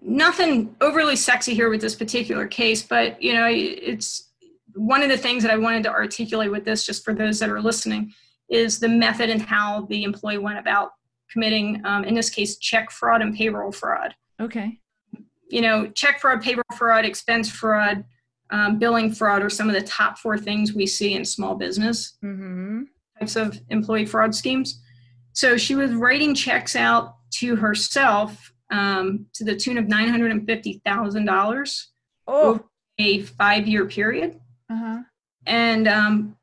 nothing 0.00 0.74
overly 0.80 1.16
sexy 1.16 1.54
here 1.54 1.68
with 1.68 1.80
this 1.80 1.94
particular 1.94 2.46
case, 2.46 2.82
but, 2.82 3.20
you 3.22 3.34
know, 3.34 3.46
it's 3.48 4.30
one 4.74 5.02
of 5.02 5.08
the 5.08 5.18
things 5.18 5.42
that 5.42 5.52
I 5.52 5.56
wanted 5.56 5.82
to 5.84 5.90
articulate 5.90 6.50
with 6.50 6.64
this, 6.64 6.86
just 6.86 7.04
for 7.04 7.12
those 7.12 7.38
that 7.40 7.50
are 7.50 7.60
listening, 7.60 8.12
is 8.48 8.78
the 8.78 8.88
method 8.88 9.28
and 9.28 9.42
how 9.42 9.86
the 9.86 10.04
employee 10.04 10.38
went 10.38 10.58
about 10.58 10.92
committing, 11.30 11.82
um, 11.84 12.04
in 12.04 12.14
this 12.14 12.30
case, 12.30 12.56
check 12.56 12.90
fraud 12.90 13.20
and 13.20 13.36
payroll 13.36 13.72
fraud. 13.72 14.14
Okay. 14.40 14.78
You 15.50 15.60
know, 15.60 15.88
check 15.88 16.20
fraud, 16.20 16.40
payroll 16.40 16.62
fraud, 16.76 17.04
expense 17.04 17.50
fraud, 17.50 18.04
um, 18.50 18.78
billing 18.78 19.12
fraud 19.12 19.42
are 19.42 19.50
some 19.50 19.68
of 19.68 19.74
the 19.74 19.82
top 19.82 20.18
four 20.18 20.38
things 20.38 20.72
we 20.72 20.86
see 20.86 21.14
in 21.14 21.24
small 21.24 21.54
business 21.54 22.16
mm-hmm. 22.24 22.82
types 23.18 23.36
of 23.36 23.60
employee 23.68 24.06
fraud 24.06 24.34
schemes. 24.34 24.82
So 25.32 25.56
she 25.56 25.74
was 25.74 25.92
writing 25.92 26.34
checks 26.34 26.74
out 26.74 27.16
to 27.34 27.56
herself 27.56 28.52
um, 28.70 29.26
to 29.34 29.44
the 29.44 29.54
tune 29.54 29.78
of 29.78 29.88
nine 29.88 30.08
hundred 30.08 30.30
and 30.30 30.46
fifty 30.46 30.80
thousand 30.84 31.26
dollars 31.26 31.90
over 32.26 32.64
a 32.98 33.22
five-year 33.22 33.86
period. 33.86 34.40
Uh-huh. 34.70 35.02
And 35.46 35.88
um, 35.88 36.36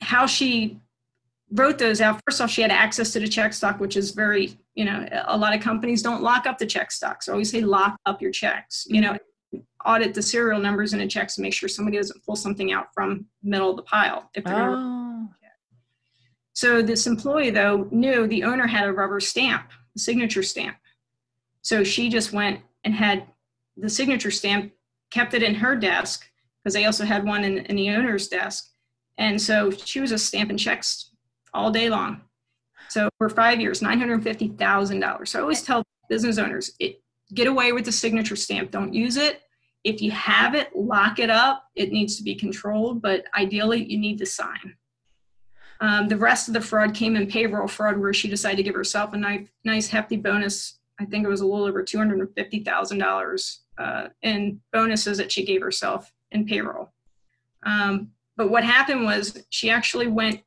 how 0.00 0.26
she 0.26 0.80
wrote 1.52 1.78
those 1.78 2.00
out. 2.00 2.20
First 2.26 2.40
off, 2.40 2.50
she 2.50 2.62
had 2.62 2.70
access 2.70 3.12
to 3.12 3.20
the 3.20 3.26
check 3.26 3.52
stock, 3.52 3.80
which 3.80 3.96
is 3.96 4.12
very, 4.12 4.56
you 4.74 4.84
know, 4.84 5.08
a 5.26 5.36
lot 5.36 5.54
of 5.54 5.60
companies 5.60 6.00
don't 6.00 6.22
lock 6.22 6.46
up 6.46 6.58
the 6.58 6.66
check 6.66 6.92
stocks. 6.92 7.26
So 7.26 7.32
I 7.32 7.34
always 7.34 7.50
say 7.50 7.60
lock 7.60 7.96
up 8.06 8.22
your 8.22 8.30
checks. 8.30 8.86
You 8.88 9.00
know, 9.00 9.18
audit 9.84 10.14
the 10.14 10.22
serial 10.22 10.60
numbers 10.60 10.92
in 10.92 11.00
a 11.00 11.08
check 11.08 11.28
to 11.28 11.40
make 11.40 11.52
sure 11.52 11.68
somebody 11.68 11.96
doesn't 11.96 12.24
pull 12.24 12.36
something 12.36 12.72
out 12.72 12.86
from 12.94 13.26
middle 13.42 13.70
of 13.70 13.76
the 13.76 13.82
pile 13.82 14.30
if 14.34 14.44
they're 14.44 14.74
oh. 14.76 15.28
so 16.52 16.82
this 16.82 17.06
employee 17.06 17.50
though 17.50 17.88
knew 17.90 18.26
the 18.26 18.44
owner 18.44 18.66
had 18.66 18.88
a 18.88 18.92
rubber 18.92 19.20
stamp 19.20 19.70
a 19.94 19.98
signature 19.98 20.42
stamp. 20.42 20.76
So 21.62 21.84
she 21.84 22.08
just 22.08 22.32
went 22.32 22.60
and 22.84 22.94
had 22.94 23.26
the 23.76 23.90
signature 23.90 24.30
stamp 24.30 24.72
kept 25.10 25.34
it 25.34 25.42
in 25.42 25.54
her 25.56 25.76
desk 25.76 26.26
because 26.62 26.74
they 26.74 26.84
also 26.84 27.04
had 27.04 27.24
one 27.24 27.44
in, 27.44 27.58
in 27.66 27.76
the 27.76 27.90
owner's 27.90 28.28
desk. 28.28 28.70
And 29.18 29.40
so 29.40 29.70
she 29.70 30.00
was 30.00 30.10
just 30.10 30.26
stamping 30.26 30.56
checks 30.56 31.10
all 31.52 31.70
day 31.70 31.90
long. 31.90 32.22
So 32.88 33.08
for 33.18 33.28
five 33.28 33.60
years 33.60 33.80
$950000 33.80 35.28
so 35.28 35.38
i 35.38 35.42
always 35.42 35.62
tell 35.62 35.84
business 36.08 36.38
owners 36.38 36.72
it, 36.80 37.02
get 37.34 37.46
away 37.46 37.72
with 37.72 37.84
the 37.84 37.92
signature 37.92 38.36
stamp. 38.36 38.70
Don't 38.70 38.92
use 38.92 39.16
it 39.16 39.42
if 39.84 40.02
you 40.02 40.10
have 40.10 40.54
it, 40.54 40.74
lock 40.74 41.18
it 41.18 41.30
up. 41.30 41.64
It 41.74 41.92
needs 41.92 42.16
to 42.16 42.22
be 42.22 42.34
controlled, 42.34 43.00
but 43.00 43.24
ideally, 43.36 43.84
you 43.84 43.98
need 43.98 44.18
to 44.18 44.26
sign. 44.26 44.76
Um, 45.80 46.08
the 46.08 46.16
rest 46.16 46.48
of 46.48 46.54
the 46.54 46.60
fraud 46.60 46.94
came 46.94 47.16
in 47.16 47.26
payroll 47.26 47.66
fraud, 47.66 47.98
where 47.98 48.12
she 48.12 48.28
decided 48.28 48.58
to 48.58 48.62
give 48.62 48.74
herself 48.74 49.14
a 49.14 49.16
nice, 49.16 49.48
nice 49.64 49.88
hefty 49.88 50.16
bonus. 50.16 50.78
I 51.00 51.06
think 51.06 51.24
it 51.24 51.30
was 51.30 51.40
a 51.40 51.46
little 51.46 51.66
over 51.66 51.82
two 51.82 51.96
hundred 51.96 52.20
and 52.20 52.34
fifty 52.34 52.62
thousand 52.62 53.00
uh, 53.00 53.06
dollars 53.06 53.62
in 54.22 54.60
bonuses 54.72 55.16
that 55.16 55.32
she 55.32 55.44
gave 55.44 55.62
herself 55.62 56.12
in 56.30 56.44
payroll. 56.46 56.92
Um, 57.62 58.10
but 58.36 58.50
what 58.50 58.64
happened 58.64 59.04
was 59.04 59.42
she 59.48 59.70
actually 59.70 60.06
went 60.06 60.42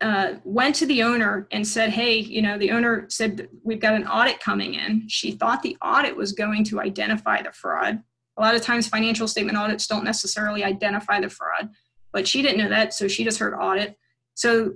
uh, 0.00 0.34
went 0.44 0.74
to 0.76 0.86
the 0.86 1.02
owner 1.02 1.48
and 1.50 1.66
said, 1.66 1.90
"Hey, 1.90 2.18
you 2.18 2.40
know, 2.40 2.56
the 2.56 2.70
owner 2.70 3.06
said 3.08 3.48
we've 3.62 3.80
got 3.80 3.94
an 3.94 4.06
audit 4.06 4.40
coming 4.40 4.74
in." 4.74 5.08
She 5.08 5.32
thought 5.32 5.62
the 5.62 5.76
audit 5.82 6.16
was 6.16 6.32
going 6.32 6.64
to 6.64 6.80
identify 6.80 7.42
the 7.42 7.52
fraud, 7.52 8.02
a 8.38 8.40
lot 8.40 8.54
of 8.54 8.62
times 8.62 8.86
financial 8.86 9.26
statement 9.26 9.58
audits 9.58 9.86
don't 9.86 10.04
necessarily 10.04 10.64
identify 10.64 11.20
the 11.20 11.28
fraud, 11.28 11.70
but 12.12 12.26
she 12.26 12.40
didn't 12.40 12.58
know 12.58 12.68
that, 12.68 12.94
so 12.94 13.08
she 13.08 13.24
just 13.24 13.38
heard 13.38 13.54
audit. 13.54 13.98
So 14.34 14.74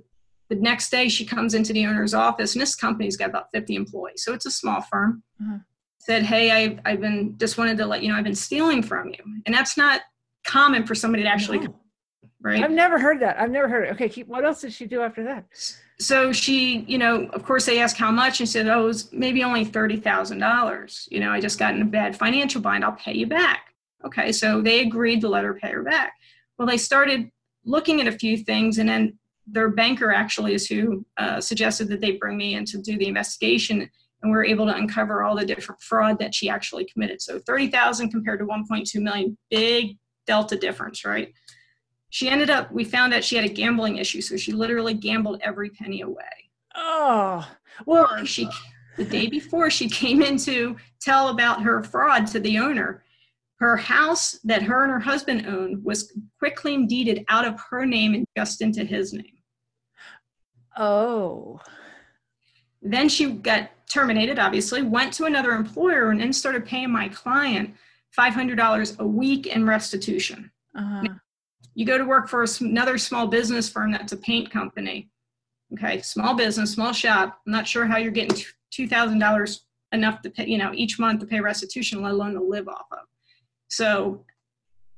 the 0.48 0.56
next 0.56 0.90
day 0.90 1.08
she 1.08 1.24
comes 1.24 1.54
into 1.54 1.72
the 1.72 1.86
owner's 1.86 2.12
office, 2.12 2.54
and 2.54 2.60
this 2.60 2.74
company's 2.74 3.16
got 3.16 3.30
about 3.30 3.46
50 3.52 3.74
employees, 3.76 4.24
so 4.24 4.34
it's 4.34 4.46
a 4.46 4.50
small 4.50 4.80
firm. 4.80 5.22
Mm-hmm. 5.40 5.58
Said, 5.98 6.24
"Hey, 6.24 6.50
I've, 6.50 6.80
I've 6.84 7.00
been 7.00 7.38
just 7.38 7.56
wanted 7.56 7.76
to 7.78 7.86
let 7.86 8.02
you 8.02 8.08
know 8.08 8.16
I've 8.16 8.24
been 8.24 8.34
stealing 8.34 8.82
from 8.82 9.08
you," 9.08 9.42
and 9.46 9.54
that's 9.54 9.76
not 9.76 10.00
common 10.44 10.84
for 10.84 10.96
somebody 10.96 11.22
to 11.22 11.28
actually. 11.28 11.60
No. 11.60 11.76
Right. 12.40 12.64
I've 12.64 12.72
never 12.72 12.98
heard 12.98 13.20
that. 13.20 13.38
I've 13.38 13.52
never 13.52 13.68
heard 13.68 13.86
it. 13.86 13.92
Okay, 13.92 14.08
keep, 14.08 14.26
what 14.26 14.44
else 14.44 14.62
did 14.62 14.72
she 14.72 14.84
do 14.84 15.00
after 15.00 15.22
that? 15.22 15.44
So 16.02 16.32
she, 16.32 16.80
you 16.88 16.98
know, 16.98 17.26
of 17.26 17.44
course 17.44 17.66
they 17.66 17.80
asked 17.80 17.96
how 17.96 18.10
much 18.10 18.40
and 18.40 18.48
said, 18.48 18.68
oh, 18.68 18.82
it 18.82 18.86
was 18.86 19.12
maybe 19.12 19.42
only 19.44 19.64
$30,000. 19.64 21.08
You 21.10 21.20
know, 21.20 21.30
I 21.30 21.40
just 21.40 21.58
got 21.58 21.74
in 21.74 21.82
a 21.82 21.86
bad 21.86 22.16
financial 22.16 22.60
bind. 22.60 22.84
I'll 22.84 22.92
pay 22.92 23.14
you 23.14 23.26
back. 23.26 23.74
Okay, 24.04 24.32
so 24.32 24.60
they 24.60 24.80
agreed 24.80 25.20
to 25.20 25.28
let 25.28 25.44
her 25.44 25.54
pay 25.54 25.70
her 25.70 25.82
back. 25.82 26.14
Well, 26.58 26.66
they 26.66 26.76
started 26.76 27.30
looking 27.64 28.00
at 28.00 28.08
a 28.08 28.18
few 28.18 28.36
things 28.36 28.78
and 28.78 28.88
then 28.88 29.18
their 29.46 29.68
banker 29.68 30.12
actually 30.12 30.54
is 30.54 30.66
who 30.66 31.04
uh, 31.16 31.40
suggested 31.40 31.88
that 31.88 32.00
they 32.00 32.12
bring 32.12 32.36
me 32.36 32.54
in 32.54 32.64
to 32.66 32.78
do 32.78 32.98
the 32.98 33.08
investigation 33.08 33.88
and 34.22 34.30
we 34.30 34.38
are 34.38 34.44
able 34.44 34.66
to 34.66 34.74
uncover 34.74 35.22
all 35.22 35.36
the 35.36 35.44
different 35.44 35.80
fraud 35.80 36.18
that 36.18 36.34
she 36.34 36.48
actually 36.48 36.84
committed. 36.84 37.20
So 37.20 37.40
30,000 37.40 38.10
compared 38.10 38.38
to 38.38 38.46
1.2 38.46 39.00
million, 39.00 39.36
big 39.50 39.98
delta 40.26 40.56
difference, 40.56 41.04
right? 41.04 41.32
She 42.12 42.28
ended 42.28 42.50
up 42.50 42.70
we 42.70 42.84
found 42.84 43.14
out 43.14 43.24
she 43.24 43.36
had 43.36 43.44
a 43.44 43.48
gambling 43.48 43.96
issue 43.96 44.20
so 44.20 44.36
she 44.36 44.52
literally 44.52 44.92
gambled 44.92 45.40
every 45.42 45.70
penny 45.70 46.02
away 46.02 46.50
oh 46.76 47.48
well 47.86 48.24
she 48.24 48.46
the 48.98 49.04
day 49.04 49.26
before 49.26 49.70
she 49.70 49.88
came 49.88 50.20
in 50.22 50.36
to 50.36 50.76
tell 51.00 51.28
about 51.28 51.62
her 51.62 51.82
fraud 51.82 52.26
to 52.26 52.38
the 52.38 52.58
owner 52.58 53.02
her 53.58 53.76
house 53.76 54.38
that 54.44 54.62
her 54.62 54.82
and 54.84 54.92
her 54.92 55.00
husband 55.00 55.46
owned 55.46 55.82
was 55.82 56.12
quickly 56.38 56.84
deeded 56.86 57.24
out 57.28 57.46
of 57.46 57.58
her 57.70 57.86
name 57.86 58.12
and 58.14 58.26
just 58.36 58.60
into 58.60 58.84
his 58.84 59.14
name 59.14 59.38
oh 60.76 61.58
Then 62.82 63.08
she 63.08 63.30
got 63.30 63.70
terminated, 63.88 64.38
obviously, 64.40 64.82
went 64.82 65.12
to 65.14 65.26
another 65.26 65.52
employer, 65.52 66.10
and 66.10 66.20
then 66.20 66.32
started 66.32 66.66
paying 66.66 66.90
my 66.90 67.08
client 67.08 67.74
$500 68.18 68.98
a 68.98 69.06
week 69.06 69.46
in 69.46 69.64
restitution. 69.64 70.50
Uh-huh. 70.76 71.06
You 71.74 71.86
go 71.86 71.98
to 71.98 72.04
work 72.04 72.28
for 72.28 72.44
another 72.60 72.98
small 72.98 73.26
business 73.26 73.68
firm 73.68 73.92
that's 73.92 74.12
a 74.12 74.16
paint 74.16 74.50
company. 74.50 75.10
Okay, 75.72 76.02
small 76.02 76.34
business, 76.34 76.72
small 76.72 76.92
shop. 76.92 77.40
I'm 77.46 77.52
not 77.52 77.66
sure 77.66 77.86
how 77.86 77.96
you're 77.96 78.10
getting 78.10 78.36
$2,000 78.72 79.60
enough 79.92 80.22
to 80.22 80.30
pay, 80.30 80.46
you 80.46 80.58
know, 80.58 80.72
each 80.74 80.98
month 80.98 81.20
to 81.20 81.26
pay 81.26 81.40
restitution, 81.40 82.02
let 82.02 82.12
alone 82.12 82.34
to 82.34 82.42
live 82.42 82.68
off 82.68 82.86
of. 82.92 83.06
So 83.68 84.24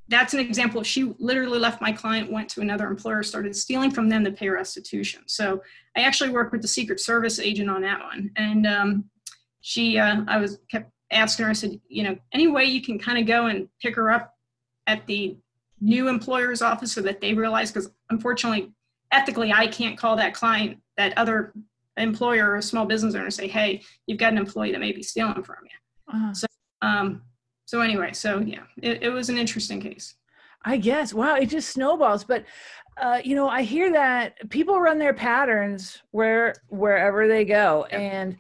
that's 0.08 0.34
an 0.34 0.40
example. 0.40 0.82
She 0.82 1.14
literally 1.18 1.58
left 1.58 1.80
my 1.80 1.92
client, 1.92 2.30
went 2.30 2.48
to 2.50 2.60
another 2.60 2.88
employer, 2.88 3.22
started 3.22 3.56
stealing 3.56 3.90
from 3.90 4.08
them 4.08 4.24
to 4.24 4.32
pay 4.32 4.48
restitution. 4.48 5.22
So 5.26 5.62
I 5.96 6.00
actually 6.00 6.30
worked 6.30 6.52
with 6.52 6.62
the 6.62 6.68
Secret 6.68 7.00
Service 7.00 7.38
agent 7.38 7.70
on 7.70 7.82
that 7.82 8.00
one, 8.00 8.30
and 8.36 8.66
um, 8.66 9.04
she, 9.60 9.98
uh, 9.98 10.22
I 10.28 10.38
was 10.38 10.58
kept 10.70 10.90
asking 11.10 11.44
her. 11.44 11.50
I 11.50 11.54
said, 11.54 11.80
you 11.88 12.02
know, 12.02 12.18
any 12.32 12.48
way 12.48 12.64
you 12.64 12.82
can 12.82 12.98
kind 12.98 13.18
of 13.18 13.26
go 13.26 13.46
and 13.46 13.68
pick 13.80 13.96
her 13.96 14.10
up 14.10 14.34
at 14.86 15.06
the 15.06 15.36
new 15.85 16.09
employer's 16.09 16.62
office 16.62 16.93
so 16.93 17.03
that 17.03 17.20
they 17.20 17.35
realize, 17.35 17.70
because 17.70 17.91
unfortunately, 18.11 18.72
ethically, 19.12 19.53
I 19.53 19.66
can't 19.66 19.99
call 19.99 20.16
that 20.16 20.35
client, 20.35 20.78
that 20.97 21.16
other 21.18 21.53
employer 21.97 22.55
or 22.55 22.62
small 22.62 22.87
business 22.87 23.14
owner, 23.14 23.30
say, 23.30 23.47
hey, 23.47 23.82
you've 24.07 24.18
got 24.18 24.32
an 24.32 24.39
employee 24.39 24.72
that 24.72 24.80
may 24.80 24.93
be 24.93 25.03
stealing 25.03 25.43
from 25.43 25.57
you. 25.64 26.14
Uh-huh. 26.14 26.35
So 26.35 26.47
um, 26.82 27.22
so 27.66 27.80
anyway, 27.80 28.12
so 28.12 28.41
yeah, 28.41 28.62
it, 28.82 29.03
it 29.03 29.11
was 29.11 29.28
an 29.28 29.39
interesting 29.39 29.80
case. 29.80 30.16
I 30.64 30.76
guess. 30.76 31.12
Wow, 31.12 31.37
it 31.37 31.47
just 31.47 31.70
snowballs. 31.70 32.24
But 32.24 32.45
uh, 33.01 33.20
you 33.24 33.35
know, 33.35 33.49
I 33.49 33.62
hear 33.62 33.93
that 33.93 34.51
people 34.51 34.80
run 34.80 34.99
their 34.99 35.14
patterns 35.14 36.03
where 36.11 36.55
wherever 36.68 37.26
they 37.26 37.45
go. 37.45 37.87
Yeah. 37.91 37.99
And 37.99 38.37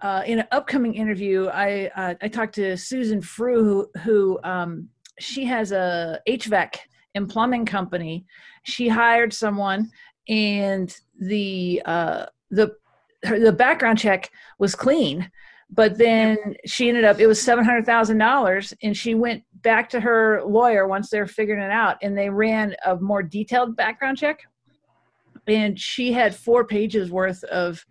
uh, 0.00 0.22
in 0.26 0.38
an 0.38 0.46
upcoming 0.52 0.94
interview, 0.94 1.48
I 1.48 1.90
uh, 1.96 2.14
I 2.22 2.28
talked 2.28 2.54
to 2.56 2.76
Susan 2.76 3.20
Frew, 3.20 3.64
who, 3.64 4.00
who 4.02 4.40
um, 4.44 4.88
she 5.18 5.44
has 5.44 5.72
a 5.72 6.20
HVAC 6.28 6.76
and 7.14 7.28
plumbing 7.28 7.66
company. 7.66 8.24
She 8.64 8.88
hired 8.88 9.32
someone, 9.32 9.90
and 10.28 10.94
the 11.18 11.82
uh, 11.84 12.26
the 12.50 12.76
the 13.22 13.52
background 13.52 13.98
check 13.98 14.30
was 14.58 14.74
clean 14.74 15.30
but 15.70 15.98
then 15.98 16.36
she 16.64 16.88
ended 16.88 17.04
up 17.04 17.20
it 17.20 17.26
was 17.26 17.40
seven 17.40 17.64
hundred 17.64 17.84
thousand 17.84 18.18
dollars 18.18 18.72
and 18.82 18.96
she 18.96 19.14
went 19.14 19.42
back 19.62 19.88
to 19.88 20.00
her 20.00 20.42
lawyer 20.44 20.86
once 20.86 21.10
they're 21.10 21.26
figuring 21.26 21.62
it 21.62 21.70
out 21.70 21.96
and 22.02 22.16
they 22.16 22.30
ran 22.30 22.74
a 22.86 22.96
more 22.96 23.22
detailed 23.22 23.76
background 23.76 24.16
check 24.16 24.40
and 25.46 25.78
she 25.78 26.12
had 26.12 26.34
four 26.34 26.64
pages 26.64 27.10
worth 27.10 27.42
of 27.44 27.84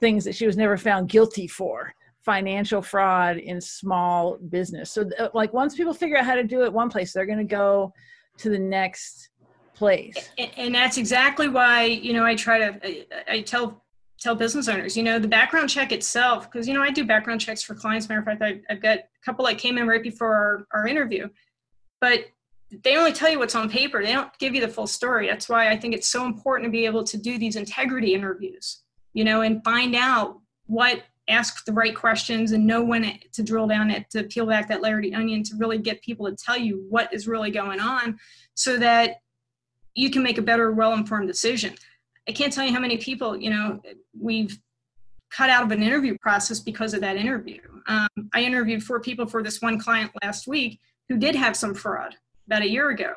things 0.00 0.24
that 0.24 0.34
she 0.34 0.46
was 0.46 0.56
never 0.56 0.76
found 0.76 1.08
guilty 1.08 1.46
for 1.46 1.92
financial 2.20 2.82
fraud 2.82 3.38
in 3.38 3.60
small 3.60 4.36
business 4.50 4.92
so 4.92 5.08
uh, 5.18 5.28
like 5.34 5.52
once 5.52 5.74
people 5.74 5.94
figure 5.94 6.16
out 6.16 6.26
how 6.26 6.34
to 6.34 6.44
do 6.44 6.62
it 6.62 6.72
one 6.72 6.90
place 6.90 7.12
they're 7.12 7.26
going 7.26 7.38
to 7.38 7.44
go 7.44 7.92
to 8.38 8.48
the 8.48 8.58
next 8.58 9.30
place 9.74 10.30
and, 10.38 10.50
and 10.56 10.74
that's 10.74 10.96
exactly 10.96 11.48
why 11.48 11.84
you 11.84 12.12
know 12.12 12.24
i 12.24 12.34
try 12.34 12.58
to 12.58 12.80
I, 12.82 13.06
I 13.28 13.40
tell 13.42 13.84
tell 14.20 14.34
business 14.34 14.68
owners, 14.68 14.96
you 14.96 15.02
know, 15.02 15.18
the 15.18 15.28
background 15.28 15.70
check 15.70 15.92
itself, 15.92 16.50
because, 16.50 16.66
you 16.66 16.74
know, 16.74 16.82
I 16.82 16.90
do 16.90 17.04
background 17.04 17.40
checks 17.40 17.62
for 17.62 17.74
clients. 17.74 18.08
Matter 18.08 18.20
of 18.20 18.26
fact, 18.26 18.42
I, 18.42 18.60
have 18.68 18.82
got 18.82 18.98
a 18.98 19.04
couple 19.24 19.46
that 19.46 19.58
came 19.58 19.78
in 19.78 19.86
right 19.86 20.02
before 20.02 20.34
our, 20.34 20.66
our 20.80 20.86
interview, 20.86 21.28
but 22.00 22.26
they 22.84 22.96
only 22.96 23.12
tell 23.12 23.30
you 23.30 23.38
what's 23.38 23.54
on 23.54 23.70
paper. 23.70 24.02
They 24.02 24.12
don't 24.12 24.36
give 24.38 24.54
you 24.54 24.60
the 24.60 24.68
full 24.68 24.86
story. 24.86 25.28
That's 25.28 25.48
why 25.48 25.70
I 25.70 25.76
think 25.76 25.94
it's 25.94 26.08
so 26.08 26.26
important 26.26 26.66
to 26.66 26.70
be 26.70 26.84
able 26.84 27.04
to 27.04 27.16
do 27.16 27.38
these 27.38 27.56
integrity 27.56 28.12
interviews, 28.12 28.82
you 29.14 29.24
know, 29.24 29.42
and 29.42 29.62
find 29.64 29.94
out 29.94 30.40
what, 30.66 31.02
ask 31.28 31.64
the 31.64 31.72
right 31.72 31.94
questions 31.94 32.52
and 32.52 32.66
know 32.66 32.82
when 32.82 33.18
to 33.32 33.42
drill 33.42 33.66
down 33.66 33.90
it, 33.90 34.08
to 34.10 34.24
peel 34.24 34.46
back 34.46 34.68
that 34.68 34.80
layer 34.80 34.96
of 34.96 35.02
the 35.02 35.14
onion, 35.14 35.42
to 35.44 35.56
really 35.56 35.78
get 35.78 36.02
people 36.02 36.26
to 36.26 36.36
tell 36.36 36.56
you 36.56 36.84
what 36.88 37.12
is 37.12 37.28
really 37.28 37.50
going 37.50 37.80
on 37.80 38.18
so 38.54 38.78
that 38.78 39.16
you 39.94 40.10
can 40.10 40.22
make 40.22 40.38
a 40.38 40.42
better, 40.42 40.72
well 40.72 40.94
informed 40.94 41.28
decision. 41.28 41.74
I 42.28 42.32
can't 42.32 42.52
tell 42.52 42.64
you 42.64 42.72
how 42.72 42.80
many 42.80 42.98
people, 42.98 43.36
you 43.36 43.50
know, 43.50 43.80
we've 44.18 44.58
cut 45.30 45.50
out 45.50 45.62
of 45.62 45.70
an 45.70 45.82
interview 45.82 46.16
process 46.18 46.60
because 46.60 46.94
of 46.94 47.00
that 47.00 47.16
interview. 47.16 47.60
Um, 47.86 48.08
I 48.34 48.42
interviewed 48.42 48.82
four 48.82 49.00
people 49.00 49.26
for 49.26 49.42
this 49.42 49.60
one 49.60 49.78
client 49.78 50.10
last 50.22 50.46
week 50.46 50.80
who 51.08 51.18
did 51.18 51.34
have 51.34 51.56
some 51.56 51.74
fraud 51.74 52.14
about 52.46 52.62
a 52.62 52.68
year 52.68 52.90
ago. 52.90 53.14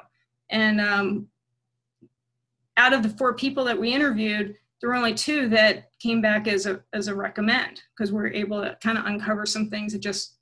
And 0.49 0.81
um, 0.81 1.27
out 2.77 2.93
of 2.93 3.03
the 3.03 3.09
four 3.09 3.33
people 3.33 3.65
that 3.65 3.79
we 3.79 3.93
interviewed, 3.93 4.57
there 4.81 4.89
were 4.89 4.95
only 4.95 5.13
two 5.13 5.47
that 5.49 5.91
came 5.99 6.21
back 6.21 6.47
as 6.47 6.65
a, 6.65 6.81
as 6.91 7.07
a 7.07 7.15
recommend 7.15 7.83
because 7.95 8.11
we 8.11 8.19
are 8.19 8.33
able 8.33 8.61
to 8.61 8.75
kind 8.81 8.97
of 8.97 9.05
uncover 9.05 9.45
some 9.45 9.69
things 9.69 9.93
that 9.93 9.99
just 9.99 10.37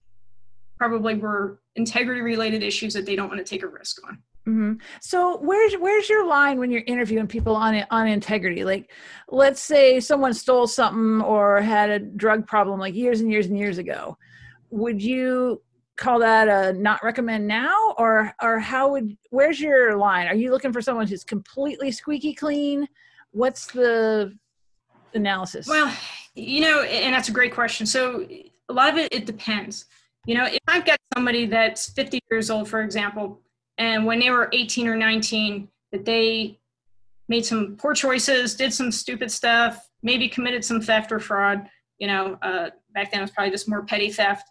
probably 0.78 1.16
were 1.16 1.60
integrity 1.76 2.22
related 2.22 2.64
issues 2.64 2.94
that 2.94 3.06
they 3.06 3.16
don't 3.16 3.28
want 3.28 3.38
to 3.38 3.44
take 3.44 3.64
a 3.64 3.68
risk 3.68 4.02
on. 4.08 4.18
Mm-hmm. 4.48 4.74
So 5.02 5.38
where's 5.40 5.74
where's 5.74 6.10
your 6.10 6.26
line 6.26 6.58
when 6.58 6.72
you're 6.72 6.84
interviewing 6.88 7.28
people 7.28 7.56
on 7.56 7.84
on 7.92 8.08
integrity? 8.08 8.64
Like, 8.64 8.90
let's 9.28 9.62
say 9.62 10.00
someone 10.00 10.34
stole 10.34 10.66
something 10.66 11.22
or 11.22 11.62
had 11.62 11.90
a 11.90 12.00
drug 12.00 12.48
problem 12.48 12.80
like 12.80 12.96
years 12.96 13.20
and 13.20 13.30
years 13.30 13.48
and 13.48 13.58
years 13.58 13.78
ago. 13.78 14.18
Would 14.72 15.04
you 15.04 15.62
call 15.98 16.20
that 16.20 16.48
a 16.48 16.74
not 16.74 17.04
recommend 17.04 17.46
now, 17.46 17.94
or 17.98 18.34
or 18.42 18.60
how 18.60 18.92
would 18.92 19.16
where's 19.30 19.60
your 19.60 19.98
line? 19.98 20.28
Are 20.28 20.36
you 20.36 20.50
looking 20.50 20.74
for 20.74 20.82
someone 20.82 21.06
who's 21.06 21.26
completely 21.26 21.92
squeaky 21.92 22.34
clean? 22.34 22.88
What's 23.32 23.67
the 23.67 24.38
analysis? 25.13 25.67
Well, 25.67 25.93
you 26.36 26.61
know, 26.61 26.82
and 26.84 27.13
that's 27.13 27.30
a 27.30 27.34
great 27.34 27.53
question. 27.53 27.86
So 27.86 28.27
a 28.69 28.73
lot 28.73 28.89
of 28.89 28.97
it 28.97 29.13
it 29.13 29.25
depends. 29.25 29.86
You 30.25 30.36
know, 30.36 30.45
if 30.45 30.59
I've 30.67 30.86
got 30.86 30.99
somebody 31.15 31.45
that's 31.45 31.89
50 31.91 32.19
years 32.30 32.49
old, 32.49 32.69
for 32.69 32.82
example 32.82 33.41
and 33.80 34.05
when 34.05 34.19
they 34.19 34.30
were 34.30 34.49
18 34.53 34.88
or 34.88 34.95
19 34.95 35.67
that 35.91 36.05
they 36.05 36.59
made 37.27 37.45
some 37.45 37.75
poor 37.77 37.95
choices 37.95 38.53
did 38.53 38.71
some 38.71 38.91
stupid 38.91 39.32
stuff 39.32 39.89
maybe 40.03 40.30
committed 40.30 40.63
some 40.63 40.80
theft 40.80 41.11
or 41.11 41.19
fraud 41.19 41.67
you 41.97 42.05
know 42.05 42.38
uh, 42.43 42.69
back 42.93 43.11
then 43.11 43.21
it 43.21 43.23
was 43.23 43.32
probably 43.32 43.49
just 43.49 43.67
more 43.67 43.84
petty 43.84 44.11
theft 44.11 44.47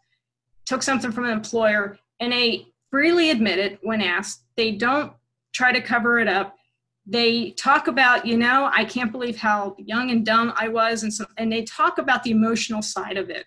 took 0.66 0.82
something 0.82 1.12
from 1.12 1.24
an 1.24 1.30
employer 1.30 1.96
and 2.18 2.32
they 2.32 2.66
freely 2.90 3.30
admit 3.30 3.58
it 3.58 3.78
when 3.82 4.00
asked 4.00 4.42
they 4.56 4.72
don't 4.72 5.12
try 5.52 5.70
to 5.70 5.80
cover 5.80 6.18
it 6.18 6.28
up 6.28 6.56
they 7.11 7.52
talk 7.52 7.88
about 7.88 8.26
you 8.26 8.36
know 8.36 8.70
i 8.74 8.84
can't 8.84 9.12
believe 9.12 9.36
how 9.36 9.74
young 9.78 10.11
and 10.11 10.26
dumb 10.26 10.52
i 10.56 10.68
was 10.68 11.02
and 11.02 11.12
so 11.12 11.24
and 11.38 11.50
they 11.50 11.62
talk 11.64 11.98
about 11.98 12.22
the 12.22 12.30
emotional 12.30 12.82
side 12.82 13.16
of 13.16 13.30
it 13.30 13.46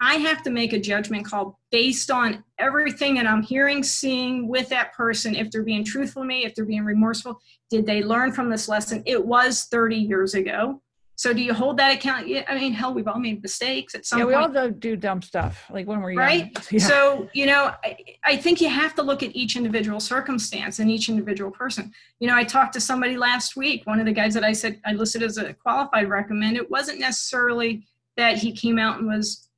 I 0.00 0.14
have 0.14 0.42
to 0.44 0.50
make 0.50 0.72
a 0.72 0.80
judgment 0.80 1.26
call 1.26 1.60
based 1.70 2.10
on 2.10 2.42
everything 2.58 3.14
that 3.16 3.26
I'm 3.26 3.42
hearing, 3.42 3.82
seeing 3.82 4.48
with 4.48 4.70
that 4.70 4.94
person. 4.94 5.34
If 5.34 5.50
they're 5.50 5.62
being 5.62 5.84
truthful 5.84 6.22
to 6.22 6.26
me, 6.26 6.46
if 6.46 6.54
they're 6.54 6.64
being 6.64 6.86
remorseful, 6.86 7.38
did 7.68 7.84
they 7.84 8.02
learn 8.02 8.32
from 8.32 8.48
this 8.48 8.66
lesson? 8.66 9.02
It 9.04 9.22
was 9.22 9.64
30 9.64 9.96
years 9.96 10.32
ago. 10.34 10.80
So 11.20 11.34
do 11.34 11.42
you 11.42 11.52
hold 11.52 11.76
that 11.76 11.94
account? 11.94 12.28
Yeah, 12.28 12.46
I 12.48 12.54
mean, 12.54 12.72
hell, 12.72 12.94
we've 12.94 13.06
all 13.06 13.18
made 13.18 13.42
mistakes 13.42 13.94
at 13.94 14.06
some 14.06 14.20
yeah, 14.20 14.24
point. 14.24 14.36
we 14.54 14.58
all 14.58 14.68
do, 14.70 14.74
do 14.74 14.96
dumb 14.96 15.20
stuff, 15.20 15.66
like 15.68 15.86
when 15.86 16.00
we're 16.00 16.14
right. 16.14 16.50
Yeah. 16.72 16.78
So 16.78 17.28
you 17.34 17.44
know, 17.44 17.74
I, 17.84 17.98
I 18.24 18.36
think 18.38 18.62
you 18.62 18.70
have 18.70 18.94
to 18.94 19.02
look 19.02 19.22
at 19.22 19.36
each 19.36 19.54
individual 19.54 20.00
circumstance 20.00 20.78
and 20.78 20.90
each 20.90 21.10
individual 21.10 21.50
person. 21.50 21.92
You 22.20 22.28
know, 22.28 22.34
I 22.34 22.44
talked 22.44 22.72
to 22.72 22.80
somebody 22.80 23.18
last 23.18 23.54
week. 23.54 23.86
One 23.86 24.00
of 24.00 24.06
the 24.06 24.14
guys 24.14 24.32
that 24.32 24.44
I 24.44 24.52
said 24.54 24.80
I 24.86 24.94
listed 24.94 25.22
as 25.22 25.36
a 25.36 25.52
qualified 25.52 26.08
recommend. 26.08 26.56
It 26.56 26.70
wasn't 26.70 27.00
necessarily 27.00 27.86
that 28.16 28.38
he 28.38 28.50
came 28.52 28.78
out 28.78 28.98
and 28.98 29.06
was 29.06 29.50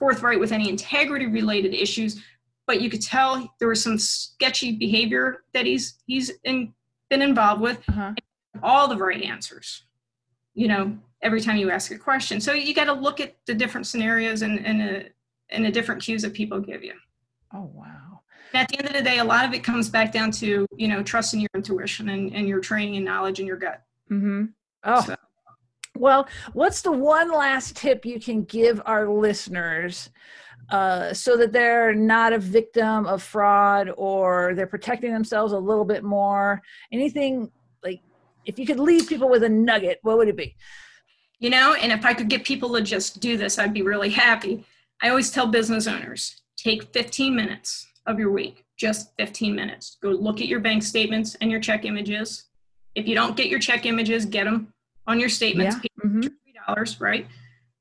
forthright 0.00 0.40
with 0.40 0.50
any 0.50 0.68
integrity 0.68 1.28
related 1.28 1.72
issues, 1.72 2.20
but 2.66 2.80
you 2.80 2.90
could 2.90 3.02
tell 3.02 3.48
there 3.60 3.68
was 3.68 3.80
some 3.80 3.96
sketchy 3.96 4.72
behavior 4.72 5.44
that 5.52 5.66
he's 5.66 6.02
he's 6.08 6.32
in, 6.42 6.74
been 7.10 7.22
involved 7.22 7.62
with. 7.62 7.78
Uh-huh. 7.88 8.12
All 8.64 8.88
the 8.88 8.96
right 8.96 9.22
answers, 9.22 9.84
you 10.60 10.68
know, 10.68 10.94
every 11.22 11.40
time 11.40 11.56
you 11.56 11.70
ask 11.70 11.90
a 11.90 11.96
question. 11.96 12.38
So 12.38 12.52
you 12.52 12.74
got 12.74 12.84
to 12.84 12.92
look 12.92 13.18
at 13.18 13.34
the 13.46 13.54
different 13.54 13.86
scenarios 13.86 14.42
and 14.42 14.64
and 14.66 14.82
a, 14.82 15.06
and 15.48 15.64
the 15.64 15.70
different 15.70 16.02
cues 16.02 16.20
that 16.20 16.34
people 16.34 16.60
give 16.60 16.84
you. 16.84 16.92
Oh 17.54 17.70
wow. 17.72 18.20
at 18.52 18.68
the 18.68 18.78
end 18.78 18.86
of 18.86 18.92
the 18.92 19.02
day, 19.02 19.18
a 19.20 19.24
lot 19.24 19.46
of 19.46 19.54
it 19.54 19.64
comes 19.64 19.88
back 19.88 20.12
down 20.12 20.30
to 20.32 20.66
you 20.76 20.88
know 20.88 21.02
trusting 21.02 21.40
your 21.40 21.48
intuition 21.54 22.10
and, 22.10 22.34
and 22.34 22.46
your 22.46 22.60
training 22.60 22.96
and 22.96 23.06
knowledge 23.06 23.38
and 23.38 23.48
your 23.48 23.56
gut. 23.56 23.82
Mm-hmm. 24.10 24.44
Oh, 24.84 25.00
so. 25.00 25.16
Well, 25.96 26.28
what's 26.52 26.82
the 26.82 26.92
one 26.92 27.32
last 27.32 27.76
tip 27.76 28.04
you 28.04 28.20
can 28.20 28.44
give 28.44 28.82
our 28.84 29.08
listeners 29.08 30.10
uh, 30.68 31.14
so 31.14 31.38
that 31.38 31.52
they're 31.52 31.94
not 31.94 32.34
a 32.34 32.38
victim 32.38 33.06
of 33.06 33.22
fraud 33.22 33.90
or 33.96 34.52
they're 34.54 34.66
protecting 34.66 35.12
themselves 35.12 35.54
a 35.54 35.58
little 35.58 35.86
bit 35.86 36.04
more? 36.04 36.60
Anything 36.92 37.50
if 38.44 38.58
you 38.58 38.66
could 38.66 38.80
leave 38.80 39.08
people 39.08 39.28
with 39.28 39.42
a 39.42 39.48
nugget, 39.48 39.98
what 40.02 40.18
would 40.18 40.28
it 40.28 40.36
be? 40.36 40.56
You 41.38 41.50
know, 41.50 41.74
and 41.74 41.92
if 41.92 42.04
I 42.04 42.14
could 42.14 42.28
get 42.28 42.44
people 42.44 42.72
to 42.74 42.82
just 42.82 43.20
do 43.20 43.36
this, 43.36 43.58
I'd 43.58 43.74
be 43.74 43.82
really 43.82 44.10
happy. 44.10 44.64
I 45.02 45.08
always 45.08 45.30
tell 45.30 45.46
business 45.46 45.86
owners 45.86 46.42
take 46.56 46.92
15 46.92 47.34
minutes 47.34 47.86
of 48.06 48.18
your 48.18 48.30
week, 48.30 48.66
just 48.76 49.12
15 49.18 49.54
minutes. 49.54 49.96
Go 50.02 50.10
look 50.10 50.40
at 50.40 50.46
your 50.46 50.60
bank 50.60 50.82
statements 50.82 51.34
and 51.40 51.50
your 51.50 51.60
check 51.60 51.86
images. 51.86 52.44
If 52.94 53.08
you 53.08 53.14
don't 53.14 53.36
get 53.36 53.46
your 53.46 53.60
check 53.60 53.86
images, 53.86 54.26
get 54.26 54.44
them 54.44 54.74
on 55.06 55.18
your 55.18 55.30
statements, 55.30 55.76
yeah. 55.82 56.06
mm-hmm. 56.06 56.72
$3, 56.72 57.00
right? 57.00 57.26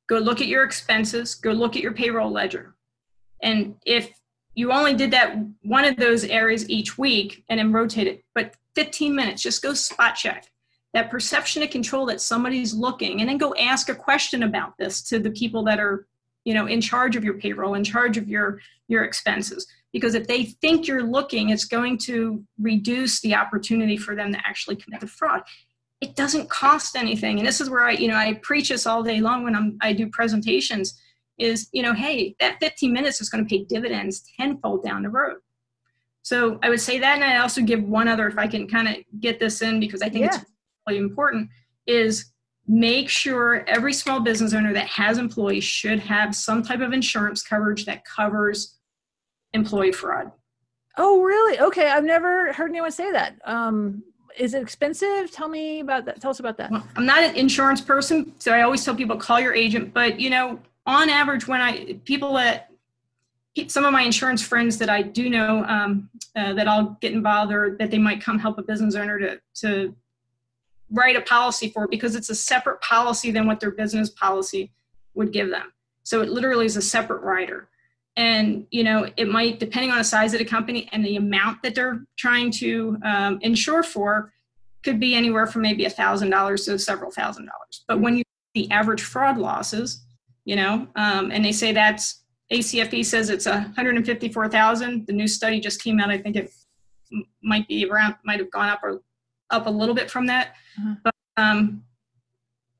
go 0.10 0.18
look 0.18 0.42
at 0.42 0.48
your 0.48 0.64
expenses, 0.64 1.36
go 1.36 1.52
look 1.52 1.76
at 1.76 1.84
your 1.84 1.94
payroll 1.94 2.32
ledger. 2.32 2.76
And 3.42 3.76
if 3.86 4.12
you 4.56 4.72
only 4.74 4.96
did 4.96 5.12
that 5.12 5.38
one 5.62 5.86
of 5.86 5.96
those 5.96 6.26
areas 6.26 6.70
each 6.70 6.98
week 6.98 7.46
and 7.50 7.60
then 7.60 7.72
rotate 7.72 8.08
it, 8.08 8.24
but 8.36 8.56
15 8.76 9.16
minutes, 9.16 9.42
just 9.42 9.62
go 9.62 9.74
spot 9.74 10.16
check 10.16 10.49
that 10.94 11.12
perception 11.12 11.62
of 11.62 11.70
control 11.70 12.06
that 12.08 12.22
somebody's 12.22 12.74
looking 12.74 13.20
and 13.20 13.30
then 13.30 13.38
go 13.38 13.54
ask 13.56 13.90
a 13.90 13.96
question 13.96 14.44
about 14.44 14.74
this 14.78 15.02
to 15.04 15.20
the 15.20 15.32
people 15.32 15.64
that 15.64 15.80
are 15.80 16.08
you 16.46 16.54
know 16.54 16.66
in 16.66 16.82
charge 16.82 17.16
of 17.16 17.24
your 17.24 17.36
payroll 17.36 17.76
in 17.76 17.84
charge 17.84 18.18
of 18.18 18.28
your 18.28 18.60
your 18.88 19.04
expenses. 19.04 19.68
Because 19.94 20.14
if 20.14 20.28
they 20.28 20.44
think 20.46 20.88
you're 20.88 21.04
looking 21.04 21.50
it's 21.50 21.66
going 21.66 21.98
to 22.00 22.44
reduce 22.60 23.22
the 23.22 23.36
opportunity 23.36 23.98
for 23.98 24.16
them 24.16 24.34
to 24.34 24.40
actually 24.40 24.76
commit 24.76 25.02
the 25.02 25.08
fraud. 25.08 25.42
It 26.02 26.16
doesn't 26.16 26.50
cost 26.50 26.96
anything. 26.96 27.40
And 27.40 27.48
this 27.48 27.62
is 27.62 27.70
where 27.70 27.84
i 27.84 27.92
you 27.92 28.08
know 28.08 28.16
i 28.16 28.34
preach 28.42 28.70
this 28.70 28.88
all 28.88 29.04
day 29.04 29.20
long 29.20 29.44
when 29.44 29.56
i'm 29.56 29.78
i 29.82 29.94
do 29.94 30.10
presentations 30.10 31.00
is 31.38 31.70
you 31.72 31.84
know 31.84 31.94
hey 31.94 32.36
that 32.40 32.60
15 32.60 32.92
minutes 32.92 33.22
is 33.22 33.30
going 33.30 33.46
to 33.46 33.50
pay 33.50 33.64
dividends 33.64 34.24
tenfold 34.40 34.84
down 34.84 35.04
the 35.04 35.10
road. 35.10 35.38
So 36.24 36.58
i 36.64 36.70
would 36.70 36.82
say 36.82 36.98
that 37.00 37.16
and 37.16 37.24
i 37.24 37.38
also 37.38 37.62
give 37.62 37.84
one 37.84 38.08
other 38.08 38.28
if 38.28 38.38
i 38.40 38.48
can 38.48 38.68
kind 38.68 38.88
of 38.88 38.96
get 39.20 39.40
this 39.40 39.62
in 39.62 39.80
because 39.80 40.02
i 40.02 40.10
think 40.10 40.26
yeah. 40.26 40.36
it's 40.36 40.46
important 40.98 41.50
is 41.88 42.32
make 42.68 43.10
sure 43.10 43.66
every 43.68 43.94
small 43.94 44.20
business 44.20 44.54
owner 44.54 44.74
that 44.74 44.88
has 44.88 45.18
employees 45.18 45.64
should 45.64 46.00
have 46.00 46.36
some 46.36 46.62
type 46.62 46.82
of 46.82 46.94
insurance 46.94 47.42
coverage 47.42 47.86
that 47.86 48.06
covers 48.06 48.78
employee 49.54 49.92
fraud. 49.92 50.32
Oh, 50.98 51.22
really? 51.22 51.60
Okay, 51.60 51.90
I've 51.90 52.04
never 52.04 52.54
heard 52.54 52.70
anyone 52.70 52.92
say 52.92 53.12
that. 53.12 53.36
Um, 53.46 54.04
is 54.38 54.54
it 54.54 54.62
expensive? 54.62 55.32
Tell 55.32 55.48
me 55.48 55.80
about 55.80 56.06
that. 56.06 56.22
Tell 56.22 56.32
us 56.32 56.40
about 56.40 56.58
that. 56.58 56.72
Well, 56.72 56.86
I'm 56.96 57.06
not 57.06 57.24
an 57.24 57.36
insurance 57.36 57.82
person, 57.82 58.34
so 58.38 58.54
I 58.54 58.62
always 58.62 58.86
tell 58.86 58.96
people 58.96 59.18
call 59.18 59.40
your 59.40 59.54
agent. 59.54 59.94
But 59.94 60.20
you 60.20 60.30
know, 60.30 60.60
on 60.86 61.10
average, 61.10 61.48
when 61.48 61.62
I 61.62 62.00
people 62.06 62.34
that 62.34 62.70
some 63.68 63.84
of 63.84 63.92
my 63.92 64.04
insurance 64.04 64.42
friends 64.42 64.78
that 64.78 64.90
I 64.90 65.02
do 65.02 65.30
know 65.30 65.66
um, 65.66 66.10
uh, 66.36 66.54
that 66.54 66.68
I'll 66.68 66.98
get 67.02 67.14
involved 67.14 67.52
or 67.52 67.76
that 67.78 67.92
they 67.92 67.98
might 67.98 68.22
come 68.22 68.40
help 68.40 68.58
a 68.58 68.62
business 68.62 68.96
owner 68.96 69.20
to 69.20 69.42
to 69.62 69.96
write 70.92 71.16
a 71.16 71.22
policy 71.22 71.70
for 71.70 71.88
because 71.88 72.16
it's 72.16 72.30
a 72.30 72.36
separate 72.36 72.82
policy 72.82 73.32
than 73.32 73.48
what 73.48 73.60
their 73.60 73.72
business 73.72 74.10
policy 74.10 74.72
would 75.14 75.32
give 75.32 75.50
them. 75.50 75.74
So 76.04 76.22
it 76.22 76.30
literally 76.30 76.66
is 76.66 76.78
a 76.78 76.82
separate 76.82 77.22
rider. 77.22 77.70
And 78.16 78.66
you 78.72 78.84
know, 78.84 79.08
it 79.18 79.28
might 79.28 79.60
depending 79.60 79.92
on 79.92 79.98
the 79.98 80.04
size 80.04 80.34
of 80.34 80.40
the 80.40 80.46
company 80.46 80.90
and 80.92 81.06
the 81.06 81.16
amount 81.16 81.62
that 81.64 81.76
they're 81.76 82.06
trying 82.18 82.52
to 82.52 82.98
um, 83.04 83.40
insure 83.42 83.84
for, 83.84 84.34
could 84.84 85.00
be 85.00 85.14
anywhere 85.14 85.46
from 85.46 85.62
maybe 85.62 85.86
a 85.86 85.90
thousand 85.90 86.30
dollars 86.30 86.66
to 86.66 86.80
several 86.80 87.12
thousand 87.12 87.46
dollars. 87.46 87.84
But 87.88 88.00
when 88.00 88.18
you 88.18 88.24
the 88.56 88.70
average 88.72 89.02
fraud 89.02 89.38
losses, 89.38 90.04
you 90.46 90.56
know, 90.56 90.88
um, 90.96 91.32
and 91.32 91.46
they 91.46 91.52
say 91.52 91.72
that's 91.72 92.24
ACFE 92.52 93.06
says 93.06 93.30
it's 93.30 93.46
154,000. 93.46 95.06
The 95.06 95.14
new 95.14 95.28
study 95.28 95.60
just 95.60 95.84
came 95.84 96.00
out. 96.00 96.10
I 96.10 96.18
think 96.18 96.36
it 96.36 96.52
might 97.44 97.68
be 97.68 97.88
around, 97.90 98.16
might 98.26 98.40
have 98.40 98.50
gone 98.50 98.70
up 98.70 98.80
or 98.84 99.02
up 99.52 99.68
a 99.68 99.70
little 99.70 99.96
bit 99.96 100.10
from 100.10 100.28
that. 100.28 100.56
Uh-huh. 100.78 100.96
But 101.04 101.16
um, 101.38 101.84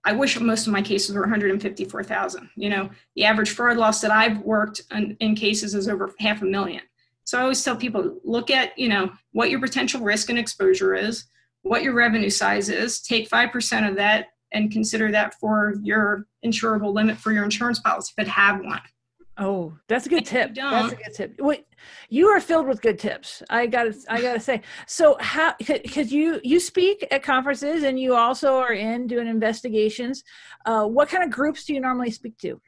I 0.06 0.14
wish 0.14 0.40
most 0.40 0.68
of 0.68 0.74
my 0.74 0.82
cases 0.82 1.16
were 1.16 1.22
154,000. 1.22 2.50
You 2.56 2.70
know, 2.70 2.90
the 3.16 3.26
average 3.26 3.50
fraud 3.52 3.78
loss 3.78 4.02
that 4.02 4.12
I've 4.12 4.40
worked 4.40 4.82
in, 4.92 5.18
in 5.20 5.36
cases 5.36 5.76
is 5.76 5.88
over 5.88 6.14
half 6.20 6.42
a 6.42 6.46
million. 6.46 6.82
So 7.26 7.38
I 7.38 7.42
always 7.44 7.64
tell 7.64 7.76
people 7.76 8.20
look 8.24 8.50
at, 8.50 8.78
you 8.78 8.90
know, 8.90 9.12
what 9.34 9.50
your 9.50 9.60
potential 9.60 10.02
risk 10.02 10.30
and 10.30 10.40
exposure 10.40 10.96
is, 10.96 11.26
what 11.62 11.84
your 11.84 11.94
revenue 11.94 12.30
size 12.30 12.70
is, 12.70 13.02
take 13.02 13.30
5% 13.30 13.88
of 13.88 13.96
that 13.98 14.28
and 14.52 14.72
consider 14.72 15.12
that 15.12 15.36
for 15.40 15.76
your 15.84 16.26
insurable 16.44 16.94
limit 16.94 17.18
for 17.18 17.32
your 17.32 17.44
insurance 17.44 17.80
policy, 17.80 18.14
but 18.18 18.28
have 18.28 18.64
one. 18.64 18.82
Oh, 19.40 19.74
that's 19.88 20.06
a 20.06 20.10
good 20.10 20.26
tip. 20.26 20.54
That's 20.54 20.92
a 20.92 20.96
good 20.98 21.14
tip. 21.16 21.36
Wait, 21.40 21.66
you 22.10 22.28
are 22.28 22.42
filled 22.42 22.68
with 22.68 22.82
good 22.82 23.00
tips. 23.00 23.42
I 23.50 23.68
gotta, 23.68 23.96
I 24.10 24.22
gotta 24.22 24.40
say. 24.40 24.62
So, 24.86 25.16
how? 25.22 25.54
Because 25.58 26.12
you 26.12 26.42
you 26.44 26.60
speak 26.60 27.08
at 27.10 27.24
conferences 27.24 27.84
and 27.84 27.98
you 27.98 28.16
also 28.16 28.58
are 28.58 28.74
in 28.74 29.08
doing 29.08 29.28
investigations. 29.28 30.24
Uh, 30.66 30.86
what 30.86 31.08
kind 31.08 31.24
of 31.24 31.32
groups 31.32 31.64
do 31.64 31.74
you 31.74 31.80
normally 31.80 32.12
speak 32.12 32.38
to? 32.40 32.60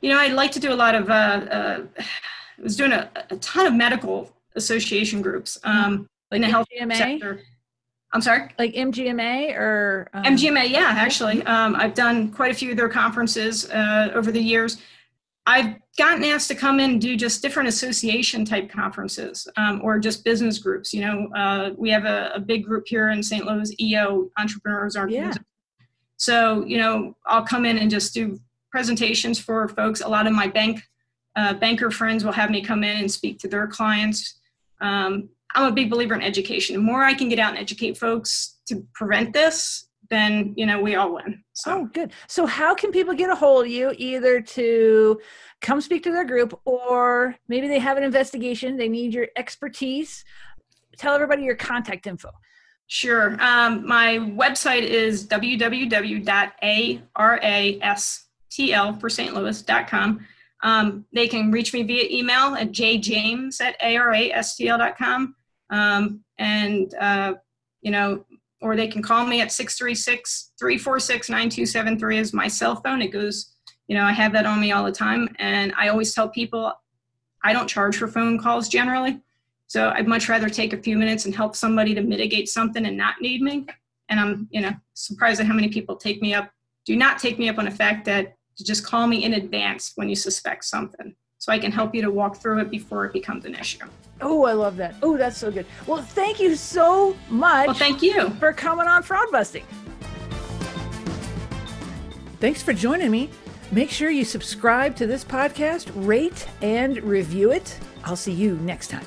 You 0.00 0.10
know, 0.10 0.18
I'd 0.18 0.34
like 0.34 0.52
to 0.52 0.60
do 0.60 0.72
a 0.72 0.74
lot 0.74 0.94
of. 0.94 1.10
Uh, 1.10 1.12
uh, 1.12 1.80
I 1.98 2.62
was 2.62 2.76
doing 2.76 2.92
a, 2.92 3.10
a, 3.30 3.36
ton 3.38 3.66
of 3.66 3.74
medical 3.74 4.30
association 4.54 5.20
groups 5.20 5.58
um, 5.64 6.06
like 6.30 6.36
in 6.36 6.42
the 6.42 6.48
health 6.48 6.68
sector. 6.92 7.40
I'm 8.12 8.20
sorry? 8.20 8.50
Like 8.58 8.74
MGMA 8.74 9.56
or? 9.56 10.08
Um... 10.12 10.24
MGMA, 10.24 10.68
yeah, 10.70 10.92
actually. 10.96 11.42
Um, 11.44 11.74
I've 11.74 11.94
done 11.94 12.30
quite 12.30 12.50
a 12.50 12.54
few 12.54 12.70
of 12.70 12.76
their 12.76 12.88
conferences 12.88 13.70
uh, 13.70 14.10
over 14.14 14.30
the 14.30 14.40
years. 14.40 14.78
I've 15.44 15.74
gotten 15.98 16.24
asked 16.24 16.48
to 16.48 16.54
come 16.54 16.78
in 16.78 16.92
and 16.92 17.00
do 17.00 17.16
just 17.16 17.42
different 17.42 17.68
association 17.68 18.44
type 18.44 18.70
conferences 18.70 19.48
um, 19.56 19.80
or 19.82 19.98
just 19.98 20.24
business 20.24 20.58
groups. 20.58 20.94
You 20.94 21.00
know, 21.02 21.28
uh, 21.34 21.70
we 21.76 21.90
have 21.90 22.04
a, 22.04 22.32
a, 22.34 22.40
big 22.40 22.64
group 22.64 22.84
here 22.86 23.10
in 23.10 23.22
St. 23.22 23.44
Louis, 23.44 23.74
EO, 23.80 24.30
Entrepreneurs 24.38 24.96
Yeah. 25.34 25.34
So, 26.16 26.64
you 26.64 26.78
know, 26.78 27.16
I'll 27.26 27.44
come 27.44 27.64
in 27.64 27.78
and 27.78 27.90
just 27.90 28.14
do 28.14 28.38
presentations 28.70 29.40
for 29.40 29.66
folks. 29.68 30.00
A 30.00 30.08
lot 30.08 30.28
of 30.28 30.32
my 30.32 30.46
bank 30.46 30.80
uh, 31.34 31.54
banker 31.54 31.90
friends 31.90 32.24
will 32.24 32.32
have 32.32 32.50
me 32.50 32.62
come 32.62 32.84
in 32.84 32.98
and 32.98 33.10
speak 33.10 33.38
to 33.40 33.48
their 33.48 33.66
clients. 33.66 34.40
Um, 34.80 35.30
I'm 35.54 35.70
a 35.70 35.74
big 35.74 35.90
believer 35.90 36.14
in 36.14 36.22
education. 36.22 36.76
The 36.76 36.82
more 36.82 37.02
I 37.02 37.14
can 37.14 37.28
get 37.28 37.38
out 37.38 37.50
and 37.50 37.58
educate 37.58 37.96
folks 37.96 38.58
to 38.66 38.86
prevent 38.94 39.32
this, 39.32 39.88
then 40.12 40.52
you 40.56 40.66
know 40.66 40.80
we 40.80 40.94
all 40.94 41.14
win. 41.14 41.42
So. 41.54 41.72
Oh, 41.72 41.84
good. 41.92 42.12
So 42.28 42.46
how 42.46 42.74
can 42.74 42.92
people 42.92 43.14
get 43.14 43.30
a 43.30 43.34
hold 43.34 43.64
of 43.64 43.72
you 43.72 43.94
either 43.96 44.40
to 44.40 45.20
come 45.62 45.80
speak 45.80 46.02
to 46.02 46.12
their 46.12 46.24
group 46.24 46.60
or 46.64 47.34
maybe 47.48 47.66
they 47.68 47.78
have 47.78 47.96
an 47.96 48.04
investigation, 48.04 48.76
they 48.76 48.88
need 48.88 49.14
your 49.14 49.28
expertise. 49.36 50.24
Tell 50.98 51.14
everybody 51.14 51.44
your 51.44 51.56
contact 51.56 52.06
info. 52.06 52.30
Sure. 52.88 53.36
Um, 53.40 53.86
my 53.86 54.18
website 54.18 54.82
is 54.82 55.26
www.arastl 55.26 56.20
for 59.00 59.08
St. 59.08 59.34
Louis.com. 59.34 60.26
Um, 60.62 61.06
they 61.12 61.26
can 61.26 61.50
reach 61.50 61.72
me 61.72 61.82
via 61.84 62.04
email 62.10 62.54
at 62.54 62.70
jjames 62.72 63.60
at 63.60 63.80
arastl.com. 63.80 65.34
Um, 65.70 66.20
and, 66.38 66.94
uh, 67.00 67.34
you 67.80 67.90
know, 67.90 68.26
or 68.62 68.76
they 68.76 68.86
can 68.86 69.02
call 69.02 69.26
me 69.26 69.40
at 69.40 69.48
636-346-9273 69.48 72.16
is 72.16 72.32
my 72.32 72.48
cell 72.48 72.76
phone. 72.76 73.02
It 73.02 73.08
goes, 73.08 73.54
you 73.88 73.96
know, 73.96 74.04
I 74.04 74.12
have 74.12 74.32
that 74.32 74.46
on 74.46 74.60
me 74.60 74.72
all 74.72 74.84
the 74.84 74.92
time. 74.92 75.28
And 75.38 75.72
I 75.76 75.88
always 75.88 76.14
tell 76.14 76.28
people 76.28 76.72
I 77.44 77.52
don't 77.52 77.68
charge 77.68 77.96
for 77.96 78.08
phone 78.08 78.38
calls 78.38 78.68
generally. 78.68 79.20
So 79.66 79.90
I'd 79.90 80.06
much 80.06 80.28
rather 80.28 80.48
take 80.48 80.72
a 80.72 80.82
few 80.82 80.96
minutes 80.96 81.24
and 81.24 81.34
help 81.34 81.56
somebody 81.56 81.94
to 81.94 82.02
mitigate 82.02 82.48
something 82.48 82.86
and 82.86 82.96
not 82.96 83.20
need 83.20 83.42
me. 83.42 83.66
And 84.08 84.20
I'm, 84.20 84.48
you 84.50 84.60
know, 84.60 84.72
surprised 84.94 85.40
at 85.40 85.46
how 85.46 85.54
many 85.54 85.68
people 85.68 85.96
take 85.96 86.22
me 86.22 86.34
up, 86.34 86.50
do 86.84 86.96
not 86.96 87.18
take 87.18 87.38
me 87.38 87.48
up 87.48 87.58
on 87.58 87.64
the 87.64 87.70
fact 87.70 88.04
that 88.04 88.36
just 88.58 88.86
call 88.86 89.06
me 89.06 89.24
in 89.24 89.34
advance 89.34 89.92
when 89.96 90.08
you 90.08 90.14
suspect 90.14 90.64
something 90.64 91.16
so 91.42 91.50
I 91.50 91.58
can 91.58 91.72
help 91.72 91.92
you 91.92 92.02
to 92.02 92.10
walk 92.12 92.36
through 92.36 92.60
it 92.60 92.70
before 92.70 93.04
it 93.04 93.12
becomes 93.12 93.46
an 93.46 93.56
issue. 93.56 93.84
Oh, 94.20 94.44
I 94.44 94.52
love 94.52 94.76
that. 94.76 94.94
Oh, 95.02 95.16
that's 95.16 95.36
so 95.36 95.50
good. 95.50 95.66
Well, 95.88 96.00
thank 96.00 96.38
you 96.38 96.54
so 96.54 97.16
much. 97.28 97.66
Well, 97.66 97.74
thank 97.74 98.00
you 98.00 98.30
for 98.34 98.52
coming 98.52 98.86
on 98.86 99.02
Fraud 99.02 99.26
Busting. 99.32 99.64
Thanks 102.38 102.62
for 102.62 102.72
joining 102.72 103.10
me. 103.10 103.28
Make 103.72 103.90
sure 103.90 104.08
you 104.08 104.24
subscribe 104.24 104.94
to 104.94 105.06
this 105.08 105.24
podcast, 105.24 105.90
rate 106.06 106.46
and 106.60 107.02
review 107.02 107.50
it. 107.50 107.76
I'll 108.04 108.14
see 108.14 108.30
you 108.30 108.54
next 108.58 108.86
time. 108.86 109.04